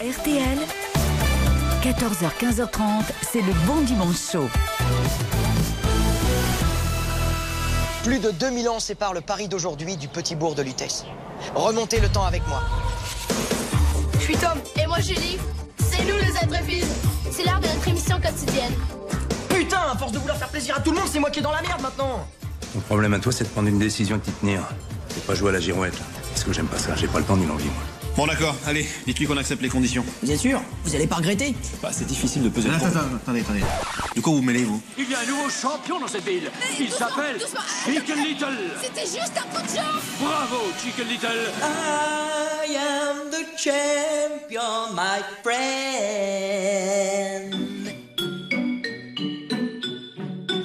[0.00, 0.58] RTL,
[1.82, 2.80] 14h, 15h30,
[3.20, 4.48] c'est le bon dimanche chaud.
[8.02, 11.04] Plus de 2000 ans séparent le Paris d'aujourd'hui du petit bourg de Lutèce.
[11.54, 12.62] Remontez le temps avec moi.
[14.14, 14.58] Je suis Tom.
[14.82, 15.36] Et moi Julie.
[15.78, 16.86] C'est nous les intrépides.
[17.30, 18.72] C'est l'heure de notre émission quotidienne.
[19.50, 21.42] Putain, à force de vouloir faire plaisir à tout le monde, c'est moi qui est
[21.42, 22.26] dans la merde maintenant.
[22.74, 24.62] Mon problème à toi, c'est de prendre une décision et de t'y tenir.
[25.10, 25.92] C'est pas jouer à la girouette.
[25.98, 26.06] là.
[26.30, 27.99] Parce que j'aime pas ça, j'ai pas le temps ni l'envie, moi.
[28.20, 30.04] Bon d'accord, allez, dites-lui qu'on accepte les conditions.
[30.22, 31.54] Bien sûr, vous allez pas regretter.
[31.80, 33.62] Bah c'est difficile de peser Attends, attends, attendez, attendez.
[34.14, 34.78] De quoi vous mêlez vous?
[34.98, 36.50] Il y a un nouveau champion dans cette ville.
[36.78, 37.60] Il s'appelle doucement.
[37.86, 38.58] Chicken Little.
[38.82, 40.02] C'était juste un coup de chance.
[40.20, 41.50] Bravo, Chicken Little.
[41.62, 45.80] I am the champion, my friend.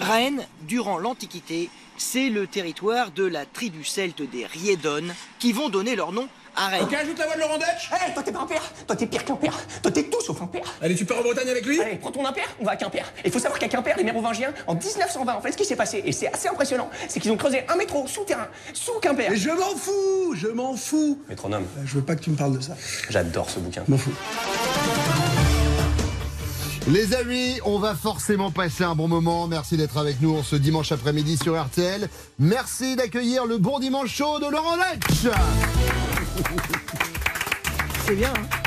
[0.01, 5.95] Rennes, durant l'Antiquité, c'est le territoire de la tribu celte des Riedones qui vont donner
[5.95, 6.83] leur nom Rennes.
[6.83, 7.89] Ok, ajoute la voix de Laurent Dutch.
[7.91, 10.41] Hé, toi t'es pas un père Toi t'es pire qu'un père Toi t'es tout sauf
[10.41, 11.81] un père Allez, tu pars en Bretagne avec lui?
[11.81, 13.03] Allez, prends ton impère, on va à Quimper.
[13.23, 15.75] Et il faut savoir qu'à Quimper, les mérovingiens, en 1920, en fait, ce qui s'est
[15.75, 19.29] passé, et c'est assez impressionnant, c'est qu'ils ont creusé un métro souterrain, sous Quimper.
[19.29, 21.19] Mais je m'en fous, je m'en fous.
[21.29, 22.73] Métronome, Euh, Je veux pas que tu me parles de ça.
[23.09, 23.83] j'adore ce bouquin.
[23.87, 24.13] Je m'en fous.
[26.87, 29.47] Les amis, on va forcément passer un bon moment.
[29.47, 32.07] Merci d'être avec nous ce dimanche après-midi sur RTL.
[32.37, 35.33] Merci d'accueillir le bon dimanche chaud de Laurent Letch.
[38.05, 38.64] C'est bien, hein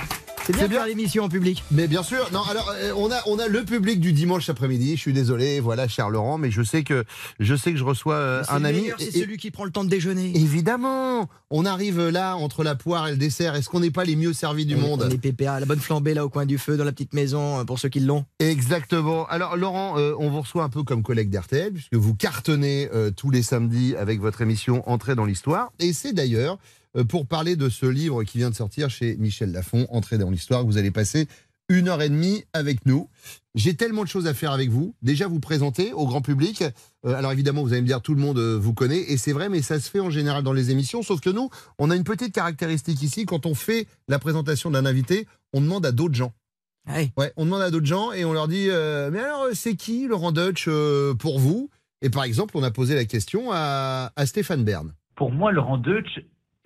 [0.48, 0.78] C'est bien C'est de bien.
[0.78, 1.62] faire l'émission en public.
[1.70, 2.41] Mais bien sûr, non.
[2.41, 4.96] Alors, euh, on a on a le public du dimanche après-midi.
[4.96, 7.04] Je suis désolé, voilà, cher Laurent, mais je sais que
[7.38, 8.88] je sais que je reçois euh, un ami.
[8.98, 10.32] C'est celui qui prend le temps de déjeuner.
[10.34, 13.56] Évidemment, on arrive là entre la poire et le dessert.
[13.56, 15.80] Est-ce qu'on n'est pas les mieux servis du On- monde On est pépère, la bonne
[15.80, 18.24] flambée là au coin du feu, dans la petite maison, euh, pour ceux qui l'ont.
[18.38, 19.26] Exactement.
[19.28, 23.10] Alors Laurent, euh, on vous reçoit un peu comme collègue d'RTL, puisque vous cartonnez euh,
[23.10, 25.72] tous les samedis avec votre émission Entrée dans l'Histoire.
[25.78, 26.58] Et c'est d'ailleurs
[27.04, 30.62] pour parler de ce livre qui vient de sortir chez Michel Lafon, Entrée dans l'Histoire,
[30.62, 31.28] que vous allez passer
[31.68, 33.08] une heure et demie avec nous.
[33.54, 34.94] J'ai tellement de choses à faire avec vous.
[35.02, 36.62] Déjà vous présenter au grand public.
[37.04, 39.32] Euh, alors évidemment, vous allez me dire tout le monde euh, vous connaît, et c'est
[39.32, 41.03] vrai, mais ça se fait en général dans les émissions.
[41.03, 43.26] Sauf que nous, on a une petite caractéristique ici.
[43.26, 46.32] Quand on fait la présentation d'un invité, on demande à d'autres gens.
[46.88, 47.12] Ouais.
[47.19, 50.06] Ouais, on demande à d'autres gens et on leur dit euh, Mais alors, c'est qui
[50.06, 51.69] Laurent Deutsch euh, pour vous?
[52.00, 54.94] Et par exemple, on a posé la question à, à Stéphane Bern.
[55.16, 56.20] Pour moi, Laurent Deutsch,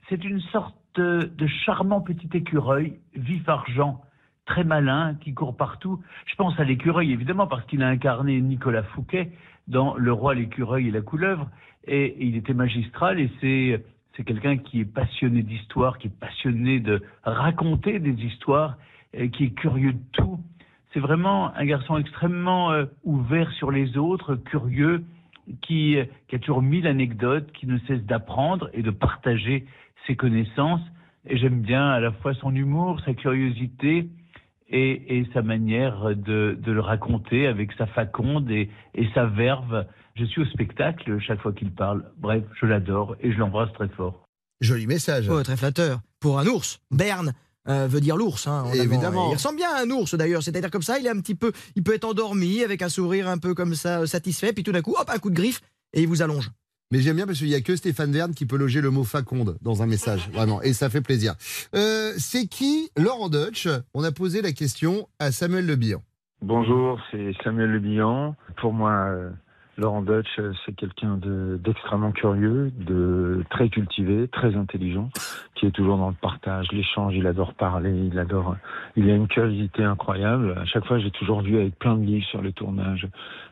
[0.08, 4.02] c'est une sorte de, charmant petit écureuil, vif argent,
[4.44, 6.02] très malin, qui court partout.
[6.26, 9.32] Je pense à l'écureuil, évidemment, parce qu'il a incarné Nicolas Fouquet
[9.68, 11.48] dans Le roi, l'écureuil et la couleuvre.
[11.86, 13.84] Et, il était magistral et c'est,
[14.16, 18.76] c'est quelqu'un qui est passionné d'histoire, qui est passionné de raconter des histoires,
[19.32, 20.40] qui est curieux de tout.
[20.92, 25.04] C'est vraiment un garçon extrêmement euh, ouvert sur les autres, curieux,
[25.62, 25.96] qui,
[26.28, 29.66] qui a toujours mille anecdotes, qui ne cesse d'apprendre et de partager
[30.06, 30.80] ses connaissances.
[31.24, 34.08] Et j'aime bien à la fois son humour, sa curiosité
[34.68, 39.86] et, et sa manière de, de le raconter avec sa faconde et, et sa verve.
[40.14, 42.10] Je suis au spectacle chaque fois qu'il parle.
[42.18, 44.26] Bref, je l'adore et je l'embrasse très fort.
[44.60, 45.28] Joli message.
[45.28, 46.00] Oh, très flatteur.
[46.20, 46.80] Pour un ours.
[46.90, 47.32] Berne
[47.68, 48.46] euh, veut dire l'ours.
[48.46, 48.64] Hein.
[48.74, 49.30] Évidemment.
[49.30, 50.42] Il ressemble bien à un ours d'ailleurs.
[50.42, 53.28] C'est-à-dire comme ça, il est un petit peu, il peut être endormi avec un sourire
[53.28, 55.60] un peu comme ça, satisfait, puis tout d'un coup, hop, un coup de griffe
[55.92, 56.50] et il vous allonge.
[56.92, 59.02] Mais j'aime bien parce qu'il n'y a que Stéphane Bern qui peut loger le mot
[59.02, 61.32] faconde dans un message, vraiment, et ça fait plaisir.
[61.74, 63.66] Euh, c'est qui Laurent Deutsch?
[63.94, 66.02] On a posé la question à Samuel Le Bihan.
[66.42, 68.36] Bonjour, c'est Samuel Le Bihan.
[68.60, 69.30] Pour moi, euh,
[69.78, 75.08] Laurent Deutsch, euh, c'est quelqu'un de- d'extrêmement curieux, de très cultivé, très intelligent,
[75.54, 77.14] qui est toujours dans le partage, l'échange.
[77.16, 78.56] Il adore parler, il adore.
[78.96, 80.54] Il a une curiosité incroyable.
[80.60, 83.08] À chaque fois, j'ai toujours vu avec plein de livres sur le tournage,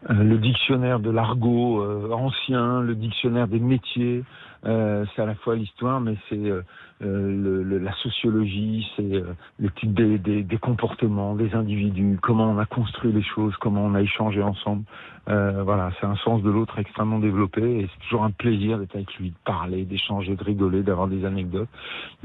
[0.08, 4.24] Euh, le dictionnaire de l'argot euh, ancien, le dictionnaire des métiers.
[4.64, 6.62] Euh, c'est à la fois l'histoire, mais c'est euh,
[7.06, 12.50] le- le- la sociologie, c'est euh, le type des, des- des comportements, des individus, comment
[12.50, 14.84] on a construit les choses, comment on a échangé ensemble.
[15.28, 18.94] Euh, voilà, c'est un sens de l'autre extrêmement développé et c'est toujours un plaisir d'être
[18.96, 21.68] avec lui, de parler, d'échanger, de rigoler, d'avoir des anecdotes.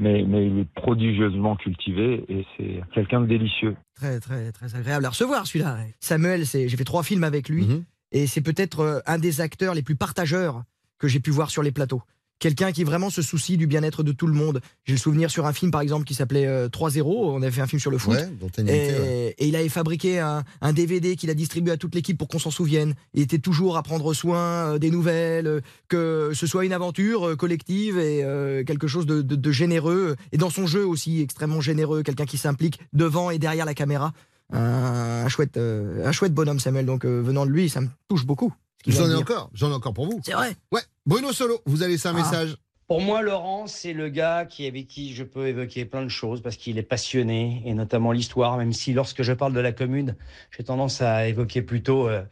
[0.00, 3.76] Mais, mais il est prodigieusement cultivé et c'est quelqu'un de délicieux.
[3.96, 5.76] Très, très, très agréable à recevoir celui-là.
[6.00, 7.84] Samuel, c'est, j'ai fait trois films avec lui Mhm.
[8.12, 10.62] et c'est peut-être euh, un des acteurs les plus partageurs
[10.98, 12.02] que j'ai pu voir sur les plateaux.
[12.38, 14.60] Quelqu'un qui vraiment se soucie du bien-être de tout le monde.
[14.84, 17.02] J'ai le souvenir sur un film, par exemple, qui s'appelait euh, 3-0.
[17.06, 18.14] On avait fait un film sur le foot.
[18.14, 18.28] Ouais,
[18.68, 19.34] Et, ouais.
[19.38, 22.38] et il avait fabriqué un, un DVD qu'il a distribué à toute l'équipe pour qu'on
[22.38, 22.94] s'en souvienne.
[23.14, 27.26] Il était toujours à prendre soin euh, des nouvelles, euh, que ce soit une aventure
[27.28, 30.16] euh, collective et euh, quelque chose de, de- de généreux.
[30.32, 34.12] Et dans son jeu aussi, extrêmement généreux, quelqu'un qui s'implique devant et derrière la caméra.
[34.52, 36.84] Un, un chouette, euh, un chouette bonhomme, Samuel.
[36.86, 38.52] Donc euh, venant de lui, ça me touche beaucoup.
[38.86, 40.20] J'en ai encore, j'en ai encore pour vous.
[40.24, 40.54] C'est vrai.
[40.70, 42.18] Ouais, Bruno Solo, vous avez laissé un Ah.
[42.18, 42.56] message.
[42.88, 46.40] Pour moi, Laurent, c'est le gars qui, avec qui je peux évoquer plein de choses
[46.40, 50.14] parce qu'il est passionné, et notamment l'histoire, même si lorsque je parle de la commune,
[50.56, 52.22] j'ai tendance à évoquer plutôt euh,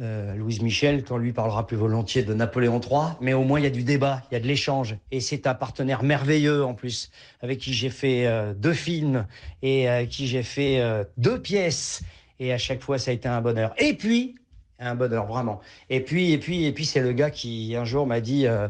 [0.00, 3.14] euh, Louise Michel, quand lui parlera plus volontiers de Napoléon III.
[3.20, 4.96] Mais au moins, il y a du débat, il y a de l'échange.
[5.12, 7.10] Et c'est un partenaire merveilleux en plus,
[7.40, 9.26] avec qui j'ai fait euh, deux films
[9.62, 12.02] et avec qui j'ai fait euh, deux pièces.
[12.40, 13.72] Et à chaque fois, ça a été un bonheur.
[13.78, 14.34] Et puis,
[14.78, 15.60] un bonheur, vraiment.
[15.90, 18.68] Et puis, et puis, et puis, c'est le gars qui, un jour, m'a dit euh,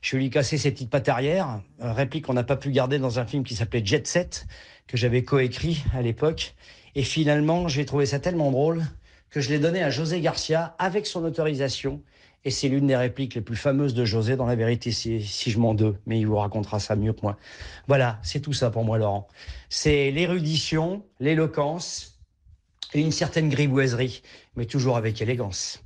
[0.00, 1.60] Je vais lui casser ses petites pattes arrière.
[1.82, 4.46] Euh, réplique qu'on n'a pas pu garder dans un film qui s'appelait Jet Set,
[4.86, 6.54] que j'avais coécrit à l'époque.
[6.94, 8.82] Et finalement, j'ai trouvé ça tellement drôle
[9.30, 12.02] que je l'ai donné à José Garcia avec son autorisation.
[12.44, 15.50] Et c'est l'une des répliques les plus fameuses de José, dans la vérité, si, si
[15.50, 15.96] je m'en deux.
[16.06, 17.36] Mais il vous racontera ça mieux que moi.
[17.86, 19.28] Voilà, c'est tout ça pour moi, Laurent.
[19.68, 22.11] C'est l'érudition, l'éloquence
[22.94, 24.22] et une certaine grivoiserie,
[24.56, 25.80] mais toujours avec élégance.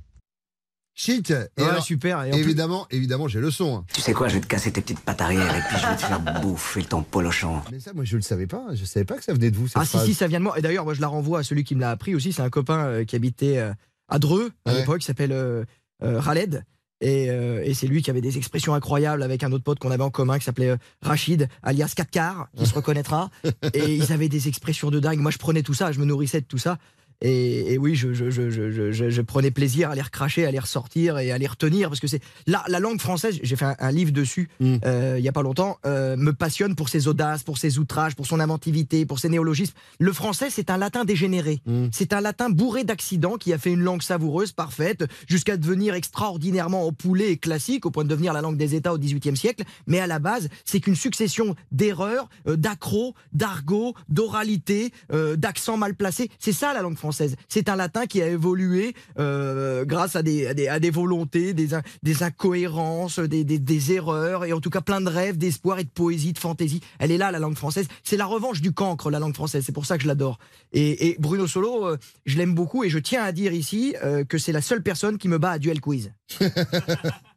[0.99, 1.29] Chic.
[1.29, 2.23] Et Ouais, alors, super.
[2.23, 3.77] Et en plus- évidemment, évidemment, j'ai le son.
[3.77, 3.85] hein.
[3.93, 5.95] Tu sais quoi, je vais te casser tes petites pattes arrière et puis je vais
[5.95, 7.61] te faire bouffer ton polochon.
[7.71, 8.65] Mais ça, moi, je le savais pas.
[8.73, 9.67] Je savais pas que ça venait de vous.
[9.67, 10.05] Cette Ah si, phrase.
[10.05, 10.57] si, ça vient de moi.
[10.57, 12.33] Et d'ailleurs, moi, je la renvoie à celui qui me l'a appris aussi.
[12.33, 13.73] C'est un copain euh, qui habitait euh,
[14.07, 14.79] à Dreux à Ouais.
[14.79, 15.65] l'époque, qui s'appelle euh,
[16.01, 16.65] euh, Khaled.
[17.01, 19.91] Et, euh, et c'est lui qui avait des expressions incroyables avec un autre pote qu'on
[19.91, 23.29] avait en commun qui s'appelait euh, Rachid, alias Katkar, qui se reconnaîtra.
[23.73, 25.19] Et ils avaient des expressions de dingue.
[25.19, 26.77] Moi, je prenais tout ça, je me nourrissais de tout ça.
[27.21, 31.47] Et, et oui, je, prenais plaisir à les recracher, à les ressortir et à les
[31.47, 33.39] retenir parce que c'est la, la langue française.
[33.41, 35.79] J'ai fait un, un livre dessus euh, il y a pas longtemps.
[35.85, 39.73] euh, me passionne pour ses audaces, pour ses outrages, pour son inventivité, pour ses néologismes.
[39.99, 41.61] Le français, c'est un latin dégénéré.
[41.91, 46.85] C'est un latin bourré d'accidents qui a fait une langue savoureuse, parfaite, jusqu'à devenir extraordinairement
[46.85, 49.63] empoulée et classique au point de devenir la langue des États au XVIIIe siècle.
[49.87, 55.95] Mais à la base, c'est qu'une succession d'erreurs, euh, d'accros, d'argot, d'oralité, euh, d'accents mal
[55.95, 56.29] placés.
[56.37, 57.06] C'est ça la langue française.
[57.11, 61.53] C'est un latin qui a évolué euh, grâce à des, à des, à des volontés,
[61.53, 65.37] des, in- des incohérences, des, des, des erreurs, et en tout cas plein de rêves,
[65.37, 66.81] d'espoir et de poésie, de fantaisie.
[66.99, 67.87] Elle est là, la langue française.
[68.03, 69.63] C'est la revanche du cancre, la langue française.
[69.65, 70.39] C'est pour ça que je l'adore.
[70.73, 74.23] Et, et Bruno Solo, euh, je l'aime beaucoup, et je tiens à dire ici euh,
[74.23, 76.11] que c'est la seule personne qui me bat à duel quiz.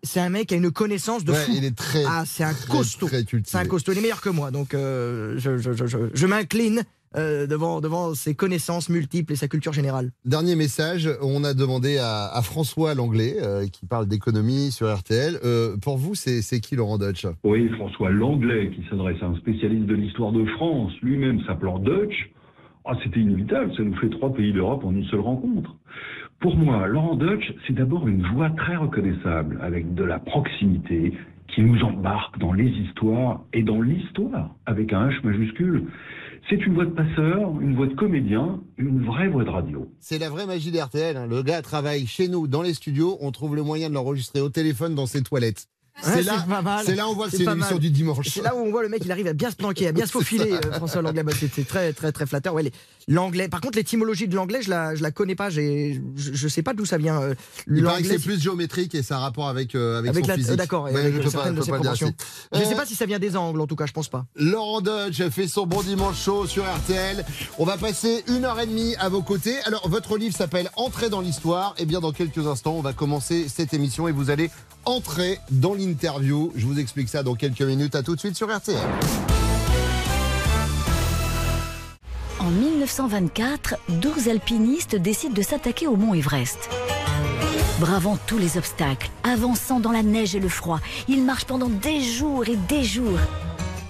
[0.03, 1.53] c'est un mec qui a une connaissance de Ouais, fou.
[1.55, 3.09] il est très, ah, c'est un très, costaud.
[3.45, 3.93] C'est un costaud.
[3.93, 4.51] Il est meilleur que moi.
[4.51, 6.83] Donc, je, je, je, je, je m'incline
[7.17, 10.11] euh, devant, devant ses connaissances multiples et sa culture générale.
[10.25, 15.39] Dernier message, on a demandé à, à François Langlais, euh, qui parle d'économie sur RTL.
[15.45, 19.37] Euh, pour vous, c'est c'est qui Laurent Dutch Oui, François Langlais, qui s'adresse à un
[19.37, 22.31] spécialiste de l'histoire de France, lui-même s'appelant Dutch.
[22.85, 25.75] Ah, c'était inévitable, ça nous fait trois pays d'Europe en une seule rencontre.
[26.41, 31.13] Pour moi, Laurent Dutch, c'est d'abord une voix très reconnaissable, avec de la proximité,
[31.49, 35.85] qui nous embarque dans les histoires et dans l'histoire, avec un H majuscule.
[36.51, 39.89] C'est une voix de passeur, une voix de comédien, une vraie voix de radio.
[40.01, 41.17] C'est la vraie magie d'RTL.
[41.17, 41.27] hein.
[41.29, 43.17] Le gars travaille chez nous, dans les studios.
[43.21, 45.69] On trouve le moyen de l'enregistrer au téléphone dans ses toilettes.
[46.07, 46.47] Ouais, c'est là,
[46.85, 47.81] c'est là on voit c'est une pas émission mal.
[47.81, 48.27] du dimanche.
[48.33, 50.07] C'est là où on voit le mec, il arrive à bien se planquer, à bien
[50.07, 51.23] se faufiler, euh, François Langlais.
[51.55, 52.55] C'est très, très, très flatteur.
[52.55, 52.71] Ouais,
[53.07, 53.49] l'anglais.
[53.49, 55.51] Par contre, l'étymologie de l'anglais, je la, je la connais pas.
[55.51, 57.21] J'ai, je, je sais pas d'où ça vient.
[57.21, 57.35] euh,
[57.71, 60.25] Il paraît que c'est plus géométrique et ça a un rapport avec, euh, avec, avec
[60.25, 60.57] son la, physique.
[60.57, 61.71] d'accord, Ouais, je pas, de ses.
[62.53, 64.25] Je sais Euh, pas si ça vient des angles, en tout cas, je pense pas.
[64.37, 67.25] Laurent Dutch fait son bon dimanche chaud sur RTL.
[67.59, 69.57] On va passer une heure et demie à vos côtés.
[69.65, 71.75] Alors, votre livre s'appelle Entrer dans l'histoire.
[71.79, 74.51] Et bien, dans quelques instants, on va commencer cette émission et vous allez
[74.85, 76.53] entrer dans l'interview.
[76.57, 77.95] Je vous explique ça dans quelques minutes.
[77.95, 78.79] À tout de suite sur RTL.
[82.39, 86.71] En 1924, 12 alpinistes décident de s'attaquer au mont Everest.
[87.81, 92.03] Bravant tous les obstacles, avançant dans la neige et le froid, ils marchent pendant des
[92.03, 93.19] jours et des jours.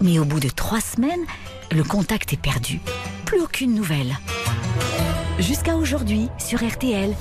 [0.01, 1.25] Mais au bout de trois semaines,
[1.71, 2.81] le contact est perdu.
[3.25, 4.17] Plus aucune nouvelle.
[5.39, 7.15] Jusqu'à aujourd'hui, sur RTL,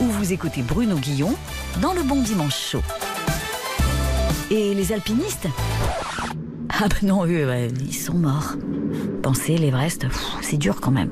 [0.00, 1.34] où vous écoutez Bruno Guillon
[1.82, 2.82] dans le Bon Dimanche Chaud.
[4.50, 5.46] Et les alpinistes
[6.70, 7.46] Ah ben non, eux,
[7.80, 8.54] ils sont morts.
[9.22, 10.06] Penser l'Everest,
[10.40, 11.10] c'est dur quand même.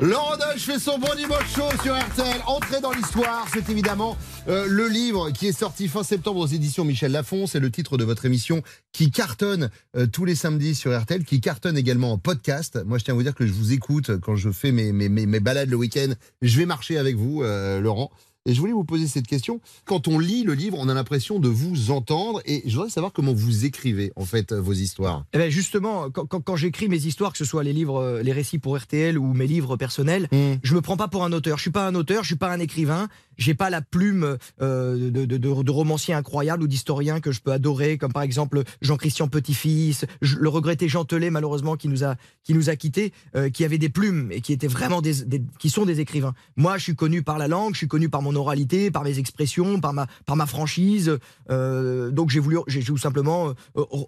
[0.00, 2.40] Laurent Dutch fait son bon dimanche chaud sur RTL.
[2.46, 6.84] Entrer dans l'histoire, c'est évidemment euh, le livre qui est sorti fin septembre aux éditions
[6.84, 7.46] Michel Lafon.
[7.46, 8.62] C'est le titre de votre émission
[8.92, 12.78] qui cartonne euh, tous les samedis sur RTL, qui cartonne également en podcast.
[12.84, 15.08] Moi, je tiens à vous dire que je vous écoute quand je fais mes, mes,
[15.08, 16.12] mes, mes balades le week-end.
[16.42, 18.10] Je vais marcher avec vous, euh, Laurent.
[18.46, 19.60] Et je voulais vous poser cette question.
[19.84, 22.40] Quand on lit le livre, on a l'impression de vous entendre.
[22.46, 25.24] Et je voudrais savoir comment vous écrivez, en fait, vos histoires.
[25.34, 28.22] Eh ben justement, quand, quand- quand j'écris mes histoires, que ce soit les livres, euh,
[28.22, 30.28] les récits pour RTL ou mes livres personnels,
[30.62, 31.58] je me prends pas pour un auteur.
[31.58, 33.08] Je suis pas un auteur, je suis pas un écrivain.
[33.38, 37.40] J'ai pas la plume euh, de, de, de- de romancier incroyable ou d'historien que je
[37.42, 42.16] peux adorer, comme par exemple Jean-Christian Petit-Fils, le regretté Jean Telet, malheureusement, qui nous a
[42.44, 45.42] qui nous a quittés, euh, qui avait des plumes et qui étaient vraiment des, des-
[45.58, 46.32] qui sont des écrivains.
[46.56, 49.18] Moi, je suis connu par la langue, je suis connu par mon oralité, par mes
[49.18, 51.18] expressions, par ma, par ma franchise.
[51.50, 53.54] Euh, donc j'ai voulu, j'ai tout simplement euh,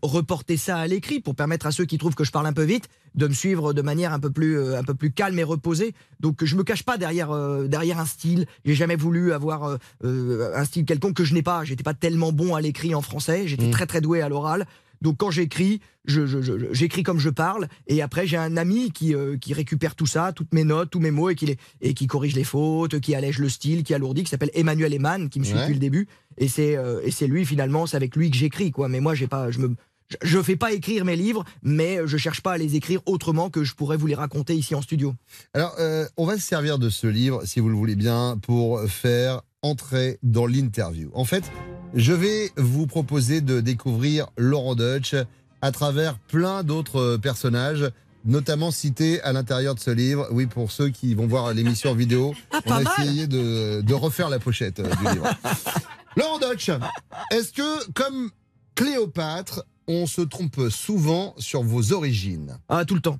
[0.02, 2.64] reporter ça à l'écrit pour permettre à ceux qui trouvent que je parle un peu
[2.64, 5.44] vite de me suivre de manière un peu plus, euh, un peu plus calme et
[5.44, 5.94] reposée.
[6.20, 7.32] Donc je me cache pas derrière,
[7.68, 8.46] derrière un style.
[8.64, 11.64] J'ai jamais voulu avoir un style quelconque que je n'ai pas.
[11.64, 13.46] J'étais pas tellement bon à l'écrit en français.
[13.46, 13.70] J'étais Mm.
[13.70, 14.66] très très doué à l'oral.
[15.02, 15.80] Donc quand j'écris,
[16.72, 20.32] j'écris comme je parle, et après j'ai un ami qui, euh, qui récupère tout ça,
[20.32, 23.14] toutes mes notes, tous mes mots, et qui, les, et qui corrige les fautes, qui
[23.14, 25.60] allège le style, qui alourdit, qui s'appelle Emmanuel Eman, qui me suit Ouais.
[25.62, 26.08] depuis le début.
[26.36, 28.88] Et c'est euh, et c'est lui finalement, c'est avec lui que j'écris quoi.
[28.88, 29.74] Mais moi j'ai pas, je me
[30.10, 33.50] je- je fais pas écrire mes livres, mais je cherche pas à les écrire autrement
[33.50, 35.14] que je pourrais vous les raconter ici en studio.
[35.52, 38.80] Alors, euh, on va se servir de ce livre, si vous le voulez bien, pour
[38.88, 41.10] faire entrer dans l'interview.
[41.14, 41.44] En fait,
[41.94, 45.14] je vais vous proposer de découvrir Laurent Deutsch
[45.62, 47.90] à travers plein d'autres personnages,
[48.24, 50.28] notamment cités à l'intérieur de ce livre.
[50.30, 52.92] Oui, pour ceux qui vont voir l'émission en vidéo, Ah, on a mal.
[52.98, 55.28] essayé de, de refaire la pochette euh, du livre.
[56.16, 56.70] Laurent Deutsch,
[57.32, 58.30] est-ce que, comme
[58.74, 62.58] Cléopâtre, on se trompe souvent sur vos origines?
[62.68, 63.18] Ah, tout le temps.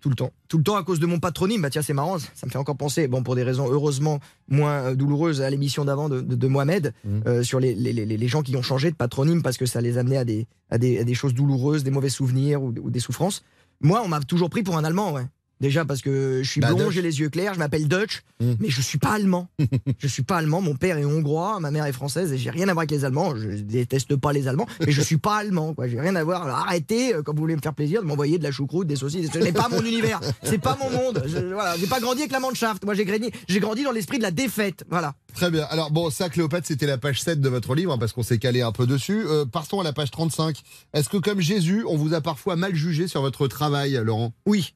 [0.00, 0.32] Tout le temps.
[0.48, 1.60] Tout le temps à cause de mon patronyme.
[1.62, 4.80] Bah tiens, c'est marrant, ça me fait encore penser, bon, pour des raisons heureusement moins
[4.84, 7.22] euh, douloureuses, à l'émission d'avant de, de- de Mohamed, Mhm.
[7.26, 9.80] euh, sur les, les- les- les gens qui ont changé de patronyme parce que ça
[9.82, 12.90] les amenait à des, à des, à des choses douloureuses, des mauvais souvenirs ou, ou
[12.90, 13.42] des souffrances.
[13.82, 15.26] Moi, on m'a toujours pris pour un Allemand, ouais.
[15.60, 18.56] Déjà parce que je suis Bah, blond, j'ai les yeux clairs, je m'appelle Dutch, Mhm.
[18.60, 19.48] mais je suis pas allemand.
[19.98, 22.68] je suis pas allemand, mon père est hongrois, ma mère est française et j'ai rien
[22.68, 23.36] à voir avec les Allemands.
[23.36, 25.86] Je déteste pas les Allemands, mais je suis pas allemand, quoi.
[25.88, 26.44] J'ai rien à voir.
[26.44, 28.96] Alors arrêtez, euh, quand vous voulez me faire plaisir, de m'envoyer de la choucroute, des
[28.96, 29.30] saucisses.
[29.32, 31.22] Ce n'est pas mon univers, c'est pas mon monde.
[31.26, 32.84] Je, voilà, j'ai pas grandi avec la Mannschaft.
[32.84, 34.84] Moi, j'ai grandi, j'ai grandi dans l'esprit de la défaite.
[34.88, 35.14] Voilà.
[35.34, 35.64] Très bien.
[35.70, 38.38] Alors bon, ça, Cléopâtre, c'était la page 7 de votre livre, hein, parce qu'on s'est
[38.38, 39.24] calé un peu dessus.
[39.26, 40.56] Euh, partons à la page 35.
[40.94, 44.32] Est-ce que, comme Jésus, on vous a parfois mal jugé sur votre travail, Laurent?
[44.46, 44.74] Oui.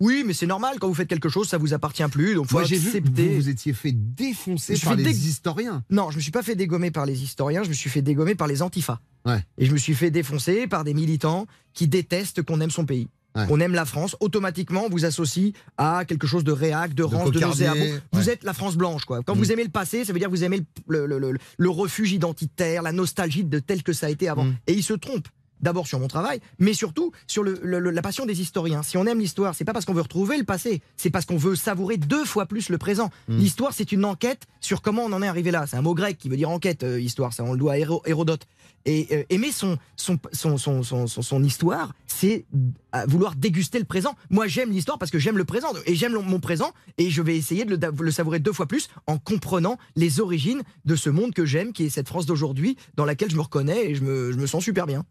[0.00, 2.56] Oui, mais c'est normal, quand vous faites quelque chose, ça vous appartient plus, donc faut
[2.58, 3.28] Moi, j'ai vu que accepter.
[3.28, 5.82] vous vous étiez fait défoncer Je par les historiens.
[5.90, 8.34] Non, je me suis pas fait dégommer par les historiens, je me suis fait dégommer
[8.34, 9.00] par les antifas.
[9.26, 9.44] Ouais.
[9.58, 13.08] Et je me suis fait défoncer par des militants qui détestent qu'on aime son pays.
[13.36, 13.44] Ouais.
[13.50, 17.30] On aime la France, automatiquement on vous associe à quelque chose de réac, de rance,
[17.30, 18.00] de nauséabond.
[18.12, 18.32] Vous ouais.
[18.32, 19.20] êtes la France blanche, quoi.
[19.22, 19.38] Quand Mm.
[19.38, 22.10] vous aimez le passé, ça veut dire que vous aimez le, le- le- le refuge
[22.12, 24.44] identitaire, la nostalgie de tel que ça a été avant.
[24.44, 24.56] Mm.
[24.66, 25.28] Et ils se trompent.
[25.60, 28.82] D'abord sur mon travail, mais surtout sur le- le- le- la passion des historiens.
[28.82, 31.36] Si on aime l'histoire, c'est pas parce qu'on veut retrouver le passé, c'est parce qu'on
[31.36, 33.10] veut savourer deux fois plus le présent.
[33.28, 33.38] Mm.
[33.38, 35.66] L'histoire, c'est une enquête sur comment on en est arrivé là.
[35.66, 37.32] C'est un mot grec qui veut dire enquête, euh, histoire.
[37.32, 38.46] Ça, on le doit à Héro- Hérodote.
[38.84, 42.46] Et euh, aimer son, son, son, son, son, son- son histoire, c'est
[42.94, 44.14] euh, vouloir déguster le présent.
[44.30, 45.68] Moi, j'aime l'histoire parce que j'aime le présent.
[45.86, 46.72] Et j'aime mon présent.
[46.96, 50.20] Et je vais essayer de le, de le savourer deux fois plus en comprenant les
[50.20, 53.42] origines de ce monde que j'aime, qui est cette France d'aujourd'hui, dans laquelle je me
[53.42, 55.04] reconnais et je me, je me sens super bien.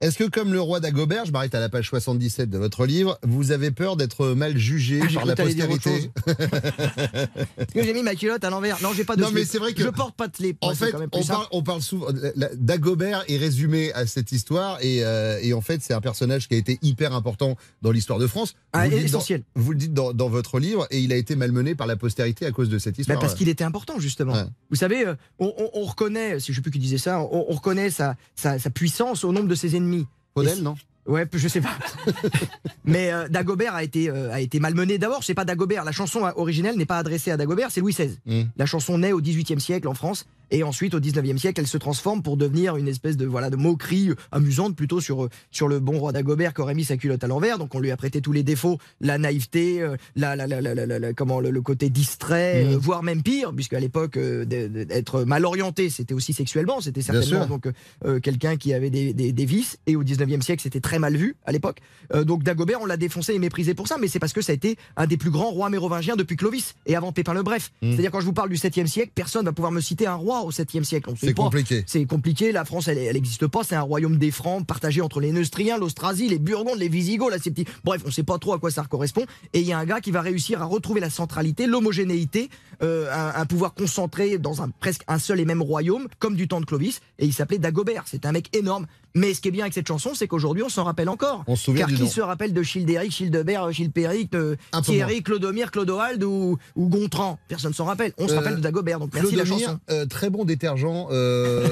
[0.00, 3.18] Est-ce que, comme le roi d'Agobert, je m'arrête à la page 77 de votre livre,
[3.24, 8.14] vous avez peur d'être mal jugé Ah, par la postérité Parce que j'ai mis ma
[8.14, 8.80] culotte à l'envers.
[8.82, 10.58] Non, j'ai pas de Non, mais c'est vrai que- Je porte pas de slip.
[10.60, 12.06] En fait, quand même on parle, on parle souvent.
[12.54, 16.54] Dagobert est résumé à cette histoire et, euh, et en fait, c'est un personnage qui
[16.54, 18.54] a été hyper important dans l'histoire de France.
[18.72, 19.42] Ah, Vous essentiel.
[19.56, 21.96] dans- vous le dites dans, dans votre livre et il a été malmené par la
[21.96, 23.18] postérité à cause de cette Bah, histoire.
[23.18, 24.34] parce qu'il était important, justement.
[24.34, 24.44] Ouais.
[24.70, 27.46] Vous savez, euh, on, on- on reconnaît, si je sais plus qui disait ça, on,
[27.48, 29.87] on reconnaît sa, sa, sa puissance au nombre de ses ennemis.
[30.34, 30.76] Faudel, si- non?
[31.06, 31.70] Ouais, je sais pas.
[32.84, 34.98] Mais euh, Dagobert a été, euh, a été malmené.
[34.98, 35.84] D'abord, c'est pas Dagobert.
[35.84, 38.18] La chanson originelle n'est pas adressée à Dagobert, c'est Louis XVI.
[38.26, 38.42] Mm.
[38.56, 40.26] La chanson naît au XVIIIe siècle en France.
[40.50, 43.56] Et ensuite, au 19e siècle, elle se transforme pour devenir une espèce de voilà de
[43.56, 47.26] moquerie amusante plutôt sur sur le bon roi d'Agobert qui aurait mis sa culotte à
[47.26, 47.58] l'envers.
[47.58, 51.12] Donc on lui a prêté tous les défauts, la naïveté, euh, la, la, la, la,
[51.12, 52.74] comment le, le côté distrait, Mhm.
[52.74, 57.02] euh, voire même pire, puisque à l'époque euh, d'être mal orienté, c'était aussi sexuellement, c'était
[57.02, 57.68] certainement donc
[58.04, 59.78] euh, quelqu'un qui avait des, des, des vices.
[59.86, 61.78] Et au 19e siècle, c'était très mal vu à l'époque.
[62.24, 64.54] Donc Dagobert, on l'a défoncé et méprisé pour ça, mais c'est parce que ça a
[64.54, 67.70] été un des plus grands rois mérovingiens depuis Clovis et avant Pépin le Bref.
[67.82, 67.92] Mhm.
[67.92, 70.37] C'est-à-dire quand je vous parle du 7e siècle, personne va pouvoir me citer un roi
[70.44, 71.10] au 7e siècle.
[71.18, 71.84] C'est compliqué.
[71.86, 72.52] C'est compliqué.
[72.52, 73.64] La France, elle n'existe pas.
[73.64, 77.30] C'est un royaume des Francs partagé entre les Neustriens, l'Austrasie, les Burgondes, les Visigoths.
[77.30, 77.66] Là, ces petits.
[77.84, 79.24] Bref, on sait pas trop à quoi ça correspond.
[79.52, 82.50] Et il y a un gars qui va réussir à retrouver la centralité, l'homogénéité,
[82.82, 86.48] euh, un, un pouvoir concentré dans un presque un seul et même royaume, comme du
[86.48, 87.00] temps de Clovis.
[87.18, 88.04] Et il s'appelait Dagobert.
[88.06, 88.86] C'est un mec énorme.
[89.14, 91.42] Mais ce qui est bien avec cette chanson, c'est qu'aujourd'hui, on s'en rappelle encore.
[91.46, 92.08] On se souvient Car qui nom.
[92.08, 97.38] se rappelle de Childéric, Childebert, Chilpéric, euh, Un peu Thierry, Clodomir, Clodoald ou, ou Gontran
[97.48, 98.12] Personne s'en rappelle.
[98.18, 98.98] On se Euh, rappelle de Dagobert.
[99.00, 99.78] Donc merci de la chanson.
[99.90, 101.66] euh, très bon détergent, euh,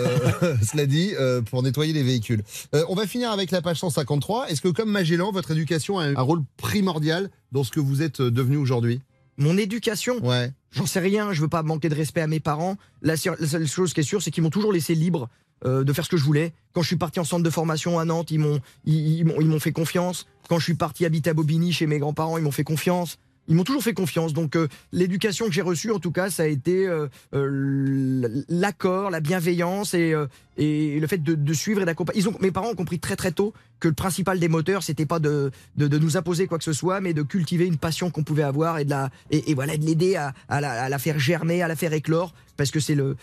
[0.63, 2.43] cela dit, euh, pour nettoyer les véhicules.
[2.75, 4.49] Euh, on va finir avec la page 153.
[4.51, 8.21] Est-ce que, comme Magellan, votre éducation a un rôle primordial dans ce que vous êtes
[8.21, 9.01] euh, devenu aujourd'hui?
[9.39, 10.51] Mon éducation, Ouais.
[10.73, 12.77] J'en sais rien, je veux pas manquer de respect à mes parents.
[13.01, 15.29] La seule chose qui est sûre, c'est qu'ils m'ont toujours laissé libre
[15.65, 16.53] euh, de faire ce que je voulais.
[16.75, 19.41] Quand je suis parti en centre de formation à Nantes, ils m'ont ils, ils m'ont-
[19.41, 20.27] ils m'ont fait confiance.
[20.49, 23.19] Quand je suis parti habiter à Bobigny chez mes grands-parents, ils m'ont fait confiance.
[23.49, 24.33] Ils m'ont toujours fait confiance.
[24.33, 29.11] Donc euh, l'éducation que j'ai reçue, en tout cas, ça a été euh, euh, l'accord,
[29.11, 30.15] la bienveillance et,
[30.59, 32.23] le fait de, suivre et d'accompagner.
[32.41, 35.51] Mes parents ont compris très très tôt que le principal des moteurs, c'était pas de,
[35.77, 38.85] nous imposer quoi que ce soit, mais de cultiver une passion qu'on pouvait avoir et
[38.85, 42.71] de la et, voilà de l'aider à, la, faire germer, à la faire éclore, parce
[42.71, 43.17] que c'est le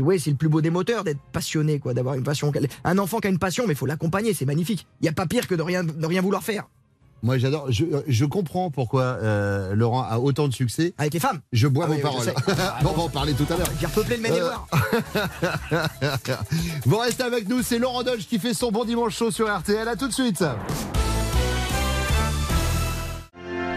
[0.00, 2.52] ouais c'est le plus beau des moteurs d'être passionné quoi, d'avoir une passion.
[2.84, 4.86] Un enfant qui a une passion, mais il faut l'accompagner, c'est magnifique.
[5.00, 6.68] Il y a pas pire que de rien de rien vouloir faire.
[7.22, 7.70] Moi, j'adore.
[7.70, 10.92] Je, je comprends pourquoi euh, Laurent a autant de succès.
[10.98, 12.34] Avec les femmes Je bois Ah vos oui, paroles.
[12.82, 13.68] on va en parler tout à l'heure.
[13.80, 14.66] J'ai repeuplé le Maine-et-Loire.
[16.86, 19.88] Vous restez avec nous, c'est Laurent Dodge qui fait son bon dimanche chaud sur RTL.
[19.88, 20.44] À tout de suite.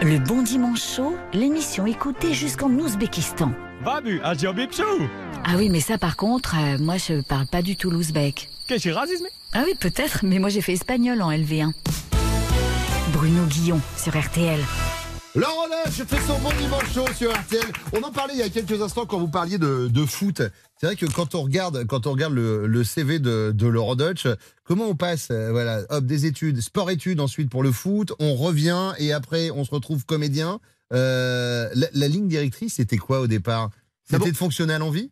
[0.00, 3.50] Le Bon Dimanche Chaud, l'émission écoutée jusqu'en Ouzbékistan.
[3.84, 4.20] Babu.
[4.22, 8.48] Ah oui, mais ça par contre, euh, moi je parle pas du tout l'ouzbek.
[8.68, 11.72] Qu'est-ce que c'est racisme Ah oui, peut-être, mais moi j'ai fait espagnol en LV1.
[13.18, 14.60] Bruno Guillon sur RTL.
[15.34, 17.64] Laurent Dodge fait son bon dimanche chaud sur RTL.
[17.92, 20.40] On en parlait il y a quelques instants quand vous parliez de, de foot.
[20.76, 23.96] C'est vrai que quand on regarde, quand on regarde le, le CV de, de Laurent
[23.96, 24.28] Dutch,
[24.62, 28.92] comment on passe euh, voilà, hop, des études, sport-études ensuite pour le foot, on revient
[28.98, 30.60] et après on se retrouve comédien.
[30.92, 33.70] Euh, la, la ligne directrice, c'était quoi au départ?
[34.08, 35.10] C'était de fonctionner à l'envie?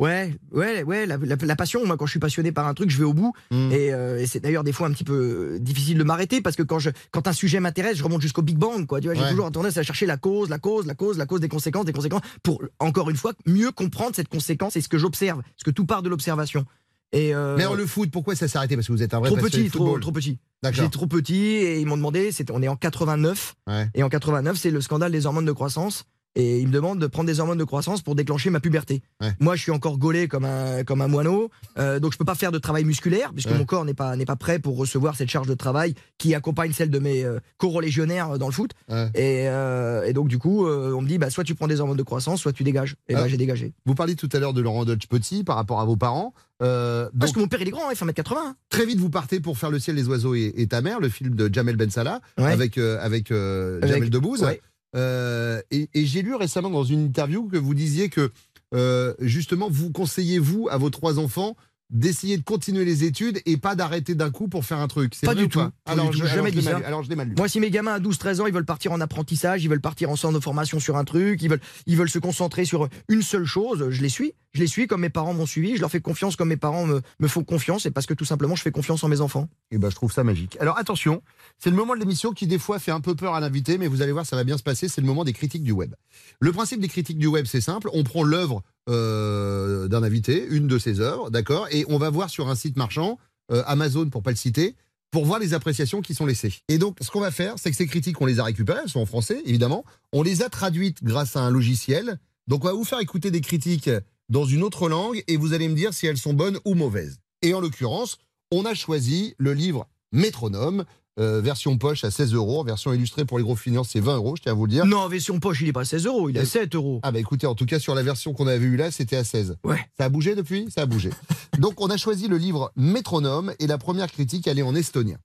[0.00, 2.88] Ouais, ouais, ouais, la, la- la passion, moi quand je suis passionné par un truc,
[2.88, 3.32] je vais au bout.
[3.50, 3.70] Hmm.
[3.72, 6.54] Et, euh, et c'est d'ailleurs des fois un petit peu euh, difficile de m'arrêter parce
[6.54, 8.86] que quand, je, quand un sujet m'intéresse, je remonte jusqu'au Big Bang.
[8.86, 11.26] Quoi, tu vois, j'ai toujours tendance à chercher la cause, la cause, la cause, la
[11.26, 14.88] cause des conséquences, des conséquences, pour encore une fois mieux comprendre cette conséquence et ce
[14.88, 15.42] que j'observe.
[15.42, 16.64] Parce que tout part de l'observation.
[17.12, 18.76] Et euh, Mais alors, le foot, pourquoi ça s'est arrêté?
[18.76, 20.38] Parce que vous êtes un vrai trop petit, trop, trop petit.
[20.72, 23.88] J'ai trop petit et ils m'ont demandé, on est en 89, Ouais.
[23.94, 26.04] et en 89 c'est le scandale des hormones de croissance.
[26.36, 29.02] Et ils me demandent de prendre des hormones de croissance pour déclencher ma puberté.
[29.20, 29.32] Ouais.
[29.40, 32.36] Moi, je suis encore gaulé comme un, comme un moineau, euh, donc je peux pas
[32.36, 33.58] faire de travail musculaire puisque Ouais.
[33.58, 36.72] mon corps n'est pas, n'est pas prêt pour recevoir cette charge de travail qui accompagne
[36.72, 38.70] celle de mes euh, co-relégionnaires euh, dans le foot.
[38.88, 39.06] Ouais.
[39.14, 41.96] Et, euh, et donc du coup, on me dit, bah, soit tu prends des hormones
[41.96, 42.94] de croissance, soit tu dégages.
[43.08, 43.22] Et Ah.
[43.22, 43.72] bah, j'ai dégagé.
[43.86, 46.34] Vous parliez tout à l'heure de Laurent Dutch petit par rapport à vos parents.
[46.62, 48.34] Euh, Parce donc, que mon père il est grand, hein, il fait 1m80.
[48.36, 48.56] hein.
[48.68, 51.08] très vite, vous partez pour faire Le ciel, les oiseaux et, et ta mère, le
[51.08, 52.46] film de Jamel Ben Salah, Ouais.
[52.52, 54.42] avec, euh, avec, euh, Avec- Jamel Debbouze.
[54.42, 54.60] ouais.
[54.96, 58.32] Euh, et j'ai lu récemment dans une interview que vous disiez que
[58.74, 61.56] euh, justement vous conseillez vous à vos trois enfants
[61.90, 65.18] d'essayer de continuer les études et pas d'arrêter d'un coup pour faire un truc.
[65.22, 65.60] Pas du ou tout.
[65.86, 66.76] Alors, je, Jamais dit ça.
[66.84, 67.34] Alors je l'ai mal lu.
[67.36, 70.10] Moi, si mes gamins à 12-13 ans, ils veulent partir en apprentissage, ils veulent partir
[70.10, 73.22] en centre de formation sur un truc, ils veulent, ils veulent se concentrer sur une
[73.22, 74.34] seule chose, je les suis.
[74.52, 76.86] Je les suis comme mes parents m'ont suivi, je leur fais confiance comme mes parents
[76.86, 79.46] me, me font confiance, et parce que tout simplement, je fais confiance en mes enfants.
[79.70, 80.56] Et ben, je trouve ça magique.
[80.58, 81.22] Alors attention,
[81.58, 83.88] c'est le moment de l'émission qui des fois fait un peu peur à l'invité, mais
[83.88, 84.88] vous allez voir, ça va bien se passer.
[84.88, 85.94] C'est le moment des critiques du web.
[86.40, 87.90] Le principe des critiques du web, c'est simple.
[87.92, 92.48] On prend l'œuvre d'un invité, une de ses œuvres, d'accord, et on va voir sur
[92.48, 93.18] un site marchand,
[93.50, 94.74] euh, Amazon pour pas le citer,
[95.10, 96.54] pour voir les appréciations qui sont laissées.
[96.68, 98.90] Et donc, ce qu'on va faire, c'est que ces critiques, on les a récupérées, elles
[98.90, 99.84] sont en français, évidemment.
[100.12, 102.18] On les a traduites grâce à un logiciel.
[102.46, 103.90] Donc, on va vous faire écouter des critiques
[104.28, 107.20] dans une autre langue et vous allez me dire si elles sont bonnes ou mauvaises.
[107.40, 108.18] Et en l'occurrence,
[108.50, 110.84] on a choisi le livre Métronome,
[111.18, 114.36] euh, version poche à 16 euros, version illustrée pour les gros finances, c'est 20 euros,
[114.36, 114.86] je tiens à vous le dire.
[114.86, 117.00] Non, version poche, il est pas à 16 euros, il est à 7 euros.
[117.02, 119.24] Ah bah écoutez, en tout cas sur la version qu'on avait eue là, c'était à
[119.24, 119.56] 16.
[119.64, 119.80] Ouais.
[119.96, 120.70] Ça a bougé depuis?
[120.70, 121.10] Ça a bougé.
[121.58, 125.16] Donc on a choisi le livre Métronome et la première critique, elle est en estonien.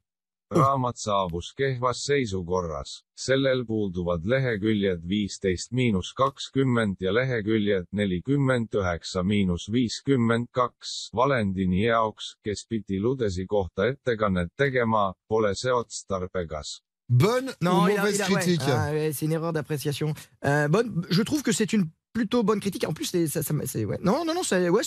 [0.56, 3.04] Raamat saabus kehvas seisukorras.
[3.16, 11.10] sellel puuduvad leheküljed viisteist miinus kakskümmend ja leheküljed nelikümmend üheksa miinus viiskümmend kaks.
[11.16, 16.82] Valendini jaoks, kes pidi Ludesi kohta ettekannet tegema, pole see otstarbekas.
[17.10, 18.34] Bonne Non, ou a- mauvaise a- ouais.
[18.42, 20.14] critique Ah, ouais, c'est une erreur d'appréciation.
[20.46, 22.88] Euh, bonne, je trouve que c'est une plutôt bonne critique.
[22.88, 23.98] En plus, c'est- ça, ça- c'est ouais.
[24.04, 24.84] non, non, non, c'est ouais,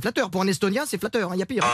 [0.00, 0.30] flatteur.
[0.30, 1.34] Pour un Estonien, c'est flatteur.
[1.34, 1.64] Il y a pire.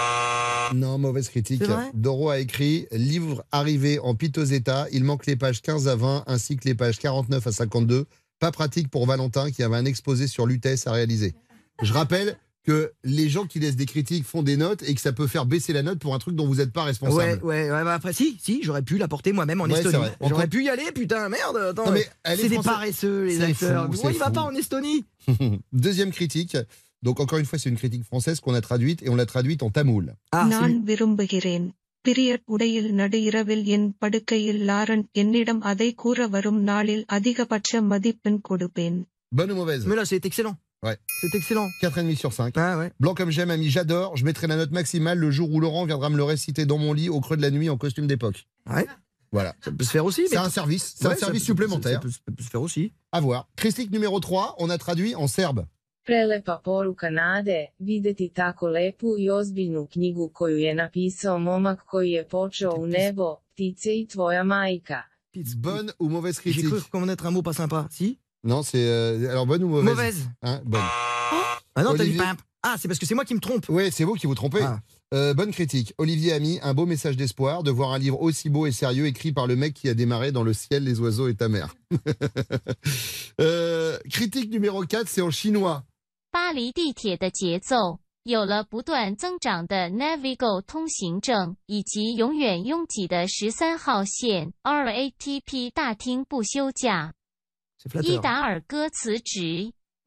[0.74, 1.62] Non, mauvaise critique.
[1.94, 4.86] Doro a écrit livre arrivé en piteux état.
[4.92, 8.06] Il manque les pages 15 à 20 ainsi que les pages 49 à 52.
[8.38, 11.34] Pas pratique pour Valentin qui avait un exposé sur l'UTS à réaliser.
[11.82, 15.11] Je rappelle que les gens qui laissent des critiques font des notes et que ça
[15.13, 17.43] peut faire baisser la note pour un truc dont vous n'êtes pas Ouais, responsable.
[17.43, 19.97] ouais, ouais, bah après, si, si, j'aurais pu l'apporter moi-même en Ouais, c'est Estonie.
[19.97, 20.11] vrai.
[20.19, 21.57] On J'aurais compte- pu y aller, putain, merde.
[21.71, 22.71] Attends, Non, mais elle est c'est des française.
[22.73, 23.85] paresseux, les C'est acteurs.
[23.85, 24.37] fou, Pourquoi c'est il va fou.
[24.39, 24.99] pas en Estonie
[25.73, 26.55] Deuxième critique.
[27.03, 29.63] Donc encore une fois, c'est une critique française qu'on a traduite et on l'a traduite
[29.63, 30.05] en tamoul.
[30.37, 31.67] Ah, நான் விரும்புகிறேன்
[32.05, 38.99] பிரியர் உடையில் நடு இரவில் என் படுக்கையில் லாரன் என்னிடம் அதை கூற வரும் நாளில் அதிகபட்ச மதிப்பெண் கொடுப்பேன்
[39.31, 40.55] Bonne ou mauvaise Mais là, c'est excellent.
[40.82, 40.96] Ouais.
[41.20, 41.66] C'est excellent.
[41.82, 42.54] 4,5 sur 5.
[42.56, 42.92] Ah ouais.
[43.00, 44.16] Blanc comme j'aime, ami, j'adore.
[44.16, 46.92] Je mettrai la note maximale le jour où Laurent viendra me le réciter dans mon
[46.92, 48.46] lit au creux de la nuit en costume d'époque.
[48.70, 48.86] Ouais.
[49.32, 49.54] Voilà.
[49.64, 50.28] Ça peut se faire aussi.
[50.28, 50.94] C'est un service.
[50.96, 51.94] C'est Ouais, un service supplémentaire.
[51.94, 52.92] Ça peut, ça peut se faire aussi.
[53.12, 53.48] À voir.
[53.56, 55.66] Christique numéro 3, on a traduit en serbe.
[56.04, 62.24] Prelepa poruka nade, videti tako lepu i ozbiljnu knjigu koju je napisao momak koji je
[62.28, 65.02] počeo u nebo, ptice i tvoja majka.
[65.56, 66.70] Bonne ou mauvaise J'ai critique?
[66.70, 67.88] cru reconnaître un mot pas sympa.
[67.90, 68.18] Si?
[68.45, 68.83] Non, c'est.
[68.87, 70.29] euh, alors, bonne ou mauvaise Mauvaise.
[70.41, 70.81] Hein, bonne.
[71.75, 72.39] Ah non, t'as dit Olivier- pimp.
[72.63, 73.65] Ah, c'est parce que c'est moi qui me trompe.
[73.69, 74.61] Oui, c'est vous qui vous trompez.
[74.61, 74.79] Ah.
[75.13, 75.93] Euh, bonne critique.
[75.97, 79.07] Olivier a mis un beau message d'espoir de voir un livre aussi beau et sérieux
[79.07, 81.75] écrit par le mec qui a démarré dans le ciel, les oiseaux et ta mère.
[83.39, 85.83] Euh, critique numéro 4, c'est en chinois.
[86.31, 97.13] 巴黎地铁的节奏有了不断增长的 Navigo 通行证，以及永远拥挤的十三号线 RATP 大厅不休假。
[97.78, 98.60] c'est flatteur.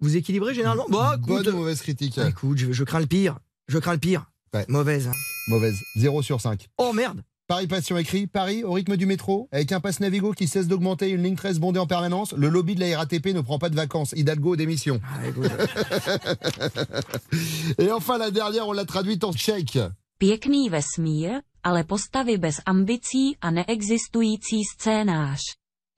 [0.02, 0.86] Vous équilibrez généralement?
[0.90, 2.16] Bah, écoute, Bonne ou mauvaise critique?
[2.16, 3.40] Bah, écoute, je, je crains le pire.
[3.68, 4.32] Je crains le pire.
[4.54, 4.66] Ouais.
[4.68, 5.10] Mauvaise.
[5.50, 5.78] Mauvaise.
[5.98, 6.68] 0 sur 5.
[6.78, 10.48] Oh merde Paris Passion écrit Paris, au rythme du métro, avec un pass Navigo qui
[10.48, 13.58] cesse d'augmenter, une ligne 13 bondée en permanence, le lobby de la RATP ne prend
[13.58, 14.14] pas de vacances.
[14.16, 15.02] Hidalgo, démission.
[15.04, 15.50] Ah, écoute,
[17.80, 19.80] Et enfin, la dernière, on l'a traduite en tchèque.
[20.20, 25.40] Pěkný vesmír, ale postavy bez ambicí a neexistující scénář.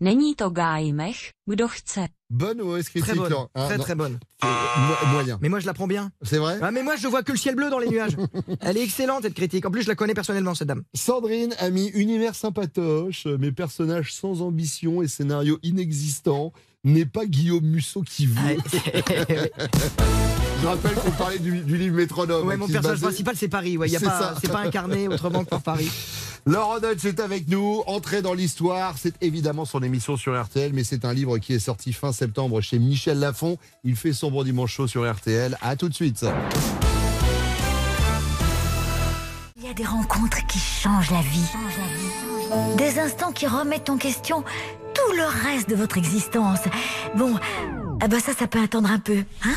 [0.02, 2.08] Není to Gájmech, kdo chce.
[2.32, 3.34] Bonne ou mauvaise critique Très bonne.
[3.54, 4.20] Hein, très très bonne.
[4.44, 5.38] Mo- moyen.
[5.42, 6.12] Mais moi je la prends bien.
[6.24, 8.18] C'est vrai Ah, mais moi je vois que le ciel bleu dans les nuages.
[8.62, 9.64] Elle est excellente cette critique.
[9.66, 10.82] En plus je la connais personnellement cette dame.
[10.96, 16.52] Sandrine a mis univers sympatoche, mais personnages sans ambition et scénario inexistant.
[16.84, 18.58] N'est pas Guillaume Musso qui veut.
[20.62, 22.48] Je rappelle qu'on parlait du, du livre Métronome.
[22.48, 23.78] Ouais, hein, mon personnage basait- principal c'est Paris.
[23.78, 24.36] Ouais, y a C'est pas, ça.
[24.42, 25.90] c'est pas incarné autrement que par Paris.
[26.48, 28.96] Laurent Dutch est avec nous, entrée dans l'histoire.
[28.98, 32.62] C'est évidemment son émission sur RTL, mais c'est un livre qui est sorti fin septembre
[32.62, 33.58] chez Michel Lafon.
[33.84, 35.56] Il fait son bon dimanche chaud sur RTL.
[35.62, 36.26] À tout de suite.
[39.56, 41.46] Il y a des rencontres qui changent la vie.
[42.76, 44.44] Des instants qui remettent en question
[44.96, 46.60] tout le reste de votre existence.
[47.16, 47.36] Bon,
[48.02, 49.54] ah bah ça, ça peut attendre un peu, hein?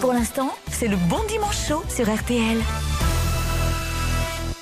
[0.00, 2.58] Pour l'instant, c'est le bon dimanche chaud sur RTL.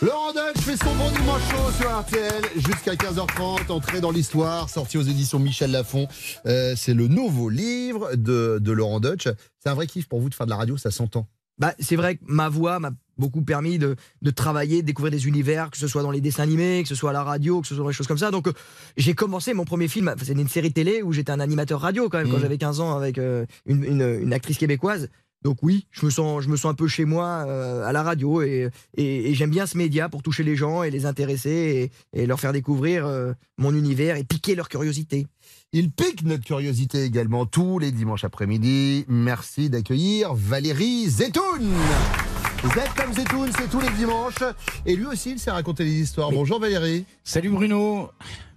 [0.04, 3.70] Laurent Dutch fait son bon dimanche chaud sur RTL jusqu'à 15h30.
[3.70, 6.08] Entrée dans l'histoire, sorti aux éditions Michel Lafon.
[6.44, 9.28] Euh, c'est le nouveau livre de, de Laurent Dutch.
[9.60, 11.26] C'est un vrai kiff pour vous de faire de la radio, ça s'entend.
[11.58, 15.26] Bah, c'est vrai que ma voix m'a beaucoup permis de, de travailler, de découvrir des
[15.28, 17.68] univers, que ce soit dans les dessins animés, que ce soit à la radio, que
[17.68, 18.30] ce soit dans les choses comme ça.
[18.32, 18.52] Donc, euh,
[18.96, 22.18] j'ai commencé mon premier film, c'était une série télé où j'étais un animateur radio quand
[22.18, 22.42] même, quand Mhm.
[22.42, 25.08] j'avais 15 ans avec euh, une, une- une actrice québécoise.
[25.44, 28.02] Donc oui, je me sens, je me sens un peu chez moi euh, à la
[28.02, 31.90] radio et, et- et j'aime bien ce média pour toucher les gens et les intéresser
[32.14, 35.26] et, et leur faire découvrir euh, mon univers et piquer leur curiosité.
[35.74, 39.04] Il pique notre curiosité également tous les dimanches après-midi.
[39.06, 41.74] Merci d'accueillir Valérie Zetoun.
[42.64, 44.42] Z comme Zetoun, c'est tous les dimanches.
[44.86, 46.30] Et lui aussi, il sait raconter des histoires.
[46.30, 47.04] Bonjour Valérie.
[47.22, 48.08] Salut Bruno.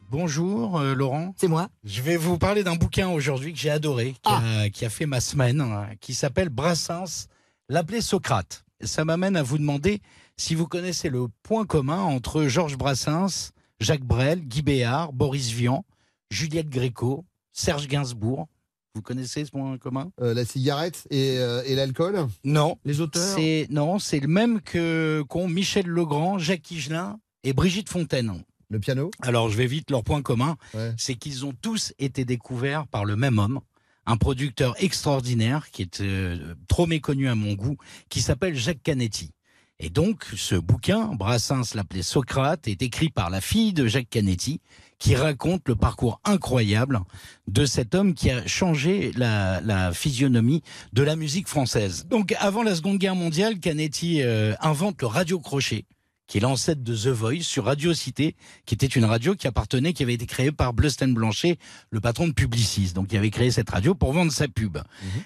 [0.10, 1.34] Bonjour euh, Laurent.
[1.38, 1.68] C'est moi.
[1.84, 5.06] Je vais vous parler d'un bouquin aujourd'hui que j'ai adoré, qui, a, qui a fait
[5.06, 7.28] ma semaine, hein, qui s'appelle Brassens,
[7.68, 8.64] l'appeler Socrate.
[8.82, 10.00] Ça m'amène à vous demander
[10.38, 15.84] si vous connaissez le point commun entre Georges Brassens, Jacques Brel, Guy Béard, Boris Vian,
[16.32, 18.48] Juliette Gréco, Serge Gainsbourg.
[18.96, 20.12] Vous connaissez ce point commun?
[20.22, 22.28] Euh, la cigarette et, euh, et l'alcool?
[22.46, 22.78] Non.
[22.86, 23.36] Les auteurs?
[23.36, 28.42] C'est non, c'est le même que qu'ont Michel Legrand, Jacques Higelin et Brigitte Fontaine.
[28.70, 30.94] Le piano Alors je vais vite leur point commun, Ouais.
[30.98, 33.62] c'est qu'ils ont tous été découverts par le même homme,
[34.06, 37.78] un producteur extraordinaire qui est euh, trop méconnu à mon goût,
[38.10, 39.32] qui s'appelle Jacques Canetti.
[39.80, 44.60] Et donc, ce bouquin, Brassens l'appelait Socrate, est écrit par la fille de Jacques Canetti,
[44.98, 47.00] qui raconte le parcours incroyable
[47.48, 52.06] de cet homme qui a changé la, la physionomie de la musique française.
[52.10, 55.86] Donc, avant la Seconde Guerre mondiale, Canetti euh, invente le radio-crochet,
[56.28, 58.36] qui est l'ancêtre de The Voice sur Radio Cité,
[58.66, 61.58] qui était une radio qui appartenait, qui avait été créée par Bleusten Blanchet,
[61.90, 62.92] le patron de Publicis.
[62.94, 64.78] Donc, il avait créé cette radio pour vendre sa pub.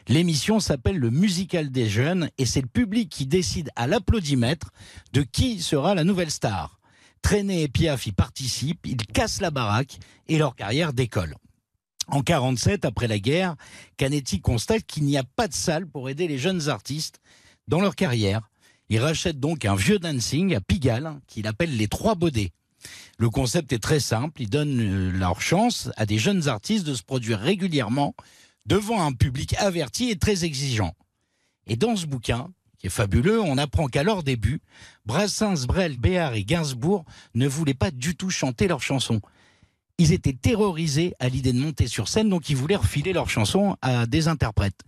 [0.07, 4.71] L'émission s'appelle Le Musical des Jeunes et c'est le public qui décide à l'applaudimètre
[5.13, 6.79] de qui sera la nouvelle star.
[7.21, 11.35] Traîné et Piaf y participent, ils cassent la baraque et leur carrière décolle.
[12.07, 13.55] En 47, après la guerre,
[13.97, 17.21] Canetti constate qu'il n'y a pas de salle pour aider les jeunes artistes
[17.67, 18.50] dans leur carrière.
[18.91, 22.51] Il rachète donc un vieux dancing à Pigalle qu'il appelle les Trois Baudets.
[23.17, 26.93] Le concept est très simple, il donne euh, leur chance à des jeunes artistes de
[26.93, 28.13] se produire régulièrement
[28.65, 30.93] devant un public averti et très exigeant.
[31.67, 32.49] Et dans ce bouquin,
[32.79, 34.59] qui est fabuleux, on apprend qu'à leur début,
[35.05, 39.21] Brassens, Brel, Béard et Gainsbourg ne voulaient pas du tout chanter leurs chansons.
[40.01, 43.77] Ils étaient terrorisés à l'idée de monter sur scène, donc ils voulaient refiler leurs chansons
[43.83, 44.81] à des interprètes.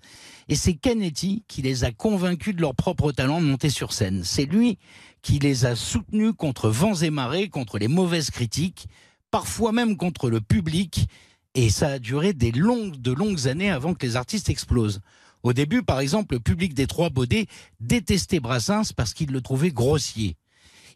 [0.49, 4.23] Et c'est Canetti qui les a convaincus de leur propre talent de monter sur scène.
[4.23, 4.80] C'est lui
[5.21, 8.88] qui les a soutenus contre vents et marées, contre les mauvaises critiques,
[9.30, 11.06] parfois même contre le public.
[11.54, 14.99] Et ça a duré des longues, de longues années avant que les artistes explosent.
[15.43, 17.45] Au début, par exemple, le public des Trois Baudets
[17.80, 20.38] détestait Brassens parce qu'il le trouvait grossier.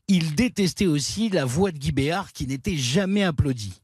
[0.07, 3.79] Il détestait aussi la voix de Guy Béard qui n'était jamais applaudie.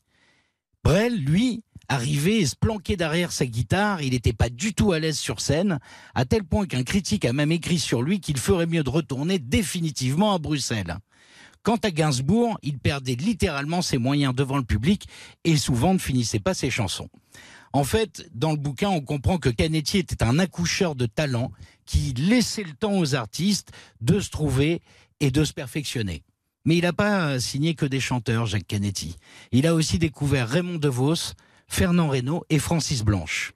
[0.83, 4.99] Brel, lui, arrivait et se planquait derrière sa guitare, il n'était pas du tout à
[4.99, 5.79] l'aise sur scène,
[6.13, 9.39] à tel point qu'un critique a même écrit sur lui qu'il ferait mieux de retourner
[9.39, 10.97] définitivement à Bruxelles.
[11.61, 15.07] Quant à Gainsbourg, il perdait littéralement ses moyens devant le public
[15.45, 17.09] et souvent ne finissait pas ses chansons.
[17.71, 21.51] En fait, dans le bouquin, on comprend que Canetti était un accoucheur de talent
[21.85, 24.81] qui laissait le temps aux artistes de se trouver
[25.21, 26.23] et de se perfectionner.
[26.65, 29.17] Mais il n'a pas signé que des chanteurs, Jacques Canetti.
[29.51, 31.33] Il a aussi découvert Raymond DeVos,
[31.67, 33.53] Fernand Reynaud et Francis Blanche.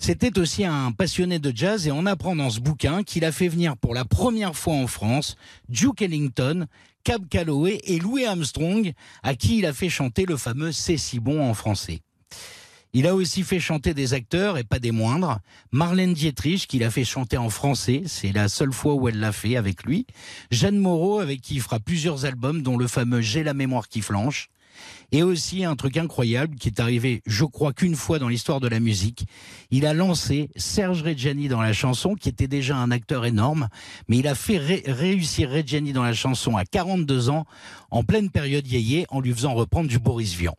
[0.00, 3.48] C'était aussi un passionné de jazz et on apprend dans ce bouquin qu'il a fait
[3.48, 5.36] venir pour la première fois en France
[5.68, 6.66] Duke Ellington,
[7.02, 11.18] Cab Calloway et Louis Armstrong, à qui il a fait chanter le fameux C'est si
[11.18, 12.00] bon en français.
[12.94, 15.40] Il a aussi fait chanter des acteurs, et pas des moindres.
[15.72, 19.32] Marlène Dietrich, qu'il a fait chanter en français, c'est la seule fois où elle l'a
[19.32, 20.06] fait avec lui.
[20.50, 24.00] Jeanne Moreau, avec qui il fera plusieurs albums, dont le fameux J'ai la mémoire qui
[24.00, 24.48] flanche.
[25.10, 28.68] Et aussi un truc incroyable qui est arrivé, je crois qu'une fois dans l'histoire de
[28.68, 29.26] la musique,
[29.70, 33.68] il a lancé Serge Reggiani dans la chanson, qui était déjà un acteur énorme,
[34.08, 37.44] mais il a fait ré réussir Reggiani dans la chanson à 42 ans,
[37.90, 40.56] en pleine période yéyé, en lui faisant reprendre du Boris Vian.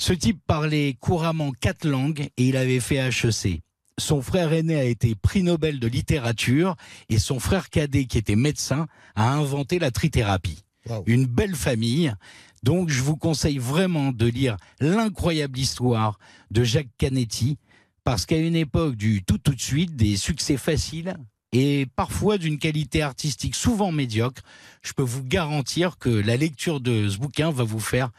[0.00, 3.62] Ce type parlait couramment quatre langues et il avait fait HEC.
[3.98, 6.76] Son frère aîné a été prix Nobel de littérature
[7.08, 10.62] et son frère cadet, qui était médecin, a inventé la trithérapie.
[11.06, 12.14] Une belle famille.
[12.62, 16.20] Donc je vous conseille vraiment de lire l'incroyable histoire
[16.52, 17.58] de Jacques Canetti,
[18.04, 21.16] parce qu'à une époque du tout tout de suite, des succès faciles
[21.52, 24.42] et parfois d'une qualité artistique souvent médiocre,
[24.82, 28.10] je peux vous garantir que la lecture de ce bouquin va vous faire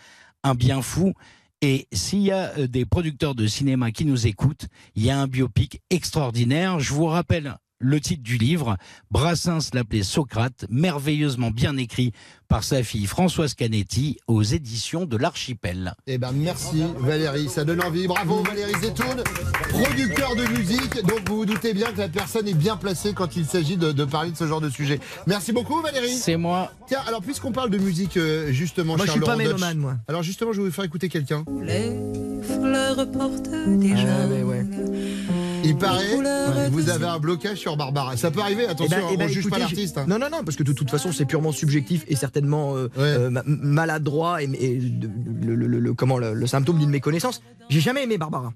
[0.44, 1.14] un bien fou.
[1.62, 5.20] Et s'il y a euh, des producteurs de cinéma qui nous écoutent, il y a
[5.20, 6.80] un biopic extraordinaire.
[6.80, 8.78] Je vous rappelle le titre du livre.
[9.12, 12.12] Brassens l'appelait Socrate, merveilleusement bien écrit
[12.48, 15.94] par sa fille Françoise Canetti aux éditions de l'Archipel.
[16.08, 18.08] Eh ben merci Valérie, ça donne envie.
[18.08, 19.24] Bravo Valérie Zetoun,
[19.70, 20.96] producteur de musique.
[21.06, 23.92] Donc vous vous doutez bien que la personne est bien placée quand il s'agit de,
[23.92, 25.00] de parler de ce genre de sujet.
[25.28, 26.14] Merci beaucoup Valérie.
[26.14, 26.72] C'est moi.
[26.88, 29.96] Tiens, alors puisqu'on parle de musique euh, justement, Moi, je suis pas Laurent mélomane, moi.
[30.08, 31.46] Alors justement, je vais vous faire écouter quelqu'un.
[31.62, 31.96] Les
[32.44, 34.24] fleurs portent déjà.
[34.24, 34.66] Ah, mais ouais.
[35.64, 38.18] Il paraît que vous avez un blocage sur Barbara.
[38.18, 39.98] Ça peut arriver, attention, Eh ben- eh ben, on juge pas l'artiste.
[39.98, 40.06] hein.
[40.08, 43.30] Non, non, non, parce que de toute façon, c'est purement subjectif et certainement euh, euh,
[43.30, 47.42] ma- maladroit et, le, le- le- le- comment, le, symptôme d'une méconnaissance.
[47.70, 48.54] J'ai jamais aimé Barbara.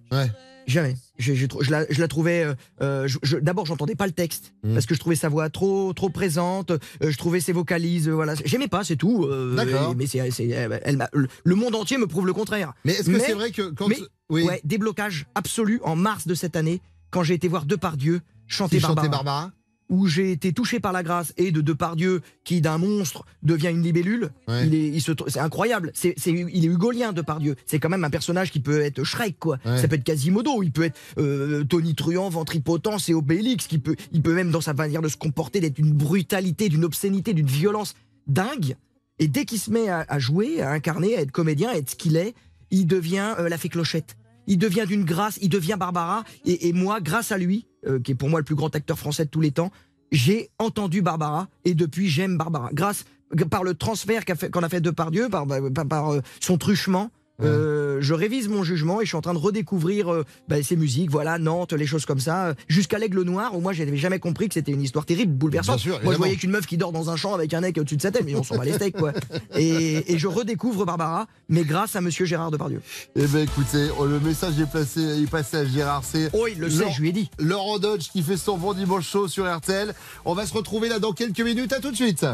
[0.65, 0.95] Jamais.
[1.17, 2.41] J'ai trou- je, la, je la trouvais.
[2.45, 4.73] euh, euh, je- je- D'abord, j'entendais pas le texte Mmh.
[4.75, 6.71] parce que je trouvais sa voix trop, trop présente.
[6.71, 8.07] euh, je trouvais ses vocalises.
[8.07, 9.27] euh, voilà, j'aimais pas, c'est tout.
[9.57, 9.93] D'accord.
[9.97, 11.05] Mais c'est, c'est- elle
[11.43, 12.71] le monde entier me prouve le contraire.
[12.85, 13.97] Mais est-ce que c'est vrai que quand- mais-
[14.29, 14.43] oui.
[14.43, 16.79] ouais, déblocage absolu en mars de cette année
[17.13, 19.07] quand j'ai été voir Depardieu chanter Barbara.
[19.07, 19.51] Barbara
[19.89, 23.83] où j'ai été touché par la grâce et de Depardieu qui d'un monstre devient une
[23.83, 24.31] libellule.
[24.47, 24.65] Ouais.
[24.65, 25.91] Il est, il se, tr- c'est incroyable.
[25.93, 27.55] C'est, c'est, il est hugolien Depardieu.
[27.67, 29.59] C'est quand même un personnage qui peut être Shrek quoi.
[29.65, 29.77] Ouais.
[29.77, 30.63] Ça peut être Quasimodo.
[30.63, 33.67] Il peut être euh, Tony Truant, Ventripotence et Obélix.
[33.67, 36.85] Qui peut, il peut même dans sa manière de se comporter d'être d'une brutalité, d'une
[36.85, 37.93] obscénité, d'une violence
[38.25, 38.75] dingue.
[39.19, 41.91] Et dès qu'il se met à, à jouer, à incarner, à être comédien, à être
[41.91, 42.33] ce qu'il est,
[42.71, 44.15] il devient euh, la fée clochette.
[44.47, 46.23] Il devient d'une grâce, il devient Barbara.
[46.45, 49.25] Et, moi, grâce à lui, euh, qui est pour moi le plus grand acteur français
[49.25, 49.71] de tous les temps,
[50.11, 52.69] j'ai entendu Barbara et depuis j'aime Barbara.
[52.73, 53.05] Grâce
[53.49, 57.09] par le transfert qu'on a fait Depardieu, par, par, par, euh, son truchement.
[57.41, 60.75] Euh, je révise mon jugement et je suis en train de redécouvrir euh, bah, ses
[60.75, 64.19] musiques, voilà, Nantes, les choses comme ça, euh, jusqu'à l'aigle noir où moi j'avais jamais
[64.19, 65.79] compris que c'était une histoire terrible, bouleversante.
[65.79, 67.97] Sûr, moi je voyais qu'une meuf qui dort dans un champ avec un mec au-dessus
[67.97, 69.13] de sa tête, mais on s'en bat les steaks quoi.
[69.57, 72.81] Et, et je redécouvre Barbara, mais grâce à Monsieur Gérard Depardieu.
[73.15, 76.29] Eh ben écoutez, oh, le message est, placé, est passé à Gérard C.
[76.33, 77.29] Oh, il le sait, je lui ai dit.
[77.39, 79.93] Laurent Dodge qui fait son bon dimanche chaud sur RTL.
[80.25, 81.73] On va se retrouver là dans quelques minutes.
[81.73, 82.25] À tout de suite.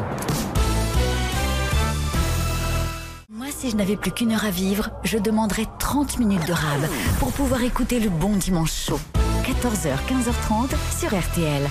[3.60, 6.80] Si je n'avais plus qu'une heure à vivre, je demanderais 30 minutes de rab
[7.18, 8.98] pour pouvoir écouter le bon dimanche chaud.
[9.44, 11.68] 14h, 15h30 sur RTL.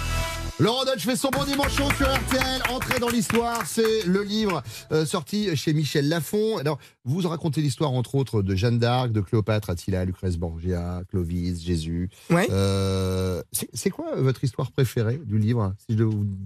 [0.60, 2.62] Laurent Dodge fait son bon dimanche sur RTL.
[2.70, 6.58] Entrée dans l'histoire, c'est le livre euh, sorti chez Michel Lafon.
[6.58, 11.64] Alors, vous racontez l'histoire entre autres de Jeanne d'Arc, de Cléopâtre, Attila, Lucrèce Borgia, Clovis,
[11.64, 12.10] Jésus.
[12.30, 13.42] Euh,
[13.74, 16.04] c'est quoi votre histoire préférée du livre Si je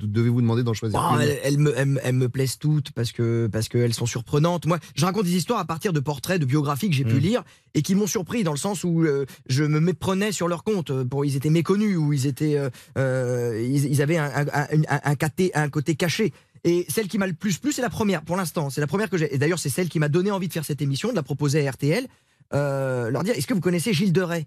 [0.07, 1.21] devais vous demander d'en choisir Oh, une?
[1.21, 4.67] elles, elles me, elles me- elles me plaisent toutes parce que parce qu'elles sont surprenantes.
[4.67, 7.19] Moi, je raconte des histoires à partir de portraits, de biographies que j'ai pu Mm.
[7.19, 10.63] lire et qui m'ont surpris dans le sens où euh, je me méprenais sur leur
[10.63, 10.91] compte.
[10.91, 14.45] euh, Pour, ils étaient méconnus ou ils étaient, euh, euh, ils, ils avaient un, un,
[14.53, 16.31] un, un- côté, un côté caché.
[16.65, 18.69] Et celle qui m'a le plus plu, c'est la première pour l'instant.
[18.69, 19.33] C'est la première que j'ai.
[19.33, 21.67] Et d'ailleurs, c'est celle qui m'a donné envie de faire cette émission, de la proposer
[21.67, 22.07] à RTL.
[22.53, 24.45] Euh, leur dire, est-ce que vous connaissez Gilles de Rais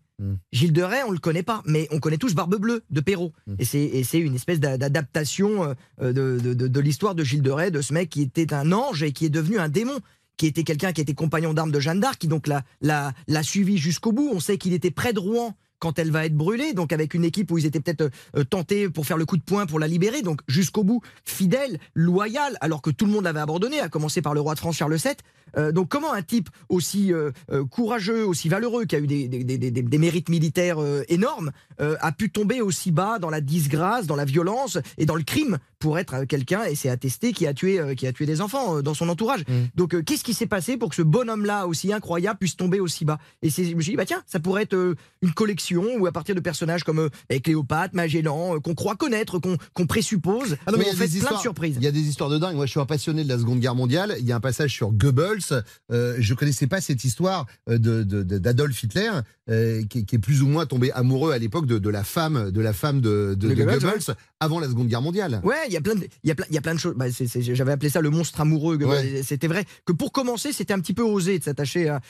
[0.53, 3.33] Gilles de Rais, on le connaît pas, mais on connaît tous Barbe Bleue de Perrault.
[3.59, 7.25] Et c'est et c'est une espèce d'a- d'adaptation euh, de, de, de- de l'histoire de
[7.25, 9.69] Gilles de Rais, de ce mec qui était un ange et qui est devenu un
[9.69, 9.99] démon
[10.37, 13.43] qui était quelqu'un qui était compagnon d'armes de Jeanne d'Arc, qui donc l'a, l'a, l'a
[13.43, 14.31] suivi jusqu'au bout.
[14.33, 17.25] On sait qu'il était près de Rouen quand elle va être brûlée, donc avec une
[17.25, 19.87] équipe où ils étaient peut-être euh, tentés pour faire le coup de poing pour la
[19.87, 24.23] libérer, donc jusqu'au bout, fidèle, loyal, alors que tout le monde l'avait abandonné, à commencer
[24.23, 25.15] par le roi de France Charles VII.
[25.59, 29.29] Euh, donc comment un type aussi euh, euh, courageux, aussi valeureux, qui a eu des,
[29.29, 33.41] des- des- des- des mérites militaires euh, énormes, a pu tomber aussi bas dans la
[33.43, 37.47] disgrâce, dans la violence et dans le crime pour être quelqu'un, et c'est attesté, qui
[37.47, 39.45] a tué, qui a tué des enfants dans son entourage.
[39.75, 43.05] Donc euh, qu'est-ce qui s'est passé pour que ce bonhomme-là, aussi incroyable, puisse tomber aussi
[43.05, 43.19] bas?
[43.43, 46.35] Et je me suis dit, bah tiens, ça pourrait être une collection où à partir
[46.35, 50.93] de personnages comme eh, Cléopâtre, Magellan, qu'on croit connaître, qu'on présuppose, Ah non, mais on
[50.93, 51.77] a fait des plein histoires- de surprises.
[51.79, 52.57] Il y a des histoires de dingue.
[52.57, 54.17] Moi, je suis un passionné de la Seconde Guerre mondiale.
[54.19, 55.46] Il y a un passage sur Goebbels.
[55.91, 59.11] Euh, je connaissais pas cette histoire euh, de de- d'Adolf Hitler,
[59.49, 62.51] euh, qui, qui est plus ou moins tombé amoureux à l'époque de, de la femme
[62.51, 65.41] de la femme de, de- De de Goebbels, avant la Seconde Guerre mondiale.
[65.45, 66.81] Ouais, il y a plein de, il y a plein, il y a plein de
[66.81, 66.95] choses.
[66.97, 68.77] Bah, J'avais appelé ça le monstre amoureux.
[68.77, 69.23] Ouais.
[69.23, 72.01] C'était vrai que pour commencer, c'était un petit peu osé de s'attacher à,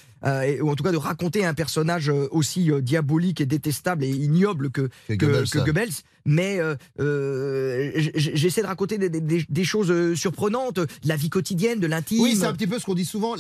[0.63, 4.11] ou en tout cas de raconter un personnage euh, aussi euh, diabolique et détestable et
[4.11, 5.49] ignoble que, Que que, Goebbels.
[5.51, 5.93] que Goebbels.
[6.29, 11.31] Mais euh, euh, j'essaie de raconter des, des- des- des choses surprenantes, de la vie
[11.31, 12.21] quotidienne, de l'intime.
[12.21, 13.37] Oui, c'est un petit peu ce qu'on dit souvent.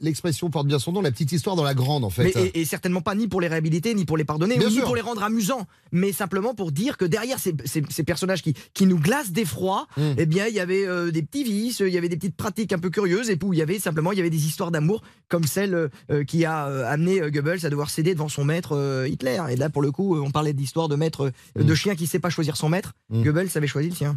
[0.00, 2.24] L'expression porte bien son nom, la petite histoire dans la grande, en fait.
[2.34, 4.84] Mais, et, et certainement pas ni pour les réhabiliter, ni pour les pardonner, ni sûr.
[4.84, 8.54] pour les rendre amusants, mais simplement pour dire que derrière ces, ces- ces personnages qui,
[8.74, 10.02] qui nous glacent d'effroi, Mm.
[10.18, 12.72] eh bien, il y avait euh, des petits vices, il y avait des petites pratiques
[12.72, 15.02] un peu curieuses, et puis il y avait simplement il y avait des histoires d'amour,
[15.28, 15.74] comme celle
[16.12, 19.42] euh, qui a euh, amené Goebbels à devoir céder devant son maître Hitler.
[19.50, 21.66] Et là, pour le coup, on parlait d'histoire de maître, euh, Mm.
[21.66, 22.92] de chien qui sait pas choisir son maître.
[23.10, 24.16] Goebbels avait choisi le sien.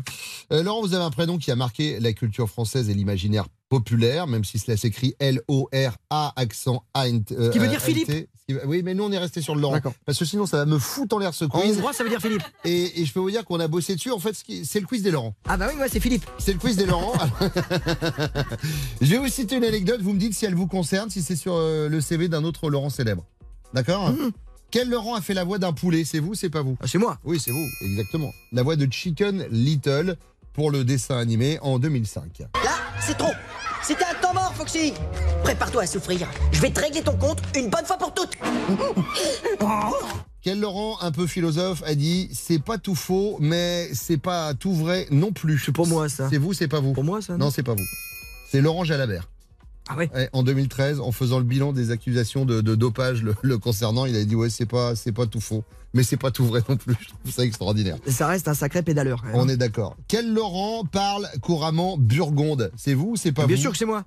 [0.52, 4.44] Laurent, vous avez un prénom qui a marqué la culture française et l'imaginaire populaire, même
[4.44, 7.06] si cela s'écrit L-O-R-A, accent A.
[7.08, 8.30] euh, Qui veut dire A- Philippe.
[8.66, 9.82] Oui, mais nous, on est resté sur le Laurent.
[10.06, 11.76] Parce que sinon, ça va me foutre en l'air ce En quiz.
[11.78, 12.44] hongrois, ça veut dire Philippe.
[12.64, 14.12] Et, et je peux vous dire qu'on a bossé dessus.
[14.12, 15.36] En fait, c'est le quiz des Laurents.
[15.50, 16.26] Ah bah oui, ouais, c'est Philippe.
[16.38, 17.12] C'est le quiz des Laurents.
[19.02, 20.02] je vais vous citer une anecdote.
[20.02, 22.70] Vous me dites si elle vous concerne, si c'est sur euh, le CV d'un autre
[22.70, 23.26] Laurent célèbre.
[23.74, 24.14] D'accord
[24.72, 26.06] Quel Laurent a fait la voix d'un poulet?
[26.06, 26.78] C'est vous, c'est pas vous?
[26.86, 27.20] C'est moi.
[27.26, 28.32] Oui, c'est vous, exactement.
[28.54, 30.16] La voix de Chicken Little
[30.54, 32.40] pour le dessin animé en 2005.
[32.40, 33.32] Là, c'est trop.
[33.84, 34.94] C'était un temps mort, Foxy.
[35.44, 36.28] Prépare-toi à souffrir.
[36.52, 38.34] Je vais te régler ton compte une bonne fois pour toutes.
[40.42, 44.74] Quel Laurent, un peu philosophe, a dit C'est pas tout faux, mais c'est pas tout
[44.74, 45.60] vrai non plus.
[45.60, 46.30] C'est pour moi, ça.
[46.30, 46.94] C'est vous, c'est pas vous.
[46.94, 47.86] Pour moi, ça Non, c'est pas vous.
[48.50, 49.28] C'est Laurent Jalabert.
[49.90, 53.58] Ah ouais En 2013, en faisant le bilan des accusations de, de dopage le, le
[53.58, 56.46] concernant, il a dit Ouais, c'est pas, c'est pas tout faux, mais c'est pas tout
[56.46, 56.96] vrai non plus.
[57.02, 57.98] Je trouve ça extraordinaire.
[58.08, 59.24] Ça reste un sacré pédaleur.
[59.34, 59.96] On est d'accord.
[60.08, 62.72] Quel Laurent parle couramment burgonde?
[62.76, 63.62] C'est vous ou c'est pas Bien vous?
[63.62, 64.04] sûr que c'est moi.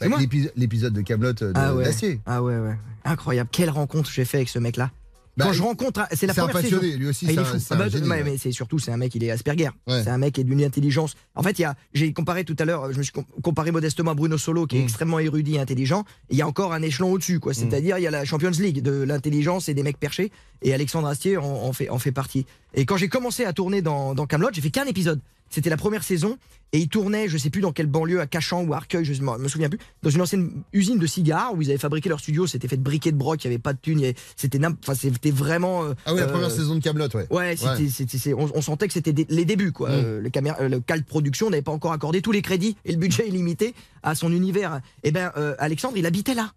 [0.00, 1.84] Bah, l'épi- L'épisode de Camelot de Ah ouais.
[1.84, 2.20] d'Acier.
[2.26, 2.76] Ah ouais, ouais.
[3.04, 3.48] Incroyable.
[3.52, 4.90] Quelle rencontre j'ai fait avec ce mec-là.
[5.36, 6.98] Bah, Quand je rencontre, c'est la c'est un première passionné, saison.
[6.98, 7.38] lui aussi, il c'est
[7.72, 9.70] Ah bah, ouais, mais c'est surtout c'est un mec, il est Asperger.
[9.88, 10.02] Ouais.
[10.04, 11.14] C'est un mec qui est d'une intelligence.
[11.34, 14.14] En fait, il j'ai comparé tout à l'heure, je me suis com- comparé modestement à
[14.14, 14.66] Bruno Solo, Mm.
[14.68, 16.04] qui est extrêmement érudit et intelligent.
[16.30, 17.52] Il y a encore un échelon au-dessus, quoi.
[17.52, 20.30] C'est-à-dire, il y a la Champions League de l'intelligence et des mecs perchés.
[20.62, 22.46] Et Alexandre Astier en, en fait, en fait partie.
[22.74, 25.20] Et quand j'ai commencé à tourner dans, dans Camelot, j'ai fait qu'un épisode.
[25.50, 26.36] C'était la première saison
[26.72, 29.22] et il tournait, je sais plus dans quelle banlieue, à Cachan ou à Arcueil, je
[29.22, 32.18] me me souviens plus, dans une ancienne usine de cigares où ils avaient fabriqué leur
[32.18, 32.48] studio.
[32.48, 34.94] C'était fait de briquets de broc, il y avait pas de thunes, c'était n'im- enfin
[34.94, 35.84] c'était vraiment.
[35.84, 37.26] euh, Ah oui, la euh, première saison de Camelot, ouais.
[37.30, 39.90] Ouais, c'était- on, on sentait que c'était les débuts, quoi.
[39.90, 39.92] Mm.
[39.92, 42.90] Euh, le, caméra, euh, le Cal Production n'avait pas encore accordé tous les crédits et
[42.90, 44.80] le budget illimité à son univers.
[45.04, 46.52] Et ben, euh, Alexandre, il habitait là.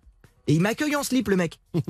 [0.47, 1.59] Et il m'accueille en slip, le mec.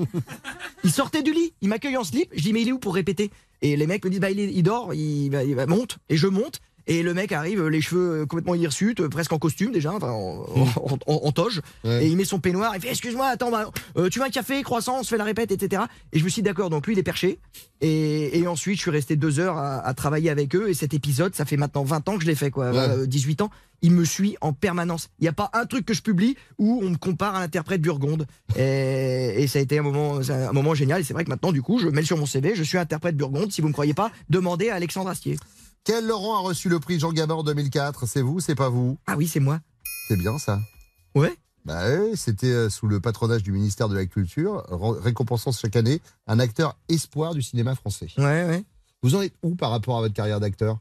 [0.84, 2.28] il sortait du lit, il m'accueille en slip.
[2.34, 3.30] Je dis, mais il est où pour répéter?
[3.62, 5.30] Et les mecs me disent, bah, il, est- il dort, il,
[5.68, 5.98] monte.
[6.08, 6.60] Et je monte.
[6.90, 10.10] Et le mec arrive, les cheveux euh, complètement hirsutes, euh, presque en costume déjà, enfin
[10.10, 11.60] en, en- en- en toge.
[11.84, 14.62] Et il met son peignoir, il fait Excuse-moi, attends, bah, euh, tu veux un café,
[14.62, 15.82] croissant, on se fait la répète, etc.
[16.12, 17.38] Et je me suis dit, d'accord, donc lui il est perché.
[17.82, 20.68] Et, et ensuite, je suis resté deux heures à, à travailler avec eux.
[20.70, 22.78] Et cet épisode, ça fait maintenant 20 ans que je l'ai fait, quoi, Ouais.
[22.78, 23.50] euh, 18 ans.
[23.82, 25.08] Il me suit en permanence.
[25.20, 27.80] Il n'y a pas un truc que je publie où on me compare à l'interprète
[27.80, 28.26] Burgonde.
[28.56, 31.02] Et, et ça a été un moment, un moment génial.
[31.02, 33.16] Et c'est vrai que maintenant, du coup, je mets sur mon CV, je suis interprète
[33.16, 33.52] Burgonde.
[33.52, 35.38] Si vous ne me croyez pas, demandez à Alexandre Astier.
[35.88, 38.98] Quel Laurent a reçu le prix Jean Gabin en 2004 C'est vous, c'est pas vous?
[39.06, 39.58] Ah oui, c'est moi.
[40.06, 40.60] C'est bien ça.
[41.14, 41.34] Ouais.
[41.64, 44.64] Bah oui, c'était euh, sous le patronage du ministère de la Culture,
[45.02, 48.08] récompensant chaque année un acteur espoir du cinéma français.
[48.18, 48.64] Ouais, ouais.
[49.02, 50.78] Vous en êtes où par rapport à votre carrière d'acteur?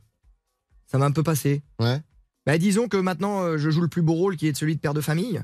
[0.87, 1.61] Ça m'a un peu passé.
[1.79, 2.01] Ouais.
[2.45, 4.81] Bah, disons que maintenant, euh, je joue le plus beau rôle qui est celui de
[4.81, 5.41] père de famille.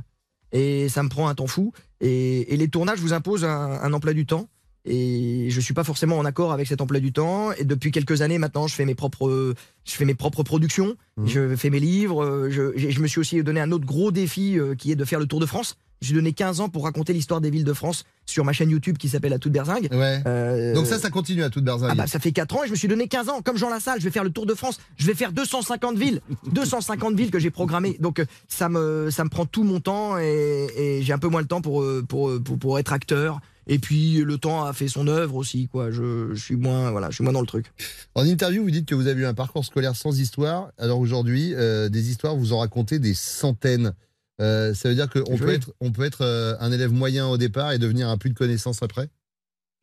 [0.51, 1.71] Et ça me prend un temps fou.
[2.01, 4.49] Et, et les tournages vous imposent un, un emploi du temps.
[4.85, 7.51] Et je suis pas forcément en accord avec cet emploi du temps.
[7.53, 9.53] Et depuis quelques années maintenant, je fais mes propres,
[9.85, 10.95] je fais mes propres productions.
[11.25, 12.23] Je fais mes livres.
[12.23, 14.95] euh, Je, j'ai- je me suis aussi donné un autre gros défi euh, qui est
[14.95, 15.77] de faire le Tour de France.
[16.01, 18.97] Suis donné 15 ans pour raconter l'histoire des villes de France sur ma chaîne YouTube
[18.97, 19.87] qui s'appelle À toute berzingue.
[20.27, 21.91] Euh, Donc ça, ça continue à toute berzingue.
[21.91, 23.41] ah bah, ça fait 4 ans et je me suis donné 15 ans.
[23.41, 24.81] Comme Jean Lassalle, je vais faire le tour de France.
[24.97, 26.19] Je vais faire 250 villes.
[26.51, 27.95] 250 villes que j'ai programmées.
[28.01, 31.39] Donc ça me, ça me prend tout mon temps et, et j'ai un peu moins
[31.41, 33.39] le temps pour, pour, pour, pour être acteur.
[33.67, 35.67] Et puis le temps a fait son œuvre aussi.
[35.67, 35.91] Quoi.
[35.91, 37.71] Je, je suis moins, voilà, je suis moins dans le truc.
[38.15, 40.71] En interview, vous dites que vous avez eu un parcours scolaire sans histoire.
[40.77, 43.93] Alors aujourd'hui, euh, des histoires, vous en racontez des centaines.
[44.41, 47.37] Euh, ça veut dire qu'on peut être, on peut être euh, un élève moyen au
[47.37, 49.09] départ et devenir un plus de connaissances après?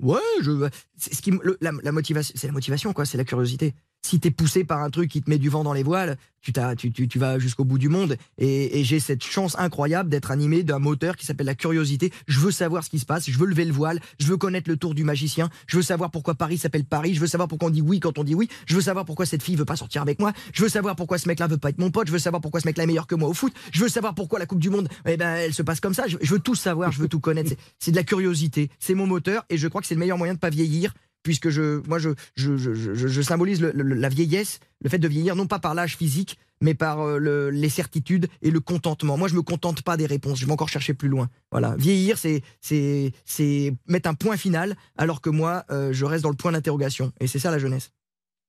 [0.02, 3.04] Ouais, je, c'est ce qui, me- le- la, la motivation, c'est la motivation, quoi.
[3.04, 3.74] C'est la curiosité.
[4.02, 7.18] Si t'es poussé par un truc qui te met du vent dans les voiles, tu,
[7.18, 8.16] vas jusqu'au bout du monde.
[8.38, 12.12] Et, j'ai cette chance incroyable d'être animé d'un moteur qui s'appelle la curiosité.
[12.26, 13.30] Je veux savoir ce qui se passe.
[13.30, 14.00] Je veux lever le voile.
[14.18, 15.50] Je veux connaître le tour du magicien.
[15.66, 17.14] Je veux savoir pourquoi Paris s'appelle Paris.
[17.14, 18.48] Je veux savoir pourquoi on dit oui quand on dit oui.
[18.66, 20.32] Je veux savoir pourquoi cette fille veut pas sortir avec moi.
[20.52, 22.06] Je veux savoir pourquoi ce mec-là veut pas être mon pote.
[22.06, 23.52] Je veux savoir pourquoi ce mec-là est meilleur que moi au foot.
[23.72, 26.06] Je veux savoir pourquoi la Coupe du Monde, eh ben, elle se passe comme ça.
[26.06, 26.90] Je, je veux tout savoir.
[26.90, 27.52] Je veux tout connaître.
[27.78, 28.70] C'est de la curiosité.
[28.78, 29.44] C'est mon moteur.
[29.50, 32.10] Et je crois que c'est le meilleur moyen de pas vieillir puisque je, moi, je,
[32.34, 36.38] je, je, je- symbolise la vieillesse, le fait de vieillir, non pas par l'âge physique,
[36.62, 39.16] mais par euh, le- les certitudes et le contentement.
[39.16, 41.28] Moi, je me contente pas des réponses, je vais encore chercher plus loin.
[41.50, 46.22] Voilà, vieillir, c'est, c'est, c'est mettre un point final, alors que moi, euh, je reste
[46.22, 47.12] dans le point d'interrogation.
[47.20, 47.92] Et c'est ça la jeunesse.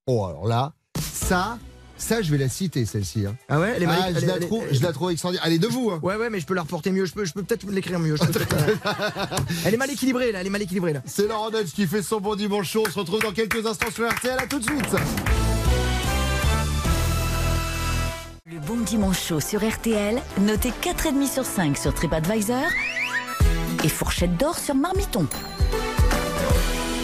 [0.07, 1.57] Oh, alors là, ça,
[2.01, 3.25] ça, je vais la citer, celle-ci.
[3.25, 3.35] hein.
[3.49, 5.45] Ah ouais, elle est Ah, je, elle- la elle- trouve, elle- je la trouve extraordinaire.
[5.47, 5.91] Elle est de vous.
[5.91, 5.99] hein.
[6.03, 7.05] Ouais, ouais, mais je peux la reporter mieux.
[7.05, 8.15] Je peux, je peux peut-être l'écrire mieux.
[8.15, 8.75] je peux peut-être, euh,
[9.65, 10.41] elle est mal équilibrée, là.
[10.41, 11.01] Elle est mal équilibrée, là.
[11.05, 12.83] C'est Laurent Dutch qui fait son bon dimanche chaud.
[12.87, 14.37] On se retrouve dans quelques instants sur RTL.
[14.39, 14.85] À tout de suite.
[18.45, 22.65] Le bon dimanche chaud sur RTL, noté 4,5 sur 5 sur TripAdvisor
[23.83, 25.25] et fourchette d'or sur Marmiton.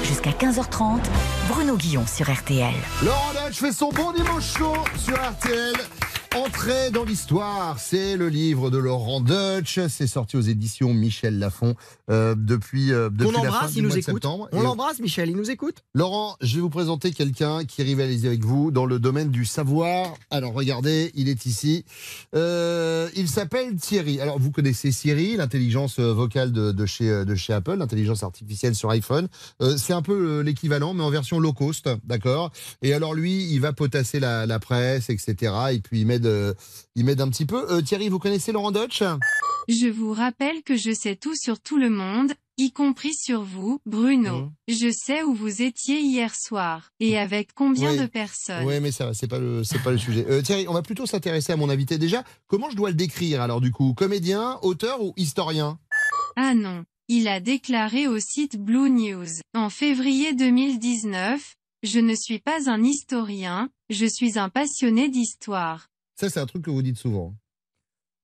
[0.03, 0.99] Jusqu'à 15h30,
[1.47, 2.73] Bruno Guillon sur RTL.
[3.03, 5.75] Laurent Dutch fait son bon dimanche chaud sur RTL.
[6.45, 9.79] Entrée dans l'histoire, c'est le livre de Laurent Dutch.
[9.89, 11.73] C'est sorti aux éditions Michel Lafon
[12.11, 14.25] euh, depuis, euh, depuis On la fin embrasse, du il nous de écoute.
[14.25, 15.77] On l'embrasse, Michel, il nous écoute.
[15.95, 20.13] Laurent, je vais vous présenter quelqu'un qui rivalise avec vous dans le domaine du savoir.
[20.29, 21.85] Alors regardez, il est ici.
[22.35, 24.21] Euh, il s'appelle Thierry.
[24.21, 28.75] Alors vous connaissez Siri, l'intelligence euh, vocale de, de chez, de chez Apple, l'intelligence artificielle
[28.75, 29.27] sur iPhone.
[29.77, 32.51] C'est un peu l'équivalent, mais en version low cost, d'accord?
[32.83, 35.53] Et alors lui, il va potasser la, la presse, etc.
[35.71, 36.53] Et puis il m'aide,
[36.95, 37.71] il m'aide un petit peu.
[37.71, 39.03] Euh, Thierry, vous connaissez Laurent Dutch
[39.67, 43.79] Je vous rappelle que je sais tout sur tout le monde, y compris sur vous,
[43.85, 44.49] Bruno.
[44.67, 46.91] Je sais où vous étiez hier soir.
[46.99, 47.99] Et avec combien Oui.
[47.99, 48.65] de personnes?
[48.65, 50.25] Oui, mais ça va, c'est pas le, c'est pas le sujet.
[50.29, 51.97] Euh, Thierry, on va plutôt s'intéresser à mon invité.
[51.97, 53.93] Déjà, comment je dois le décrire alors du coup?
[53.93, 55.79] Comédien, auteur ou historien?
[56.35, 56.83] Ah non.
[57.09, 62.83] Il a déclaré au site Blue News, en février 2019, Je ne suis pas un
[62.83, 65.87] historien, je suis un passionné d'histoire.
[66.19, 67.35] Ça, c'est un truc que vous dites souvent.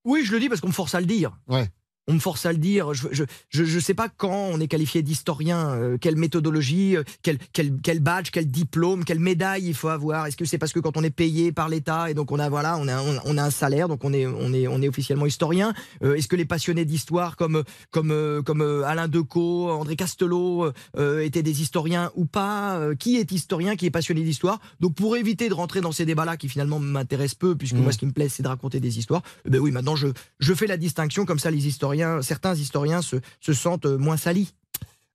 [0.04, 1.40] Oui, je le dis parce qu'on me force à le dire.
[1.48, 1.70] Ouais.
[2.08, 2.94] On me force à le dire.
[2.94, 3.06] Je
[3.50, 8.00] je sais pas quand on est qualifié d'historien, euh, quelle méthodologie, euh, quel, quel, quel
[8.02, 10.28] badge, quel diplôme, quelle médaille il faut avoir.
[10.28, 12.50] Est-ce que c'est parce que quand on est payé par l'État et donc on a
[12.50, 14.90] voilà, on a on, on a un salaire, donc on est on est on est
[14.90, 15.74] officiellement historien.
[16.04, 20.72] Euh, Est-ce que les passionnés d'histoire comme comme comme Alain Decaux, André Castelot
[21.22, 24.60] étaient des historiens ou pas Qui est historien, qui est passionné d'histoire?
[24.82, 27.82] Donc pour éviter de rentrer dans ces débats-là qui finalement m'intéressent peu, puisque Mm.
[27.84, 29.22] moi ce qui me plaît c'est de raconter des histoires.
[29.46, 30.08] eh Ben oui, maintenant je
[30.40, 34.18] je fais la distinction comme ça les historiens, certains historiens se, se sentent euh, moins
[34.18, 34.54] salis.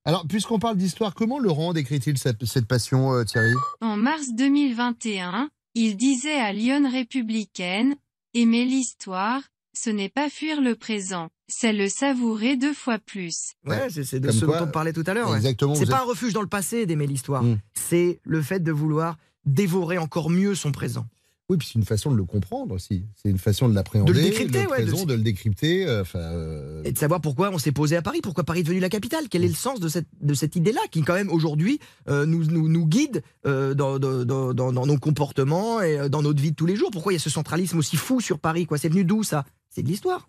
[0.05, 3.53] Alors, puisqu'on parle d'histoire, comment Laurent décrit-il cette, cette passion, euh, Thierry?
[3.81, 7.95] En mars 2021, il disait à Lyon républicaine,
[8.35, 9.41] Aimer l'histoire,
[9.75, 13.53] ce n'est pas fuir le présent, c'est le savourer deux fois plus.
[13.67, 15.31] Ouais, c'est c'est de ce quoi, dont on parlait tout à l'heure.
[15.31, 15.37] ouais.
[15.37, 17.43] exactement, C'est vous pas êtes- un refuge dans le passé d'aimer l'histoire.
[17.43, 17.59] Mm.
[17.75, 19.17] C'est le fait de vouloir
[19.47, 21.07] dévorer encore mieux son présent.
[21.51, 23.05] Oui, puis c'est une façon de le comprendre aussi.
[23.17, 25.87] C'est une façon de l'appréhender, De le décrypter, le ouais, de- présent, de le décrypter.
[25.87, 28.81] euh, euh, Et de savoir pourquoi on s'est posé à Paris, pourquoi Paris est devenu
[28.81, 31.79] la capitale, quel est le sens de cette, de cette idée-là qui quand même aujourd'hui
[32.09, 36.09] euh, nous, nous, nous guide euh, dans, dans, dans, dans- dans nos comportements et euh,
[36.11, 36.91] dans notre vie de tous les jours?
[36.93, 38.77] Pourquoi il y a ce centralisme aussi fou sur Paris quoi?
[38.77, 39.47] C'est venu d'où ça?
[39.71, 40.29] C'est de l'histoire.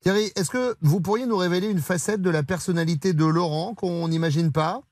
[0.00, 4.08] Thierry, est-ce que vous pourriez nous révéler une facette de la personnalité de Laurent qu'on
[4.08, 4.82] n'imagine pas?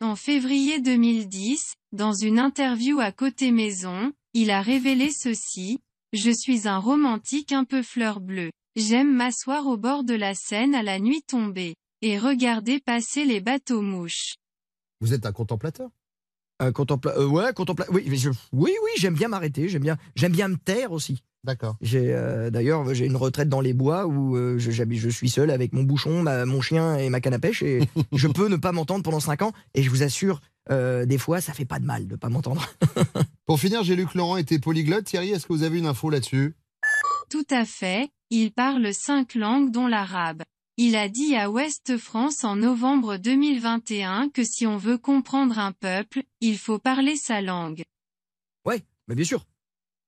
[0.00, 5.78] En février 2010, dans une interview à Côté Maison, il a révélé ceci,
[6.12, 8.50] Je suis un romantique un peu fleur bleue.
[8.76, 13.40] J'aime m'asseoir au bord de la Seine à la nuit tombée, et regarder passer les
[13.40, 14.34] bateaux mouches.
[15.00, 15.88] Vous êtes un contemplateur?
[16.60, 19.96] Un contempla- euh, ouais, contempla- oui, mais je- oui, oui, j'aime bien m'arrêter, j'aime bien,
[20.14, 21.22] j'aime bien me taire aussi.
[21.44, 21.76] D'accord.
[21.80, 25.28] J'ai euh, d'ailleurs j'ai une retraite dans les bois où euh, je, j'habite- je suis
[25.30, 27.80] seul avec mon bouchon, ma- mon chien et ma canne à pêche et
[28.12, 30.40] je peux ne pas m'entendre pendant 5 ans et je vous assure
[30.70, 32.68] euh, des fois ça fait pas de mal de pas m'entendre.
[33.46, 35.04] Pour finir, j'ai lu que Laurent était polyglotte.
[35.04, 36.54] Thierry, est-ce que vous avez une info là-dessus?
[37.30, 40.42] Tout à fait, il parle cinq langues dont l'arabe.
[40.78, 45.72] Il a dit à Ouest France en novembre 2021 que si on veut comprendre un
[45.72, 47.82] peuple, il faut parler sa langue.
[48.66, 49.46] Ouais, mais bien sûr.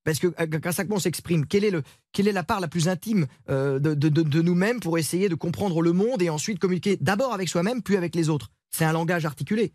[0.04, 1.82] Parce que euh, quand ça on s'exprime, quelle est, le,
[2.12, 5.28] quelle est la part la plus intime euh, de, de- de- de nous-mêmes pour essayer
[5.28, 8.50] de comprendre le monde et ensuite communiquer d'abord avec soi-même, puis avec les autres?
[8.70, 9.72] C'est un langage articulé.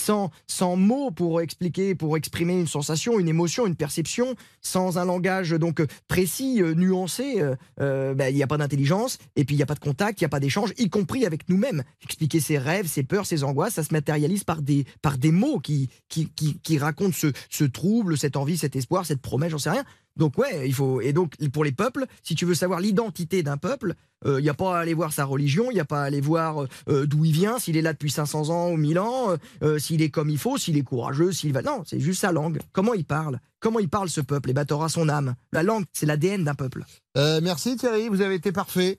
[0.00, 5.50] Sans, mots pour expliquer, pour exprimer une sensation, une émotion, une perception, sans un langage
[5.50, 9.58] donc précis, euh, nuancé, euh, euh, ben, il n'y a pas d'intelligence, et puis il
[9.58, 11.82] n'y a pas de contact, il n'y a pas d'échange, y compris avec nous-mêmes.
[12.02, 15.58] Expliquer ses rêves, ses peurs, ses angoisses, ça se matérialise par des, par des mots
[15.58, 19.58] qui, qui, qui, qui racontent ce, ce trouble, cette envie, cet espoir, cette promesse, j'en
[19.58, 19.84] sais rien.
[20.16, 23.56] Donc ouais, il faut et donc pour les peuples, si tu veux savoir l'identité d'un
[23.56, 23.94] peuple,
[24.26, 26.20] il n'y a pas à aller voir sa religion, il n'y a pas à aller
[26.20, 29.36] voir euh, d'où il vient, s'il est là depuis 500 ans ou 1000 ans, euh,
[29.62, 32.32] euh, s'il est comme il faut, s'il est courageux, s'il va non, c'est juste sa
[32.32, 32.58] langue.
[32.72, 33.40] Comment il parle?
[33.60, 34.50] Comment il parle ce peuple?
[34.50, 35.34] Et ben t'auras son âme.
[35.52, 36.84] La langue, c'est l'ADN d'un peuple.
[37.16, 38.98] Euh, merci Thierry, vous avez été parfait.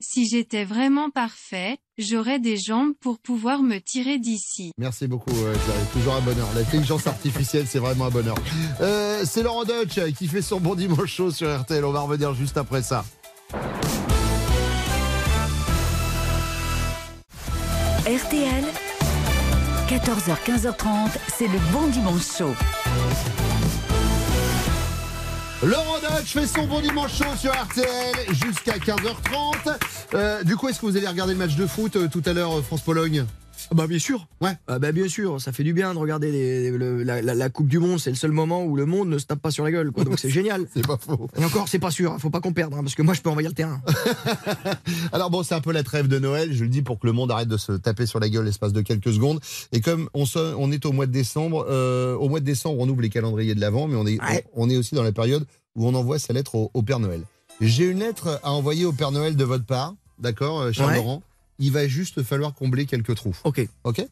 [0.00, 4.72] Si j'étais vraiment parfait, j'aurais des jambes pour pouvoir me tirer d'ici.
[4.78, 5.86] Merci beaucoup, euh, Thierry.
[5.92, 6.48] Toujours un bonheur.
[6.54, 8.36] L'intelligence artificielle, c'est vraiment un bonheur.
[8.80, 11.84] Euh, c'est Laurent Deutsch qui fait son bon dimanche chaud sur RTL.
[11.84, 13.04] On va revenir juste après ça.
[18.06, 18.64] RTL,
[19.88, 22.54] 14h, 15h30, c'est le bon dimanche chaud.
[25.62, 29.76] Laurent Deutsch fait son bon dimanche chaud sur RTL jusqu'à 15h30.
[30.14, 32.32] Euh, du coup, est-ce que vous allez regarder le match de foot euh, tout à
[32.32, 33.26] l'heure, euh, France-Pologne?
[33.74, 34.26] Bah bien sûr.
[34.40, 34.52] Ouais.
[34.68, 37.48] Ah bah bien sûr, ça fait du bien de regarder les- le- la, la- la
[37.50, 37.98] Coupe du Monde.
[37.98, 39.90] C'est le seul moment où le monde ne se tape pas sur la gueule.
[39.90, 40.04] Quoi.
[40.04, 40.66] Donc c'est génial.
[40.74, 41.28] C'est pas faux.
[41.38, 42.16] Et encore, c'est pas sûr.
[42.20, 43.80] Faut pas qu'on perde, hein, parce que moi je peux envahir le terrain.
[45.12, 47.12] Alors bon, c'est un peu la trêve de Noël, je le dis pour que le
[47.12, 49.40] monde arrête de se taper sur la gueule l'espace de quelques secondes.
[49.72, 52.76] Et comme on, se- on est au mois de décembre, euh, au mois de décembre,
[52.80, 54.18] on ouvre les calendriers de l'Avent, mais on est,
[54.54, 56.98] on, on est aussi dans la période où on envoie sa lettre au, au Père
[57.00, 57.22] Noël.
[57.60, 60.96] J'ai une lettre à envoyer au Père Noël de votre part, d'accord, euh, cher Ouais.
[60.96, 61.22] Laurent?
[61.58, 63.36] Il va juste falloir combler quelques trous.
[63.44, 63.66] Ok.
[63.84, 64.06] Ok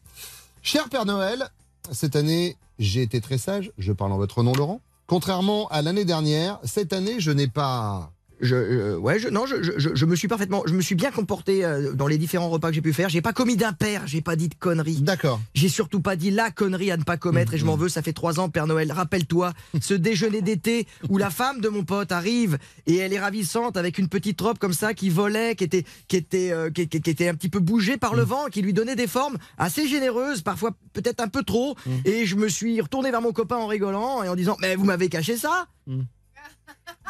[0.61, 1.49] Cher Père Noël,
[1.91, 4.81] cette année, j'ai été très sage, je parle en votre nom, Laurent.
[5.05, 8.11] Contrairement à l'année dernière, cette année, je n'ai pas...
[8.39, 10.93] Je, euh, ouais, je, non, je, je, je- je me suis parfaitement, je me suis
[10.95, 13.09] bien comporté euh, dans les différents repas que j'ai pu faire.
[13.09, 15.01] J'ai pas commis d'impair, j'ai pas dit de conneries.
[15.01, 15.41] D'accord.
[15.55, 17.89] J'ai surtout pas dit la connerie à ne pas commettre et je m'en veux.
[17.89, 18.91] Ça fait trois ans, Père Noël.
[18.91, 23.75] Rappelle-toi ce déjeuner d'été où la femme de mon pote arrive et elle est ravissante
[23.77, 27.01] avec une petite robe comme ça qui volait, qui était, qui était, euh, qui, qui-
[27.01, 29.87] qui était un petit peu bougée par le vent, qui lui donnait des formes assez
[29.87, 31.75] généreuses, parfois peut-être un peu trop.
[32.05, 34.85] Et je me suis retourné vers mon copain en rigolant et en disant mais vous
[34.85, 35.67] m'avez caché ça?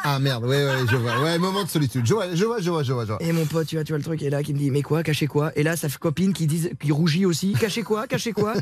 [0.04, 1.20] Ah merde, ouais, ouais, je vois.
[1.22, 2.06] Ouais, moment de solitude.
[2.06, 3.04] Je vois, je vois, je vois, je vois.
[3.04, 3.22] je vois.
[3.22, 4.82] Et mon pote, tu vois, tu vois le truc, est là, qui me dit, mais
[4.82, 5.50] quoi, cachez quoi?
[5.56, 8.54] Et là, sa copine qui dit, qui rougit aussi, cachez quoi, cachez quoi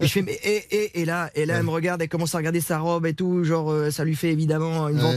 [0.00, 2.34] Et je fais, mais, et, et, et là, et là, elle me regarde, elle commence
[2.34, 5.14] à regarder sa robe et tout, genre, euh, ça lui fait évidemment une Ouais.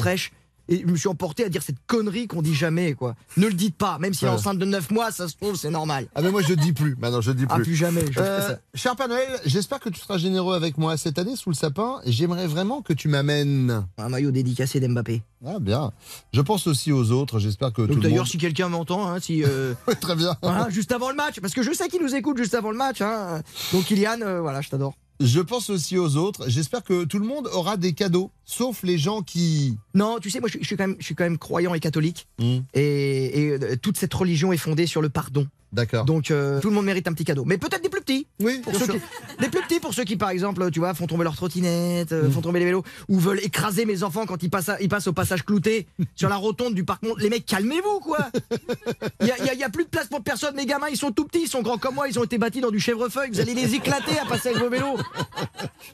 [0.69, 3.15] Et je me suis emporté à dire cette connerie qu'on dit jamais, quoi.
[3.37, 4.37] Ne le dites pas, même si Voilà.
[4.37, 6.07] enceinte de 9 mois, ça se trouve, c'est normal.
[6.15, 6.95] Ah mais moi je dis plus.
[6.99, 7.55] Maintenant je dis plus.
[7.57, 8.59] Ah, plus jamais, je Euh, ça.
[8.75, 11.99] cher Père Noël, j'espère que tu seras généreux avec moi cette année sous le sapin.
[12.05, 15.21] J'aimerais vraiment que tu m'amènes un maillot dédicacé d'Mbappé.
[15.45, 15.91] Ah bien.
[16.33, 17.39] Je pense aussi aux autres.
[17.39, 18.27] J'espère que tout Donc le d'ailleurs, monde.
[18.27, 20.35] si quelqu'un m'entend, hein, si euh, très bien.
[20.41, 22.77] voilà, juste avant le match, parce que je sais qu'il nous écoute juste avant le
[22.77, 23.01] match.
[23.01, 23.41] Hein.
[23.71, 24.95] Donc Kylian, euh, voilà, je t'adore.
[25.19, 26.47] Je pense aussi aux autres.
[26.47, 29.77] J'espère que tout le monde aura des cadeaux, sauf les gens qui.
[29.95, 31.79] Non, tu sais, moi, je, je suis quand même, je suis quand même croyant et
[31.79, 32.59] catholique, Hmm.
[32.75, 35.47] et, et, euh, toute cette religion est fondée sur le pardon.
[35.73, 36.05] D'accord.
[36.05, 38.25] Donc euh, tout le monde mérite un petit cadeau, mais peut-être des plus petits.
[38.39, 38.99] Oui, Pour ceux qui-
[39.39, 42.29] des plus petits pour ceux qui, par exemple, tu vois, font tomber leur trottinette, euh,
[42.31, 45.07] font tomber les vélos, ou veulent écraser mes enfants quand ils passent, à- ils passent
[45.07, 47.03] au passage clouté sur la rotonde du parc.
[47.19, 48.29] Les mecs, calmez-vous, quoi.
[49.21, 50.55] Il y a, il y a- il y a plus de place pour personne.
[50.55, 52.61] Mes gamins, ils sont tout petits, ils sont grands comme moi, ils ont été bâtis
[52.61, 53.29] dans du chèvrefeuille.
[53.31, 54.97] Vous allez les éclater à passer avec vos vélos.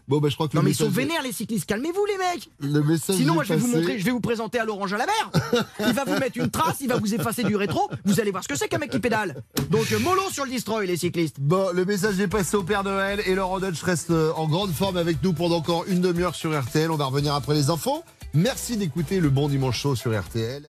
[0.07, 1.65] Bon, bah, je crois que Non, mais ils sont vénères, les cyclistes.
[1.65, 2.49] Calmez-vous, les mecs.
[2.59, 3.15] Le message.
[3.15, 5.31] Sinon, moi, je vais vous montrer, je vais vous présenter à l'orange à la mer.
[5.79, 7.89] Il va vous mettre une trace, il va vous effacer du rétro.
[8.05, 9.41] Vous allez voir ce que c'est qu'un mec qui pédale.
[9.69, 11.37] Donc, euh, mollo sur le destroy, les cyclistes.
[11.39, 14.71] Bon, le message est passé au Père Noël et Laurent Dutch reste euh, en grande
[14.71, 16.91] forme avec nous pendant encore une demi-heure sur RTL.
[16.91, 18.03] On va revenir après les infos.
[18.33, 20.65] Merci d'écouter le Bon Dimanche Chaud sur RTL.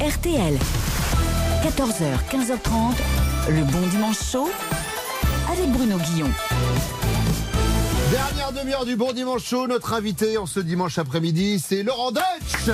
[0.00, 0.58] RTL,
[1.62, 4.50] 14h, 15h30, le bon dimanche chaud
[5.50, 6.30] avec Bruno Guillon.
[8.10, 9.66] Dernière demi-heure du Bon Dimanche Chaud.
[9.66, 12.70] Notre invité en ce dimanche après-midi, c'est Laurent Dutch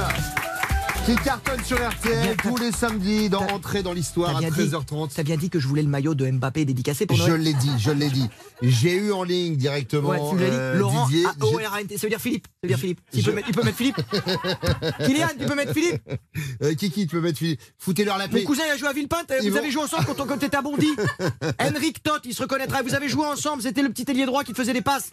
[1.17, 4.71] qui cartonne sur RTL tous les samedis dans Entrée dans l'histoire à T'as bien dit-
[4.71, 5.11] 13h30.
[5.15, 7.55] T'as bien dit que je voulais le maillot de Mbappé dédicacé pour Je Noël l'ai
[7.55, 8.29] dit, je l'ai dit.
[8.63, 10.57] J'ai eu en ligne directement Ouais, tu l'as dit.
[10.57, 11.27] euh, Laurent, Didier.
[11.27, 12.47] A O R A N T, ça veut dire Philippe.
[12.47, 13.01] Ça veut dire Philippe.
[13.13, 13.97] Il je- peut mettre, il peut mettre Philippe.
[15.07, 16.03] Kylian, tu peux mettre Philippe.
[16.63, 17.61] Euh, Kiki, tu peux mettre Philippe.
[17.79, 18.45] Foutez-leur la Mon paix.
[18.45, 19.33] cousin il a joué à Villepinte.
[19.43, 20.89] Ils Vous vont- avez joué ensemble quand, on- t'étais à Bondy.
[21.59, 22.83] Henrik Toth, il se reconnaîtra.
[22.83, 23.63] Vous avez joué ensemble.
[23.63, 25.11] C'était le petit ailier droit qui te faisait des passes.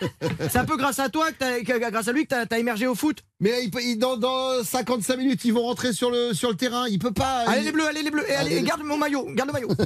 [0.51, 2.95] C'est un peu grâce à toi, que grâce à lui, que t'as as émergé au
[2.95, 3.23] foot.
[3.39, 6.87] Mais il- dans 55 minutes, ils vont rentrer rentrer sur le, sur le terrain.
[6.87, 7.43] Il peut pas.
[7.47, 9.53] Allez il- les bleus, allez les bleus, et allez, Allez, garde mon maillot, garde le
[9.53, 9.69] maillot.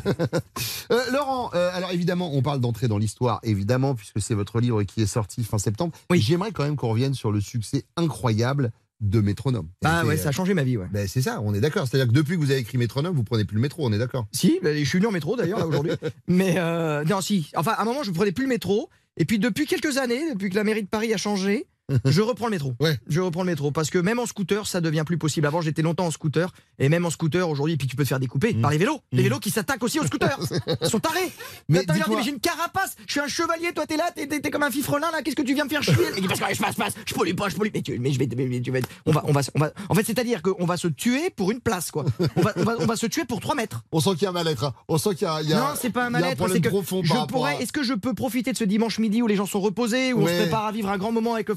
[0.91, 4.83] Euh, Laurent, euh, alors évidemment, on parle d'entrer dans l'histoire, évidemment, puisque c'est votre livre
[4.83, 5.93] qui est sorti fin septembre.
[6.09, 6.19] Oui.
[6.19, 9.69] J'aimerais quand même qu'on revienne sur le succès incroyable de Métronome.
[9.85, 10.87] Ah ouais, euh, ça a changé ma vie, ouais.
[10.91, 11.87] ben, c'est ça, on est d'accord.
[11.87, 13.97] C'est-à-dire que depuis que vous avez écrit Métronome, vous prenez plus le métro, on est
[13.97, 14.27] d'accord.
[14.33, 15.93] Si, bah, je suis venu en métro d'ailleurs aujourd'hui.
[16.27, 17.49] Mais euh, non, si.
[17.55, 18.89] Enfin, à un moment, je ne prenais plus le métro.
[19.17, 21.67] Et puis depuis quelques années, depuis que la mairie de Paris a changé,
[22.05, 22.73] je reprends le métro.
[23.07, 25.47] Je reprends le métro parce que même en scooter, ça devient plus possible.
[25.47, 28.19] Avant, j'étais longtemps en scooter et même en scooter aujourd'hui, puis tu peux te faire
[28.19, 28.99] découper par les vélos.
[29.11, 30.39] Les vélos qui s'attaquent aussi aux scooters.
[30.81, 31.31] Ils sont tarés.
[31.69, 31.83] Mais
[32.23, 32.95] j'ai une carapace.
[33.07, 33.73] Je suis un chevalier.
[33.73, 35.21] Toi, t'es là, t'es, comme un fifrelin là.
[35.23, 35.93] Qu'est-ce que tu viens me faire chier?
[36.15, 36.93] Il dit parce que je passe, passe.
[37.05, 37.69] Je pollue pas, je pollue.
[37.73, 39.71] Mais, tu, mais je vais, mais, tu vas, on va, on va, on va.
[39.89, 42.05] En fait, c'est-à-dire qu'on va se tuer pour une place, quoi.
[42.35, 43.83] On va, on va, on va se tuer pour 3 mètres.
[43.91, 44.63] On sent qu'il y a un mal-être.
[44.65, 44.73] hein.
[44.87, 46.69] On sent qu'il y a, il y a- Non, c'est pas un mal-être, c'est que
[46.69, 47.55] profond je pourrais.
[47.55, 50.13] à- Est-ce que je peux profiter de ce dimanche midi où les gens sont reposés,
[50.13, 50.35] où on Ouais.
[50.37, 51.55] se prépare à vivre un grand moment avec le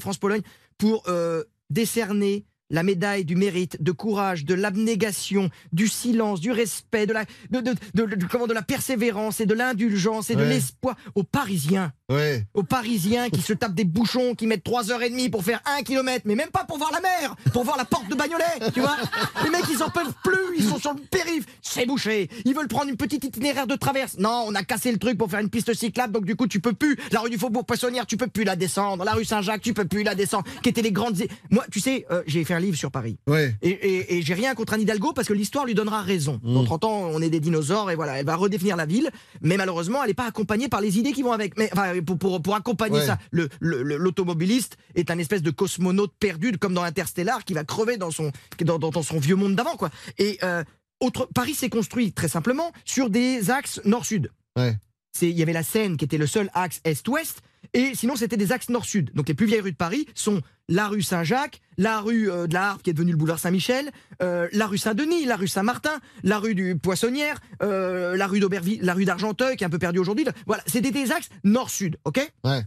[0.77, 7.05] Pour euh, décerner la médaille du mérite, de courage, de l'abnégation, du silence, du respect,
[7.05, 10.95] de la, de, de, de- comment, de la persévérance et de l'indulgence et de l'espoir
[11.15, 11.91] aux Parisiens.
[12.09, 12.45] Ouais.
[12.53, 16.35] Aux Parisiens qui se tapent des bouchons, qui mettent 3h30 pour faire un kilomètre, mais
[16.35, 18.43] même pas pour voir la mer, pour voir la porte de Bagnolet,
[18.73, 18.95] tu vois.
[19.43, 22.29] Les mecs, ils en peuvent plus, ils sont sur le périph', c'est bouché.
[22.45, 24.17] Ils veulent prendre une petite itinéraire de traverse.
[24.19, 26.59] Non, on a cassé le truc pour faire une piste cyclable, donc du coup, tu
[26.59, 26.97] peux plus.
[27.11, 29.03] La rue du Faubourg Poissonnière, tu peux plus la descendre.
[29.03, 30.45] La rue Saint-Jacques, tu peux plus la descendre.
[30.61, 31.17] Qui étaient les grandes.
[31.49, 33.17] Moi, tu sais, euh, j'ai fait un livre sur Paris.
[33.27, 33.55] Ouais.
[33.61, 36.39] Et, et- et j'ai rien contre Anne Hidalgo parce que l'histoire lui donnera raison.
[36.43, 39.09] Dans 30 ans, on est des dinosaures et voilà, elle va redéfinir la ville.
[39.41, 41.57] Mais malheureusement, elle n'est pas accompagnée par les idées qui vont avec.
[41.57, 43.05] Mais enfin, pour, pour, pour accompagner Ouais.
[43.05, 47.53] ça, le- le- le- l'automobiliste est un espèce de cosmonaute perdu, comme dans Interstellar, qui
[47.53, 48.31] va crever dans son,
[48.63, 49.89] dans, dans- dans son vieux monde d'avant, quoi.
[50.17, 50.63] Et euh,
[51.01, 54.31] autre, Paris s'est construit très simplement sur des axes nord-sud.
[54.57, 54.75] Ouais.
[55.21, 57.41] Il y avait la Seine qui était le seul axe est-ouest,
[57.73, 59.11] et sinon c'était des axes nord-sud.
[59.13, 62.53] Donc les plus vieilles rues de Paris sont la rue Saint-Jacques, la rue euh, de
[62.53, 63.91] la Harpe qui est devenue le boulevard Saint-Michel,
[64.23, 68.79] euh, la rue Saint-Denis, la rue Saint-Martin, la rue du Poissonnière, euh, la rue d'Auberville,
[68.81, 70.25] la rue d'Argenteuil qui est un peu perdue aujourd'hui.
[70.47, 72.31] Voilà, c'était des axes nord-sud, ok?
[72.43, 72.63] Ouais.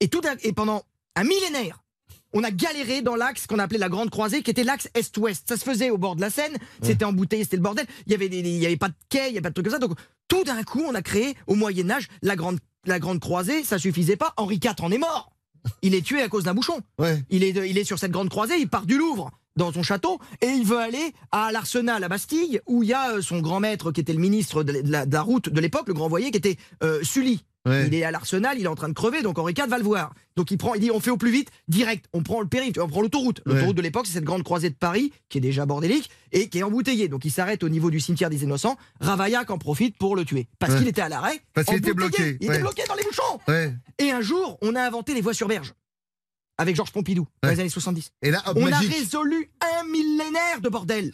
[0.00, 0.82] Et tout et pendant
[1.14, 1.82] un millénaire,
[2.32, 5.48] on a galéré dans l'axe qu'on appelait la Grande Croisée, qui était l'axe est-ouest.
[5.48, 7.86] Ça se faisait au bord de la Seine, c'était embouteillé, c'était le bordel.
[8.06, 9.48] Il y avait des- des- il y avait pas de quai, il y avait pas
[9.50, 9.78] de trucs comme ça.
[9.78, 9.96] Donc
[10.28, 13.64] tout d'un coup, on a créé au Moyen Âge la Grande la Grande Croisée.
[13.64, 14.32] Ça suffisait pas.
[14.36, 15.32] Henri IV en est mort.
[15.82, 16.78] Il est tué à cause d'un bouchon.
[17.00, 17.22] Ouais.
[17.30, 19.82] Il est, de- il est sur cette grande croisée, il part du Louvre dans son
[19.82, 23.40] château et il veut aller à l'arsenal à Bastille où il y a euh, son
[23.40, 26.30] grand maître qui était le ministre la- de la route de l'époque, le grand voyer
[26.30, 27.42] qui était euh, Sully.
[27.66, 27.86] Ouais.
[27.88, 29.84] Il est à l'arsenal, il est en train de crever, donc Henri IV va le
[29.84, 30.14] voir.
[30.36, 32.78] Donc il prend, il dit on fait au plus vite, direct, on prend le périph',
[32.80, 33.40] on prend l'autoroute.
[33.44, 33.74] L'autoroute Ouais.
[33.74, 36.62] de l'époque, c'est cette grande croisée de Paris qui est déjà bordélique et qui est
[36.62, 37.08] embouteillée.
[37.08, 38.76] Donc il s'arrête au niveau du cimetière des Innocents.
[39.00, 40.78] Ravaillac en profite pour le tuer parce Ouais.
[40.78, 41.40] qu'il était à l'arrêt.
[41.54, 43.40] Parce qu'il était bloqué, Il était bloqué dans les bouchons.
[43.98, 45.72] Et un jour, on a inventé les voies sur berge
[46.58, 48.12] avec Georges Pompidou dans les années 70.
[48.22, 48.90] Et là, hop, on magique.
[48.92, 51.12] a résolu un millénaire de bordel.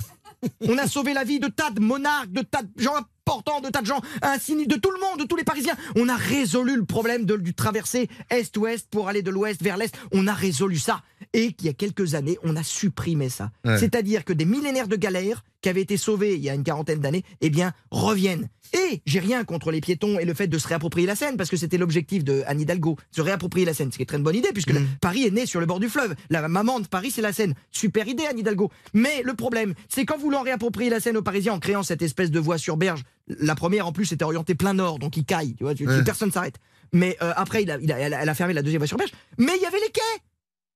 [0.60, 3.68] On a sauvé la vie de tas de monarques, de tas de gens importants, de
[3.68, 5.76] tas de gens insignes, de tout le monde, de tous les Parisiens.
[5.96, 9.94] On a résolu le problème de, du traversé est-ouest pour aller de l'ouest vers l'est.
[10.12, 11.02] On a résolu ça.
[11.32, 13.50] Et qu'il y a quelques années, on a supprimé ça.
[13.64, 13.78] Ouais.
[13.78, 16.98] C'est-à-dire que des millénaires de galères qui avaient été sauvés il y a une quarantaine
[16.98, 18.48] d'années, eh bien, reviennent.
[18.72, 21.50] Et j'ai rien contre les piétons et le fait de se réapproprier la Seine, parce
[21.50, 24.22] que c'était l'objectif de Anne Hidalgo, se réapproprier la Seine, ce qui est très une
[24.22, 26.14] bonne idée, puisque la- Paris est né sur le bord du fleuve.
[26.30, 27.54] La maman de Paris, c'est la Seine.
[27.70, 28.70] Super idée, Anne Hidalgo.
[28.94, 32.30] Mais le problème, c'est qu'en voulant réapproprier la Seine aux Parisiens, en créant cette espèce
[32.30, 35.54] de voie sur berge, la première en plus était orientée plein nord, donc il caille,
[35.54, 36.02] tu vois, tu- Ouais.
[36.04, 36.56] personne s'arrête.
[36.92, 38.86] Mais euh, après, il a- il a- elle, a, elle a fermé la deuxième voie
[38.86, 39.12] sur berge.
[39.38, 40.22] Mais il y avait les quais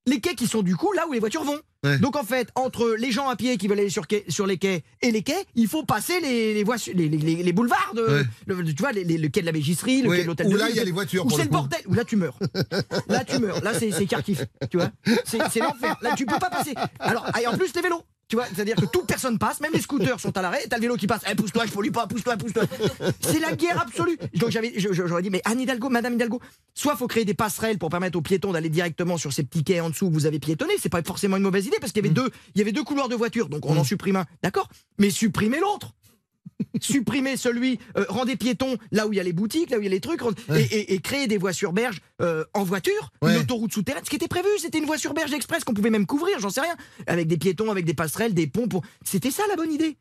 [0.06, 1.58] les quais qui sont du coup là où les voitures vont.
[1.84, 1.98] Ouais.
[1.98, 4.56] Donc en fait, entre les gens à pied qui veulent aller sur, quai- sur les
[4.56, 7.52] quais et les quais, il faut passer les, les, voies, su- les, les- les- les
[7.52, 8.22] boulevards, de, Ouais.
[8.46, 10.56] le- tu vois, le quai de la Mégisserie, le Ouais, quai de l'hôtel où de
[10.56, 12.04] là, Ville, il y a le- les voitures, Où c'est le le bordel, où là
[12.04, 12.38] tu meurs.
[13.08, 14.90] Là tu meurs, là c'est Kharkiv, tu vois.
[15.24, 16.74] C'est c'est l'enfer, là tu peux pas passer.
[17.00, 18.02] Alors, et en plus les vélos.
[18.28, 20.76] Tu vois, c'est-à-dire que toute personne passe, même les scooters sont à l'arrêt, et t'as
[20.76, 21.22] le vélo qui passe.
[21.30, 22.64] Eh, pousse-toi, je pollue pas, pousse-toi, pousse-toi.
[23.20, 24.18] C'est la guerre absolue.
[24.34, 26.40] Donc j'avais, j'aurais dit, mais Anne Hidalgo, Madame Hidalgo,
[26.74, 29.80] soit faut créer des passerelles pour permettre aux piétons d'aller directement sur ces petits quais
[29.80, 30.74] en dessous où vous avez piétonné.
[30.80, 32.84] C'est pas forcément une mauvaise idée parce qu'il y avait deux, il y avait deux
[32.84, 34.26] couloirs de voitures, donc on en supprime un.
[34.42, 34.68] D'accord,
[34.98, 35.92] mais supprimez l'autre.
[36.80, 39.84] Supprimez celui, euh, rendez piétons là où il y a les boutiques, là où il
[39.84, 40.20] y a les trucs,
[40.54, 43.34] et, et- et créer des voies sur berge euh, en voiture, Ouais.
[43.34, 44.02] une autoroute souterraine.
[44.04, 46.50] Ce qui était prévu, c'était une voie sur berge express qu'on pouvait même couvrir, j'en
[46.50, 46.74] sais rien,
[47.06, 48.68] avec des piétons, avec des passerelles, des ponts.
[48.68, 48.82] Pour...
[49.04, 49.96] C'était ça la bonne idée.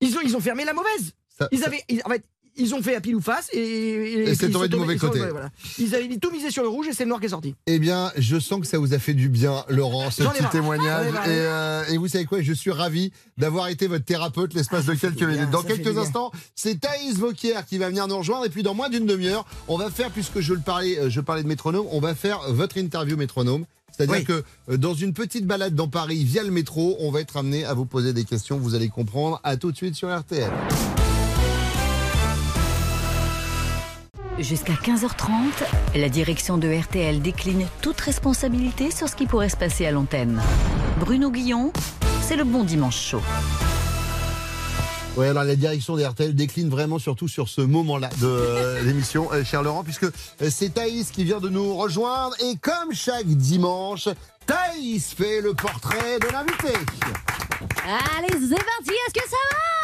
[0.00, 1.12] Ils ont, ils ont fermé la mauvaise.
[1.38, 2.24] Ça- Ils avaient, ils- en fait,
[2.56, 4.94] ils ont fait à pile ou face et, Et puis c'est ils tombé du mauvais
[4.94, 5.20] ils côté.
[5.20, 5.50] ouais, voilà.
[5.78, 7.54] Ils avaient tout misé sur le rouge et c'est le noir qui est sorti.
[7.66, 10.50] Eh bien, je sens que ça vous a fait du bien, Laurent, ce petit marre.
[10.50, 11.06] témoignage.
[11.06, 14.94] Et, euh, et vous savez quoi Je suis ravi d'avoir été votre thérapeute l'espace de
[14.94, 15.50] quelques minutes.
[15.50, 18.44] Dans quelques instants, c'est Thaïs Vauquier qui va venir nous rejoindre.
[18.46, 21.20] Et puis, dans moins d'une demi-heure, on va faire, puisque je le parlais, euh, je
[21.20, 23.64] parlais de métronome, on va faire votre interview métronome.
[23.96, 24.24] C'est-à-dire Oui.
[24.24, 27.64] que euh, dans une petite balade dans Paris via le métro, on va être amené
[27.64, 28.56] à vous poser des questions.
[28.58, 29.38] Vous allez comprendre.
[29.44, 30.50] À tout de suite sur RTL.
[34.38, 35.30] Jusqu'à 15h30,
[35.94, 40.40] la direction de RTL décline toute responsabilité sur ce qui pourrait se passer à l'antenne.
[41.00, 41.72] Bruno Guillon,
[42.22, 43.22] c'est le bon dimanche chaud.
[45.16, 49.28] Ouais, alors la direction des RTL décline vraiment surtout sur ce moment-là de euh, l'émission,
[49.32, 53.26] euh, cher Laurent, puisque euh, c'est Thaïs qui vient de nous rejoindre et comme chaque
[53.26, 54.08] dimanche,
[54.46, 56.72] Thaïs fait le portrait de l'invité.
[57.84, 59.81] Allez, c'est parti, est-ce que ça va?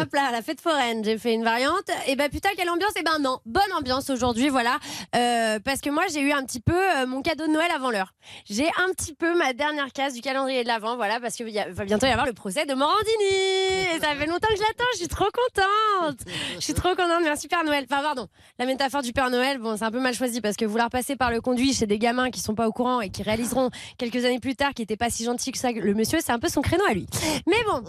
[0.00, 1.90] Hop là, la fête foraine, j'ai fait une variante.
[2.06, 4.78] Et ben putain, quelle ambiance Et ben non, bonne ambiance aujourd'hui, voilà.
[5.16, 7.90] Euh, parce que moi, j'ai eu un petit peu euh, mon cadeau de Noël avant
[7.90, 8.14] l'heure.
[8.48, 11.84] J'ai un petit peu ma dernière case du calendrier de l'Avent, voilà, parce qu'il va
[11.84, 14.00] bientôt y avoir le procès de Morandini.
[14.00, 16.18] Ça fait longtemps que je l'attends, je suis trop contente.
[16.56, 17.86] Je suis trop contente, merci Père Noël.
[17.90, 18.28] Enfin, pardon,
[18.58, 21.16] la métaphore du Père Noël, bon, c'est un peu mal choisi parce que vouloir passer
[21.16, 24.24] par le conduit chez des gamins qui sont pas au courant et qui réaliseront quelques
[24.24, 26.48] années plus tard qu'il était pas si gentil que ça, le monsieur, c'est un peu
[26.48, 27.06] son créneau à lui.
[27.46, 27.82] Mais bon,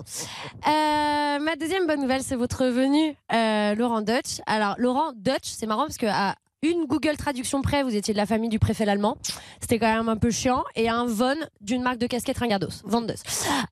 [0.67, 4.41] euh, ma deuxième bonne nouvelle, c'est votre venue, euh, Laurent Dutch.
[4.45, 8.17] Alors, Laurent Dutch, c'est marrant parce que à une Google traduction près, vous étiez de
[8.19, 9.17] la famille du préfet l'allemand.
[9.59, 10.63] C'était quand même un peu chiant.
[10.75, 12.83] Et un Von d'une marque de casquette Ringardos.
[12.83, 13.23] Vendeuse.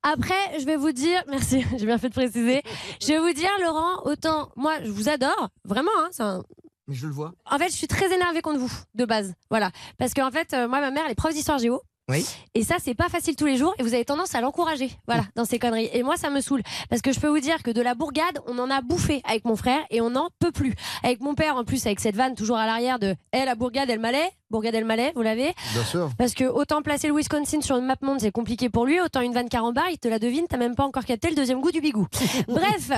[0.01, 2.63] Après, je vais vous dire, merci, j'ai bien fait de préciser.
[2.99, 5.49] Je vais vous dire, Laurent, autant, moi, je vous adore.
[5.65, 6.43] Vraiment, hein, c'est un,
[6.87, 7.33] Mais je le vois.
[7.49, 9.35] en fait, je suis très énervée contre vous, de base.
[9.51, 9.69] Voilà.
[9.99, 11.83] Parce qu'en fait, euh, moi, ma mère, elle est prof d'histoire géo.
[12.09, 12.25] Oui.
[12.55, 13.75] Et ça, c'est pas facile tous les jours.
[13.77, 14.89] Et vous avez tendance à l'encourager.
[15.07, 15.89] Voilà, dans ces conneries.
[15.93, 16.63] Et moi, ça me saoule.
[16.89, 19.45] Parce que je peux vous dire que de la bourgade, on en a bouffé avec
[19.45, 20.73] mon frère et on n'en peut plus.
[21.03, 23.89] Avec mon père, en plus, avec cette vanne toujours à l'arrière de Eh, la bourgade,
[23.89, 24.31] elle m'allait.
[24.51, 26.09] Bourgade, elle m'allait, vous l'avez Bien sûr.
[26.17, 29.21] parce que autant placer le Wisconsin sur une map monde, c'est compliqué pour lui, autant
[29.21, 31.71] une vanne carambar, il te la devine, t'as même pas encore capté le deuxième goût
[31.71, 32.07] du bigou.
[32.47, 32.89] Bref,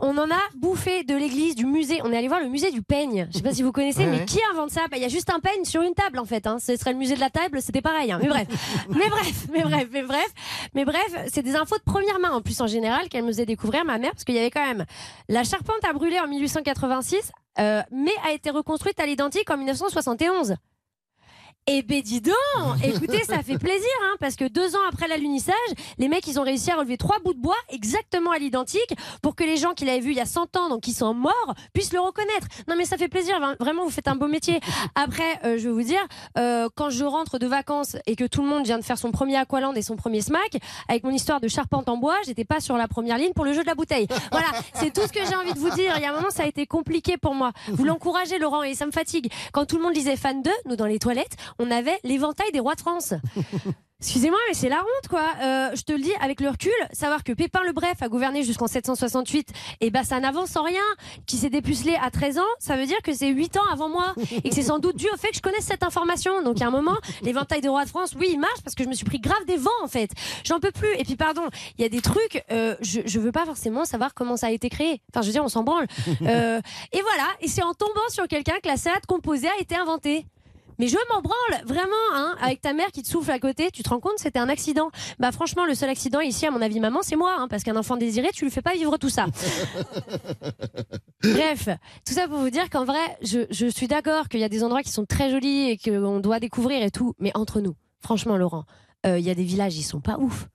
[0.00, 2.00] on en a bouffé de l'église, du musée.
[2.04, 3.28] On est allé voir le musée du peigne.
[3.30, 4.24] Je sais pas si vous connaissez, Ouais, mais ouais.
[4.24, 4.82] qui invente ça?
[4.90, 6.46] Bah, Il y a juste un peigne sur une table en fait.
[6.46, 6.56] Hein.
[6.58, 8.10] Ce serait le musée de la table, c'était pareil.
[8.10, 8.18] hein.
[8.22, 8.46] Mais bref,
[8.88, 10.26] mais bref, mais bref, mais bref,
[10.74, 13.44] mais bref, c'est des infos de première main en plus en général qu'elle me faisait
[13.46, 14.86] découvrir ma mère, parce qu'il y avait quand même
[15.28, 20.56] la charpente a brûlé en 1886, euh, mais a été reconstruite à l'identique en 1971.
[21.68, 22.36] Eh ben dis donc
[22.84, 25.54] Écoutez, ça fait plaisir, hein, parce que deux ans après l'alunissage,
[25.98, 29.34] les mecs, ils ont réussi à relever trois bouts de bois exactement à l'identique pour
[29.34, 31.54] que les gens qui l'avaient vu il y a 100 ans, donc qui sont morts,
[31.72, 32.46] puissent le reconnaître.
[32.68, 34.60] Non mais ça fait plaisir, vra- vraiment, vous faites un beau métier.
[34.94, 35.98] Après, euh, je vais vous dire,
[36.38, 39.10] euh, quand je rentre de vacances et que tout le monde vient de faire son
[39.10, 40.58] premier Aqualand et son premier smack,
[40.88, 43.52] avec mon histoire de charpente en bois, j'étais pas sur la première ligne pour le
[43.52, 44.06] jeu de la bouteille.
[44.30, 45.94] Voilà, c'est tout ce que j'ai envie de vous dire.
[45.96, 47.52] Il y a un moment, ça a été compliqué pour moi.
[47.68, 49.32] Vous l'encouragez, Laurent, et ça me fatigue.
[49.52, 52.60] Quand tout le monde disait fan 2, nous dans les toilettes, on avait l'éventail des
[52.60, 53.14] rois de France.
[53.98, 55.24] Excusez-moi, mais c'est la honte, quoi.
[55.42, 58.42] Euh, je te le dis avec le recul, savoir que Pépin le Bref a gouverné
[58.42, 59.48] jusqu'en 768,
[59.80, 60.82] et bah ça n'avance en rien.
[61.24, 64.14] Qui s'est dépucelé à 13 ans, ça veut dire que c'est 8 ans avant moi,
[64.44, 66.42] et que c'est sans doute dû au fait que je connaisse cette information.
[66.42, 68.88] Donc à un moment, l'éventail des rois de France, oui, il marche parce que je
[68.90, 70.10] me suis pris grave des vents en fait.
[70.44, 70.94] J'en peux plus.
[70.98, 71.48] Et puis pardon,
[71.78, 74.50] il y a des trucs, euh, je, je veux pas forcément savoir comment ça a
[74.50, 75.00] été créé.
[75.10, 75.86] Enfin, je veux dire, on s'en branle.
[76.26, 76.60] Euh,
[76.92, 80.26] et voilà, et c'est en tombant sur quelqu'un que la salade composée a été inventée.
[80.78, 83.82] Mais je m'en branle, vraiment, hein, avec ta mère qui te souffle à côté, tu
[83.82, 84.90] te rends compte, c'était un accident.
[85.18, 87.76] Bah franchement, le seul accident ici, à mon avis, maman, c'est moi, hein, parce qu'un
[87.76, 89.26] enfant désiré, tu lui fais pas vivre tout ça.
[91.22, 91.68] Bref,
[92.06, 94.62] tout ça pour vous dire qu'en vrai, je, je suis d'accord qu'il y a des
[94.62, 98.36] endroits qui sont très jolis et qu'on doit découvrir et tout, mais entre nous, franchement,
[98.36, 98.64] Laurent,
[99.06, 100.48] euh, il y a des villages, ils sont pas ouf.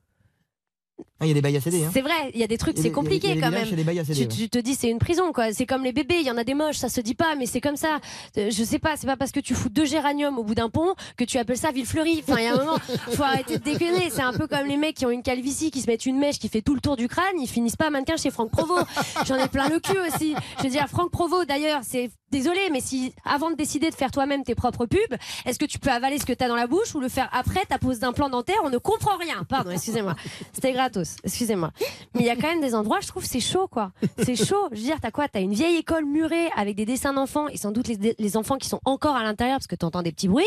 [1.22, 1.86] Ah, Il y a des bails à céder.
[1.86, 1.92] Hein.
[1.94, 3.66] C'est vrai, il y a des trucs, c'est compliqué quand même.
[3.66, 3.84] céder,
[4.16, 4.28] tu, ouais.
[4.28, 5.54] tu te dis c'est une prison quoi.
[5.54, 7.46] C'est comme les bébés, il y en a des moches, ça se dit pas, mais
[7.46, 8.00] c'est comme ça.
[8.38, 10.70] Euh, Je sais pas, c'est pas parce que tu fous deux géraniums au bout d'un
[10.70, 12.24] pont que tu appelles ça ville fleurie.
[12.28, 12.78] Enfin, il y a un moment,
[13.12, 14.10] faut arrêter de déconner.
[14.10, 16.40] C'est un peu comme les mecs qui ont une calvitie, qui se mettent une mèche
[16.40, 18.76] qui fait tout le tour du crâne, ils finissent pas mannequin chez Franck Provo.
[19.28, 20.34] J'en ai plein le cul aussi.
[20.58, 24.10] Je veux dire, Franck Provo d'ailleurs, c'est désolé, mais si avant de décider de faire
[24.10, 26.66] toi-même tes propres pubs, est-ce que tu peux avaler ce que tu as dans la
[26.68, 28.56] bouche ou le faire après ta pose d'implant dentaire?
[28.64, 29.44] On ne comprend rien.
[29.48, 30.16] Pardon, excusez-moi.
[30.54, 31.11] C'était gratos.
[31.24, 31.72] Excusez-moi.
[32.14, 33.92] Mais il y a quand même des endroits, je trouve, c'est chaud, quoi.
[34.24, 34.68] C'est chaud.
[34.72, 35.28] Je veux dire, t'as quoi?
[35.28, 38.58] T'as une vieille école murée avec des dessins d'enfants et sans doute les, les enfants
[38.58, 40.46] qui sont encore à l'intérieur parce que t'entends des petits bruits.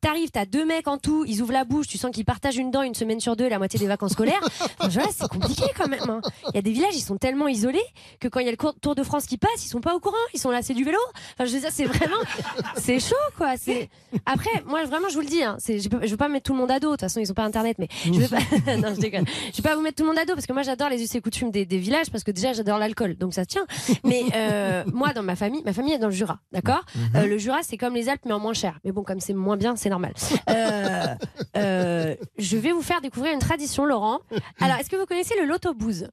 [0.00, 2.70] T'arrives, t'as deux mecs en tout, ils ouvrent la bouche, tu sens qu'ils partagent une
[2.70, 4.40] dent une semaine sur deux, la moitié des vacances scolaires.
[4.80, 6.00] Enfin, c'est compliqué quand même.
[6.08, 6.20] hein.
[6.48, 7.82] Il y a des villages, ils sont tellement isolés
[8.20, 10.00] que quand il y a le Tour de France qui passe, ils sont pas au
[10.00, 10.16] courant.
[10.34, 10.98] Ils sont là, c'est du vélo.
[11.34, 12.16] Enfin, je veux dire, c'est vraiment,
[12.76, 13.56] c'est chaud, quoi.
[13.56, 13.88] C'est
[14.26, 16.58] après, moi, vraiment, je vous le dis, hein, je, peux- veux pas mettre tout le
[16.58, 16.88] monde à dos.
[16.88, 18.38] De toute façon, ils ont pas internet, mais je veux pas,
[18.76, 19.24] non, je déconne.
[19.52, 21.02] Je vais pas vous mettre tout le monde à dos parce que moi j'adore les
[21.02, 23.66] us et coutumes des, des villages parce que déjà j'adore l'alcool donc ça tient.
[24.04, 26.84] Mais euh, moi dans ma famille, ma famille est dans le Jura, d'accord?
[27.14, 28.78] Euh, Le Jura c'est comme les Alpes mais en moins cher.
[28.84, 30.12] Mais bon comme c'est moins bien c'est normal.
[30.50, 34.20] Euh, je vais vous faire découvrir une tradition Laurent.
[34.60, 36.08] Alors est-ce que vous connaissez le loto-booze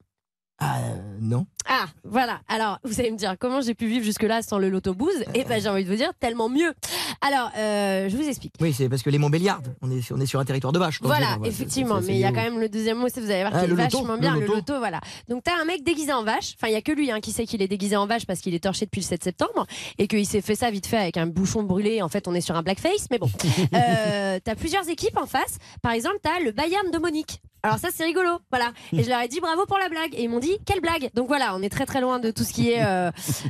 [0.57, 0.79] Ah,
[1.19, 1.45] non.
[1.67, 2.39] ah, voilà.
[2.47, 5.61] Alors, vous allez me dire comment j'ai pu vivre jusque-là sans le loto-booze Eh ben,
[5.61, 6.73] j'ai envie de vous dire tellement mieux.
[7.21, 8.53] Alors, euh, je vous explique.
[8.61, 11.01] Oui, c'est parce que les Montbéliardes, on est, on est sur un territoire de vache.
[11.01, 13.41] donc, Voilà, effectivement, mais il y a quand même le deuxième mot, c'est vous allez
[13.41, 14.55] voir Ah, qu'il est le loto, vachement le bien, le loto.
[14.55, 15.01] loto, voilà.
[15.27, 17.31] Donc t'as un mec déguisé en vache, enfin il y a que lui hein, qui
[17.33, 19.65] sait qu'il est déguisé en vache parce qu'il est torché depuis le 7 septembre
[19.97, 22.41] et qu'il s'est fait ça vite fait avec un bouchon brûlé, en fait on est
[22.41, 23.29] sur un blackface, mais bon.
[23.73, 27.41] Euh, t'as plusieurs équipes en face, par exemple t'as le Bayern de Monique.
[27.65, 28.73] Alors ça c'est rigolo, voilà.
[28.93, 31.09] Et je leur ai dit bravo pour la blague et ils m'ont dit quelle blague.
[31.15, 33.09] Donc voilà, on est très très loin de tout ce qui est euh,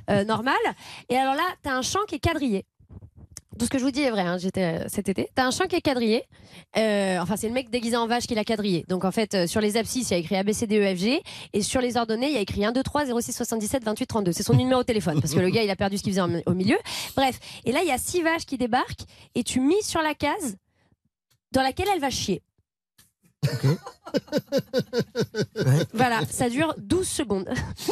[0.09, 0.55] euh, normal.
[1.09, 2.63] Et alors là t'as un chant qui est quadrillé.
[3.59, 5.27] Tout ce que je vous dis est vrai, hein, j'étais euh, cet été.
[5.35, 6.23] T'as un chant qui est quadrillé.
[6.77, 8.85] Enfin, c'est le mec déguisé en vache qui l'a quadrillé.
[8.87, 11.21] Donc, en fait, sur les abscisses, il y a écrit ABCDEFG.
[11.53, 14.31] Et sur les ordonnées, il y a écrit 1, 2, 3, 06, 77, 28, 32.
[14.33, 15.21] C'est son numéro de téléphone.
[15.21, 16.77] Parce que le gars, il a perdu ce qu'il faisait au milieu.
[17.15, 17.39] Bref.
[17.63, 19.05] Et là, il y a six vaches qui débarquent.
[19.35, 20.57] Et tu mis sur la case
[21.53, 22.41] dans laquelle elle va chier.
[25.93, 27.49] Voilà, ça dure 12 secondes.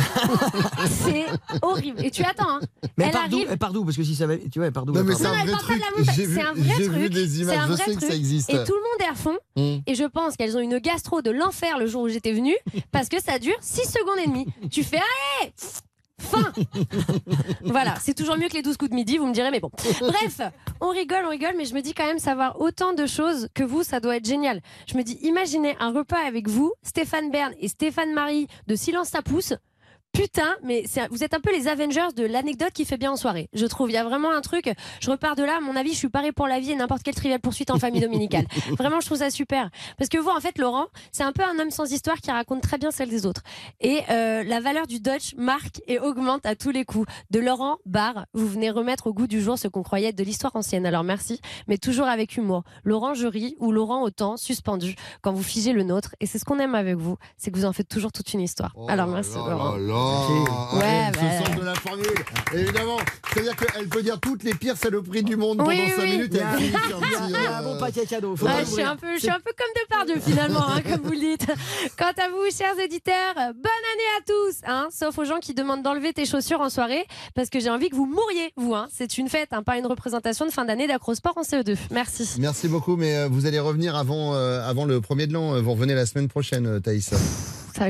[0.87, 1.25] c'est
[1.61, 2.03] horrible.
[2.05, 2.59] Et tu attends, hein.
[2.97, 3.57] Mais elle d'où arrive.
[3.73, 4.37] D'où Parce que si ça va.
[4.37, 5.81] Tu vois, elle part d'où Non, mais c'est un vrai part pas de truc.
[5.81, 6.15] la montagne.
[6.15, 6.97] J'ai vu, C'est un vrai j'ai truc.
[6.97, 8.19] vu des C'est images, un je vrai sais que ça truc.
[8.19, 8.49] existe.
[8.49, 9.37] Et tout le monde est à fond.
[9.57, 9.81] Mm.
[9.87, 12.55] Et je pense qu'elles ont une gastro de l'enfer le jour où j'étais venue
[12.91, 14.45] parce que ça dure 6 secondes et demie.
[14.71, 14.97] Tu fais
[15.41, 15.51] allez
[16.23, 16.51] Fin
[17.63, 19.69] Voilà, c'est toujours mieux que les 12 coups de midi, vous me direz, mais bon.
[20.01, 20.41] Bref,
[20.81, 23.63] on rigole, on rigole, mais je me dis quand même savoir autant de choses que
[23.63, 24.61] vous, ça doit être génial.
[24.87, 29.09] Je me dis, imaginez un repas avec vous, Stéphane Bern et Stéphane Marie de Silence
[29.09, 29.53] ça pousse.
[30.13, 33.15] Putain, mais c'est- vous êtes un peu les Avengers de l'anecdote qui fait bien en
[33.15, 33.49] soirée.
[33.53, 34.71] Je trouve, il y a vraiment un truc.
[35.01, 37.01] Je repars de là, à mon avis, je suis paré pour la vie et n'importe
[37.01, 38.45] quelle triviale poursuite en famille dominicale.
[38.77, 39.71] Vraiment, je trouve ça super.
[39.97, 42.61] Parce que vous, en fait, Laurent, c'est un peu un homme sans histoire qui raconte
[42.61, 43.41] très bien celle des autres.
[43.81, 47.11] Et euh, la valeur du Dutch marque et augmente à tous les coups.
[47.31, 50.23] De Laurent Barre, vous venez remettre au goût du jour ce qu'on croyait être de
[50.23, 50.85] l'histoire ancienne.
[50.85, 52.63] Alors merci, mais toujours avec humour.
[52.83, 56.13] Laurent Jury ou Laurent Autant, suspendu, quand vous figez le nôtre.
[56.19, 58.41] Et c'est ce qu'on aime avec vous, c'est que vous en faites toujours toute une
[58.41, 58.75] histoire.
[58.87, 59.71] Alors merci, Oh Laurent.
[59.75, 60.02] là là,
[60.73, 62.05] Ouais, elle bah, se sent de la formule.
[62.53, 62.97] Évidemment,
[63.33, 66.11] c'est-à-dire qu'elle peut dire toutes les pires saloperies du monde Oui, pendant 5 oui.
[66.17, 66.35] minutes.
[66.35, 68.35] et elle finit sur un petit, un euh, bon paquet cadeau.
[68.35, 70.81] Faut Ouais, pas je, suis un peu, je suis un peu comme Depardieu finalement, hein,
[70.81, 71.47] comme vous le dites.
[71.97, 75.83] Quant à vous, chers éditeurs, bonne année à tous, hein, sauf aux gens qui demandent
[75.83, 78.73] d'enlever tes chaussures en soirée, parce que j'ai envie que vous mouriez, vous.
[78.75, 78.87] Hein.
[78.93, 81.77] C'est une fête, hein, pas une représentation de fin d'année d'Acrosport en CE2.
[81.91, 82.29] Merci.
[82.39, 85.61] Merci beaucoup, mais euh, vous allez revenir avant, euh, avant le premier de l'an.
[85.61, 87.11] Vous revenez la semaine prochaine, euh, Thaïs.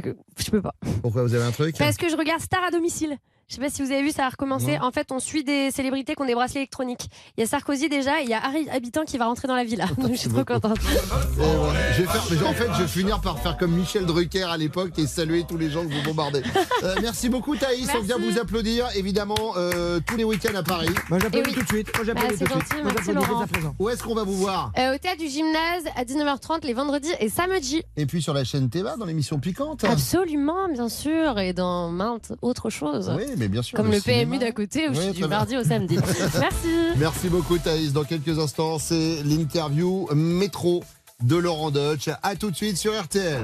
[0.01, 0.73] Ça, je peux pas.
[1.01, 1.77] Pourquoi vous avez un truc?
[1.77, 3.17] Parce que je regarde Star à domicile.
[3.49, 4.77] Je sais pas si vous avez vu, ça a recommencé.
[4.79, 4.85] Non.
[4.87, 7.07] En fait, on suit des célébrités qui ont des bracelets électroniques.
[7.37, 9.55] Il y a Sarkozy déjà, et il y a Harry Habitant qui va rentrer dans
[9.55, 9.85] la villa.
[9.97, 10.77] Donc je suis trop contente.
[10.77, 11.91] Et voilà.
[11.91, 14.57] Je vais faire, mais en fait, je vais finir par faire comme Michel Drucker à
[14.57, 16.41] l'époque et saluer tous les gens que vous bombardez.
[16.83, 17.89] Euh, merci beaucoup, Thaïs.
[17.95, 20.89] On vient vous applaudir, évidemment, euh, tous les week-ends à Paris.
[21.09, 21.53] Moi, j'applaudis Eh oui.
[21.55, 21.87] tout de suite.
[21.95, 22.83] Moi, Bah, j'applaudis c'est tout de suite.
[22.83, 23.45] merci, Laurent.
[23.77, 27.11] Où est-ce qu'on va vous voir Euh, au théâtre du gymnase à 19h30 les vendredis
[27.19, 27.83] et samedis.
[27.97, 29.83] Et puis sur la chaîne Théma, dans l'émission Piquante.
[29.83, 33.11] Absolument, bien sûr, et dans maintes autres choses.
[33.15, 33.77] Oui, mais bien sûr.
[33.77, 33.99] Comme le.
[33.99, 35.97] PMU d'à côté où je suis du mardi au samedi.
[36.39, 36.67] Merci.
[36.97, 37.93] Merci beaucoup Thaïs.
[37.93, 40.84] Dans quelques instants, c'est l'interview métro
[41.21, 42.09] de Laurent Deutsch.
[42.21, 43.43] À tout de suite sur RTL.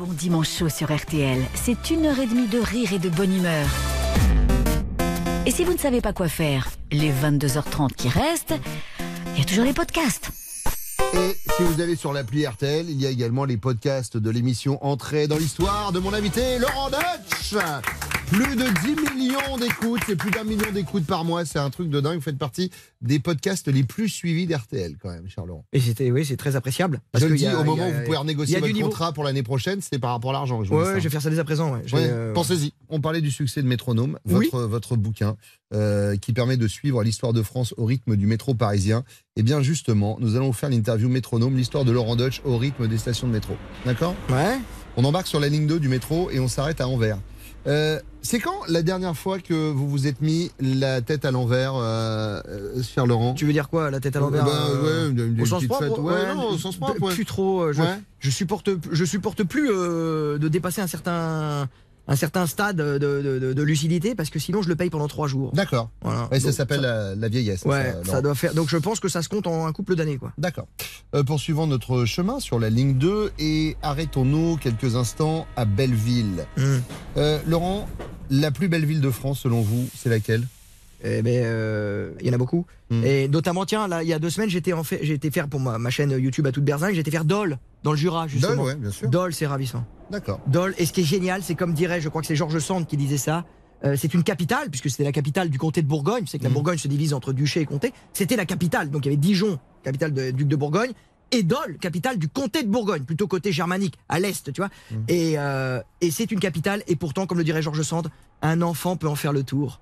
[0.00, 3.36] Bon dimanche chaud sur RTL, c'est une heure et demie de rire et de bonne
[3.36, 3.66] humeur.
[5.44, 8.54] Et si vous ne savez pas quoi faire, les 22h30 qui restent,
[9.34, 10.30] il y a toujours les podcasts.
[11.14, 14.84] Et si vous allez sur l'appli RTL, il y a également les podcasts de l'émission
[14.84, 17.54] Entrée dans l'histoire de mon invité Laurent Deutsch.
[18.30, 21.90] Plus de 10 millions d'écoutes, c'est plus d'un million d'écoutes par mois, c'est un truc
[21.90, 22.14] de dingue.
[22.16, 22.70] Vous faites partie
[23.00, 25.64] des podcasts les plus suivis d'RTL quand même, Laurent.
[25.72, 27.00] Et c'était, oui, c'est très appréciable.
[27.14, 29.24] je le qu'il dis, a- au moment a- où vous pouvez renégocier votre contrat pour
[29.24, 30.60] l'année prochaine, c'est par rapport à l'argent.
[30.62, 31.72] que je vais faire ça dès à présent.
[31.72, 31.80] ouais.
[31.92, 32.72] Ouais, euh, Pensez-y.
[32.88, 34.48] On parlait du succès de Métronome, Oui.
[34.52, 35.36] votre, votre bouquin,
[35.74, 39.02] euh, qui permet de suivre l'histoire de France au rythme du métro parisien.
[39.34, 42.86] Et bien justement, nous allons vous faire l'interview Métronome, l'histoire de Laurent Deutsch au rythme
[42.86, 43.56] des stations de métro.
[43.84, 44.14] D'accord?
[44.28, 44.58] Ouais.
[44.96, 47.18] On embarque sur la ligne 2 du métro et on s'arrête à Anvers.
[47.66, 51.74] Euh, c'est quand la dernière fois que vous vous êtes mis la tête à l'envers,
[51.74, 55.10] euh, euh, cher Laurent Tu veux dire quoi, la tête à l'envers Bah, euh, ouais,
[55.10, 57.12] une- une au sens propre fête, ouais, non, au sens propre, ouais.
[57.14, 57.62] Plus trop.
[57.62, 57.98] euh, Je, Ouais.
[58.18, 61.68] je supporte, je supporte plus euh, de dépasser un certain,
[62.10, 65.08] un certain stade de, de- de- de lucidité parce que sinon je le paye pendant
[65.08, 65.52] trois jours.
[65.54, 65.88] D'accord.
[66.02, 66.28] Voilà.
[66.30, 67.62] Ouais, ça s'appelle la, la vieillesse.
[67.64, 68.52] Ouais, ça, doit faire.
[68.52, 70.32] Donc je pense que ça se compte en un couple d'années, quoi.
[70.36, 70.66] D'accord.
[71.14, 76.46] Euh, poursuivons notre chemin sur la ligne 2 et arrêtons-nous quelques instants à Belleville.
[76.58, 76.78] Hmm.
[77.16, 77.88] Euh, Laurent,
[78.28, 80.46] la plus belle ville de France selon vous, c'est laquelle?
[81.02, 82.66] Eh ben, euh, il y en a beaucoup.
[82.90, 83.02] Hmm.
[83.04, 85.48] Et notamment, tiens, là, il y a deux semaines, j'étais en fait, j'ai été faire
[85.48, 88.56] pour ma, ma chaîne YouTube à toute berzingue, été faire Dole dans le Jura justement.
[88.56, 89.08] Dole, ouais, bien sûr.
[89.08, 89.84] Dole, c'est ravissant.
[90.10, 90.40] D'accord.
[90.46, 90.74] Dole.
[90.78, 92.96] Et ce qui est génial, c'est comme dirait, je crois que c'est Georges Sand qui
[92.96, 93.44] disait ça.
[93.84, 96.24] euh, c'est une capitale, puisque c'était la capitale du comté de Bourgogne.
[96.26, 97.92] C'est que la Bourgogne se divise entre duché et comté.
[98.12, 98.90] C'était la capitale.
[98.90, 100.92] Donc il y avait Dijon, capitale de duc de Bourgogne,
[101.32, 104.68] et Dole, capitale du comté de Bourgogne, plutôt côté germanique, à l'est, tu vois.
[105.06, 108.10] Et, euh, et c'est une capitale, et pourtant, comme le dirait Georges Sand,
[108.42, 109.80] un enfant peut en faire le tour.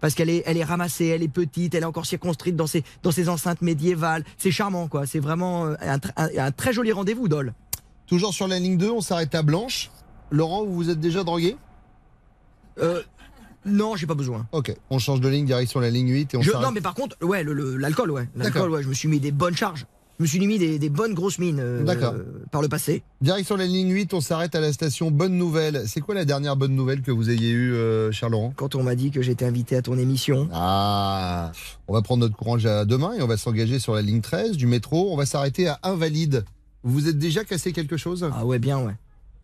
[0.00, 2.84] Parce qu'elle est, elle est ramassée, elle est petite, elle est encore circonscrite dans ses,
[3.02, 4.24] dans ses enceintes médiévales.
[4.36, 5.06] C'est charmant, quoi.
[5.06, 7.54] C'est vraiment euh, un, tr- un- un très joli rendez-vous, Dole.
[8.06, 9.90] Toujours sur la ligne 2, on s'arrête à Blanche.
[10.30, 11.56] Laurent, vous vous êtes déjà drogué?
[12.78, 13.02] Euh,
[13.64, 14.46] non, j'ai pas besoin.
[14.52, 16.94] Ok, on change de ligne, direction la ligne 8 et on Je- non, mais par
[16.94, 18.28] contre, ouais, l'alcool, ouais.
[18.36, 19.86] L'alcool, ouais, je me suis mis des bonnes charges.
[20.18, 21.84] Je me suis mis des, des bonnes grosses mines euh,
[22.50, 23.02] par le passé.
[23.20, 25.82] Direction la ligne 8, on s'arrête à la station Bonne Nouvelle.
[25.86, 28.54] C'est quoi la dernière bonne nouvelle que vous ayez eue, euh, cher Laurent?
[28.56, 30.48] Quand on m'a dit que j'étais invité à ton émission.
[30.54, 31.52] Ah
[31.86, 34.56] On va prendre notre courage à demain et on va s'engager sur la ligne 13
[34.56, 35.12] du métro.
[35.12, 36.46] On va s'arrêter à Invalide.
[36.82, 38.26] Vous vous êtes déjà cassé quelque chose?
[38.32, 38.94] Ah ouais, bien, ouais.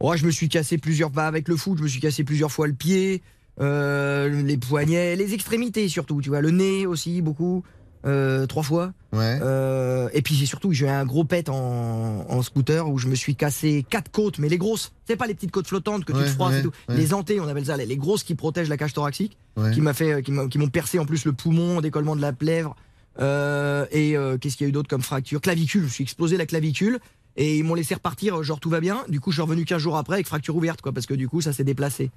[0.00, 2.50] Oh, je me suis cassé plusieurs pas avec le foot, je me suis cassé plusieurs
[2.50, 3.22] fois le pied,
[3.60, 7.62] euh, les poignets, les extrémités surtout, tu vois, le nez aussi, beaucoup,
[8.04, 8.92] euh, trois fois.
[9.12, 9.38] Ouais.
[9.42, 13.08] Euh, et puis j'ai surtout j'ai eu un gros pet en, en scooter où je
[13.08, 16.12] me suis cassé quatre côtes, mais les grosses, c'est pas les petites côtes flottantes que
[16.12, 16.72] tu te froisses ouais, et tout.
[16.88, 19.70] Les antés, on appelle ça, les, les grosses qui protègent la cage thoracique, Ouais.
[19.72, 22.32] qui m'a fait, qui m'a- qui m'ont percé en plus le poumon, décollement de la
[22.32, 22.74] plèvre.
[23.20, 25.40] Euh, et euh, qu'est-ce qu'il y a eu d'autre comme fracture?
[25.40, 26.98] Clavicule, je suis explosé la clavicule.
[27.36, 29.04] Et ils m'ont laissé repartir, genre tout va bien.
[29.08, 31.28] Du coup, je suis revenu 15 jours après avec fracture ouverte, quoi, parce que du
[31.28, 32.10] coup, ça s'est déplacé.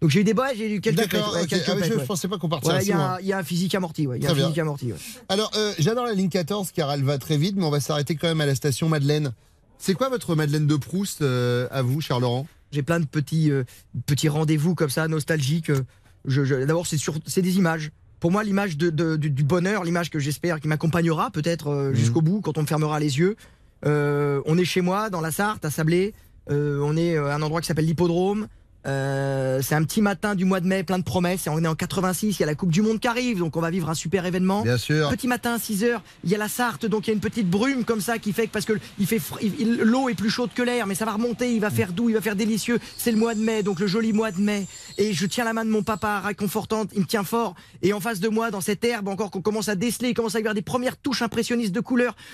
[0.00, 2.48] Donc j'ai eu des bois, j'ai eu quelques D'accord, ouais, Ah je pensais pas qu'on
[2.48, 4.18] partirait Voilà, il y, y a un physique amorti, ouais.
[4.18, 4.92] Y a un physique amorti.
[5.28, 8.16] Alors, euh, j'adore la ligne 14 car elle va très vite, mais on va s'arrêter
[8.16, 9.32] quand même à la station Madeleine.
[9.78, 12.46] C'est quoi votre Madeleine de Proust euh, à vous, cher Laurent?
[12.72, 13.64] J'ai plein de petits, euh,
[14.06, 15.70] petits rendez-vous comme ça, nostalgiques.
[16.26, 17.90] Je, je- D'abord, c'est sur, c'est des images.
[18.20, 21.92] Pour moi, l'image de, de- du, du bonheur, l'image que j'espère qui m'accompagnera peut-être euh,
[21.94, 23.36] jusqu'au bout, quand on me fermera les yeux.
[23.84, 26.14] On est chez moi, dans la Sarthe, à Sablé.
[26.48, 28.46] On est à un endroit qui s'appelle l'Hippodrome.
[28.86, 31.46] Euh, c'est un petit matin du mois de mai, plein de promesses.
[31.46, 33.56] Et on est en 86, il y a la Coupe du Monde qui arrive, donc
[33.56, 34.62] on va vivre un super événement.
[34.62, 35.08] Bien sûr.
[35.10, 37.48] Petit matin, 6 heures, il y a la Sarthe, donc il y a une petite
[37.48, 39.20] brume comme ça qui fait que parce que il fait
[39.82, 42.14] l'eau est plus chaude que l'air, mais ça va remonter, il va faire doux, il
[42.14, 42.78] va faire délicieux.
[42.96, 44.66] C'est le mois de mai, donc le joli mois de mai.
[44.98, 47.54] Et je tiens la main de mon papa, réconfortante, il me tient fort.
[47.82, 50.34] Et en face de moi, dans cette herbe encore qu'on commence à déceler, il commence
[50.34, 51.82] à y avoir des premières touches impressionnistes de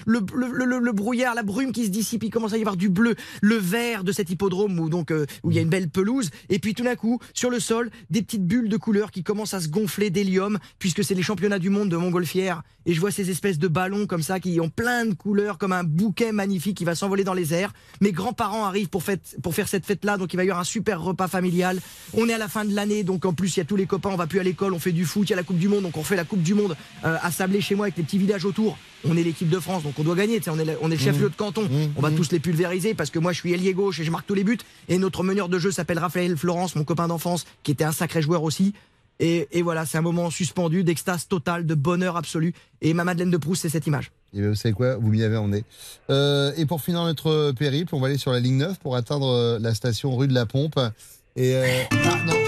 [0.07, 2.77] le, le- le- le brouillard, la brume qui se dissipe, il commence à y avoir
[2.77, 5.69] du bleu, le vert de cet hippodrome où donc euh, où il y a une
[5.71, 6.31] belle pelouse.
[6.49, 9.55] Et puis tout d'un coup, sur le sol, des petites bulles de couleurs qui commencent
[9.55, 12.63] à se gonfler d'hélium, puisque c'est les championnats du monde de montgolfière.
[12.85, 15.73] Et je vois ces espèces de ballons comme ça qui ont plein de couleurs, comme
[15.73, 17.73] un bouquet magnifique qui va s'envoler dans les airs.
[18.01, 21.29] Mes grands-parents arrivent pour, faire cette fête-là, donc il va y avoir un super repas
[21.29, 21.81] familial.
[22.15, 23.87] On est à la fin de l'année, donc en plus il y a tous les
[23.87, 25.59] copains, on va plus à l'école, on fait du foot, il y a la Coupe
[25.59, 27.97] du Monde, donc on fait la Coupe du Monde euh, à Sablé chez moi avec
[27.97, 28.79] les petits villages autour.
[29.09, 31.01] On est l'équipe de France, donc on doit gagner, on est le, on est le
[31.01, 31.69] chef-lieu de canton.
[31.97, 34.27] on va tous les pulvériser parce que moi je suis ailier gauche et je marque
[34.27, 34.59] tous les buts.
[34.89, 38.23] Et notre meneur de jeu s'appelle Raphaël Florence, mon copain d'enfance, qui était un sacré
[38.23, 38.75] joueur aussi.
[39.19, 42.53] Et, et voilà, c'est un moment suspendu, d'extase totale, de bonheur absolu.
[42.83, 44.11] Et ma Madeleine de Proust, c'est cette image.
[44.35, 44.97] Et bien, vous savez quoi?
[44.97, 45.65] Vous m'y avez emmené.
[46.11, 49.29] Euh, et pour finir notre périple, on va aller sur la ligne 9 pour atteindre
[49.29, 50.79] euh, la station rue de la Pompe.
[51.37, 52.46] Et euh, ah non.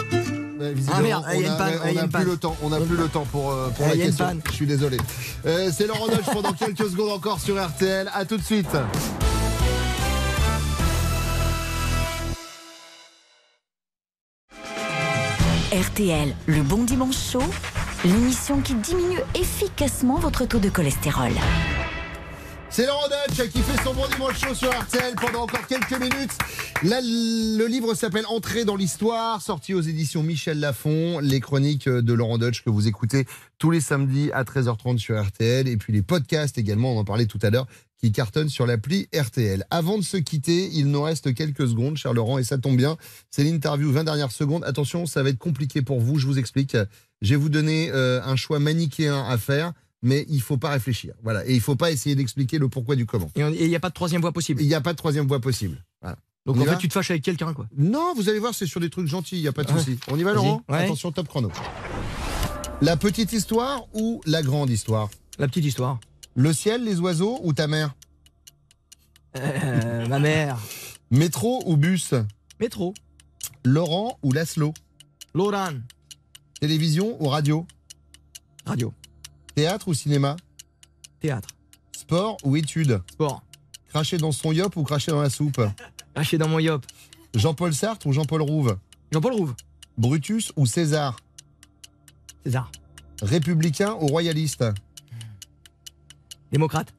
[0.61, 2.02] Visiblement, Ah, merde, on il y a a, une panne, ouais, il y on a
[2.02, 2.56] a une plus le temps.
[2.62, 4.26] On n'a plus le temps pour, euh, pour la question.
[4.48, 4.96] Je suis désolé.
[5.46, 8.11] Euh, C'est Laurent Dodge pendant quelques secondes encore sur RTL.
[8.14, 8.68] À tout de suite.
[15.72, 17.42] RTL, le bon dimanche chaud,
[18.04, 21.32] l'émission qui diminue efficacement votre taux de cholestérol.
[22.79, 26.31] C'est Laurent Dutch qui fait son bon dimanche chaud sur RTL pendant encore quelques minutes.
[26.85, 31.18] Le livre s'appelle Entrée dans l'histoire, sorti aux éditions Michel Lafon.
[31.18, 33.26] Les chroniques de Laurent Dutch que vous écoutez
[33.59, 35.66] tous les samedis à 13h30 sur RTL.
[35.66, 37.66] Et puis les podcasts également, on en parlait tout à l'heure,
[38.01, 39.66] qui cartonnent sur l'appli RTL.
[39.72, 42.97] Avant de se quitter, il nous reste quelques secondes, cher Laurent, et ça tombe bien.
[43.33, 44.62] C'est l'interview 20 dernières secondes.
[44.62, 46.76] Attention, ça va être compliqué pour vous, je vous explique.
[47.22, 49.72] Je vais vous donner euh, un choix manichéen à faire
[50.03, 51.14] mais il faut pas réfléchir.
[51.22, 51.46] Voilà.
[51.46, 53.30] Et il faut pas essayer d'expliquer le pourquoi du comment.
[53.34, 54.62] Et il n'y a pas de troisième voie possible.
[54.62, 55.84] Il n'y a pas de troisième voie possible.
[56.01, 56.16] Voilà.
[56.46, 57.66] Donc On en fait, va tu te fâches avec quelqu'un, quoi.
[57.76, 59.78] Non, vous allez voir, c'est sur des trucs gentils, il n'y a pas de Ouais.
[59.78, 59.99] souci.
[60.09, 60.32] On y va.
[60.32, 60.84] Laurent Ouais.
[60.84, 61.51] Attention, top chrono.
[62.80, 65.11] La petite histoire ou la grande histoire?
[65.38, 65.99] La petite histoire.
[66.36, 67.94] Le ciel, les oiseaux ou ta mère?
[69.36, 70.59] Euh, ma mère.
[71.11, 72.14] Métro ou bus?
[72.61, 72.94] Métro.
[73.64, 74.72] Laurent ou Laszlo?
[75.34, 75.74] Laurent.
[76.61, 77.66] Télévision ou radio?
[78.64, 78.92] Radio.
[79.59, 80.36] Théâtre ou cinéma
[81.18, 81.48] Théâtre.
[81.90, 83.42] Sport ou études Sport.
[83.88, 85.61] Cracher dans son yop ou cracher dans la soupe
[86.14, 86.86] Cracher dans mon yop.
[87.34, 88.78] Jean-Paul Sartre ou Jean-Paul Rouve
[89.11, 89.54] Jean-Paul Rouve.
[89.96, 91.16] Brutus ou César
[92.44, 92.70] César.
[93.20, 94.64] Républicain ou royaliste
[96.52, 96.94] Démocrate.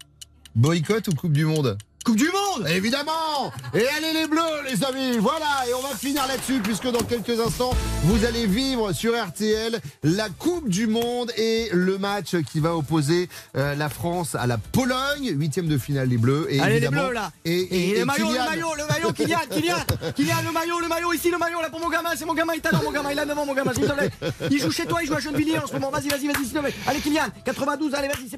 [0.53, 1.77] Boycott ou Coupe du Monde
[2.09, 6.25] Coupe du Monde Évidemment Et allez les Bleus, les amis Voilà, et on va finir
[6.27, 7.69] là-dessus, puisque dans quelques instants,
[8.05, 13.29] vous allez vivre sur RTL la Coupe du Monde et le match qui va opposer
[13.55, 16.47] euh, la France à la Pologne, huitième de finale les Bleus.
[16.49, 18.43] Et Allez les bleus là Et, et- le et maillot, Kylian.
[18.43, 19.75] le maillot, le maillot, Kylian, Kylian,
[20.15, 22.53] Kylian, le maillot, le maillot, ici le maillot là pour mon gamin, c'est mon gamin,
[22.55, 24.09] il t'adore mon gamin, il a 9 ans mon gamin, s'il te plaît.
[24.49, 26.53] Il joue chez toi, il joue à Gennevilliers en ce moment, vas-y, vas-y, vas-y, s'il
[26.53, 26.73] te plaît.
[26.87, 28.37] Allez Kylian, 92, allez, vas-y, c'est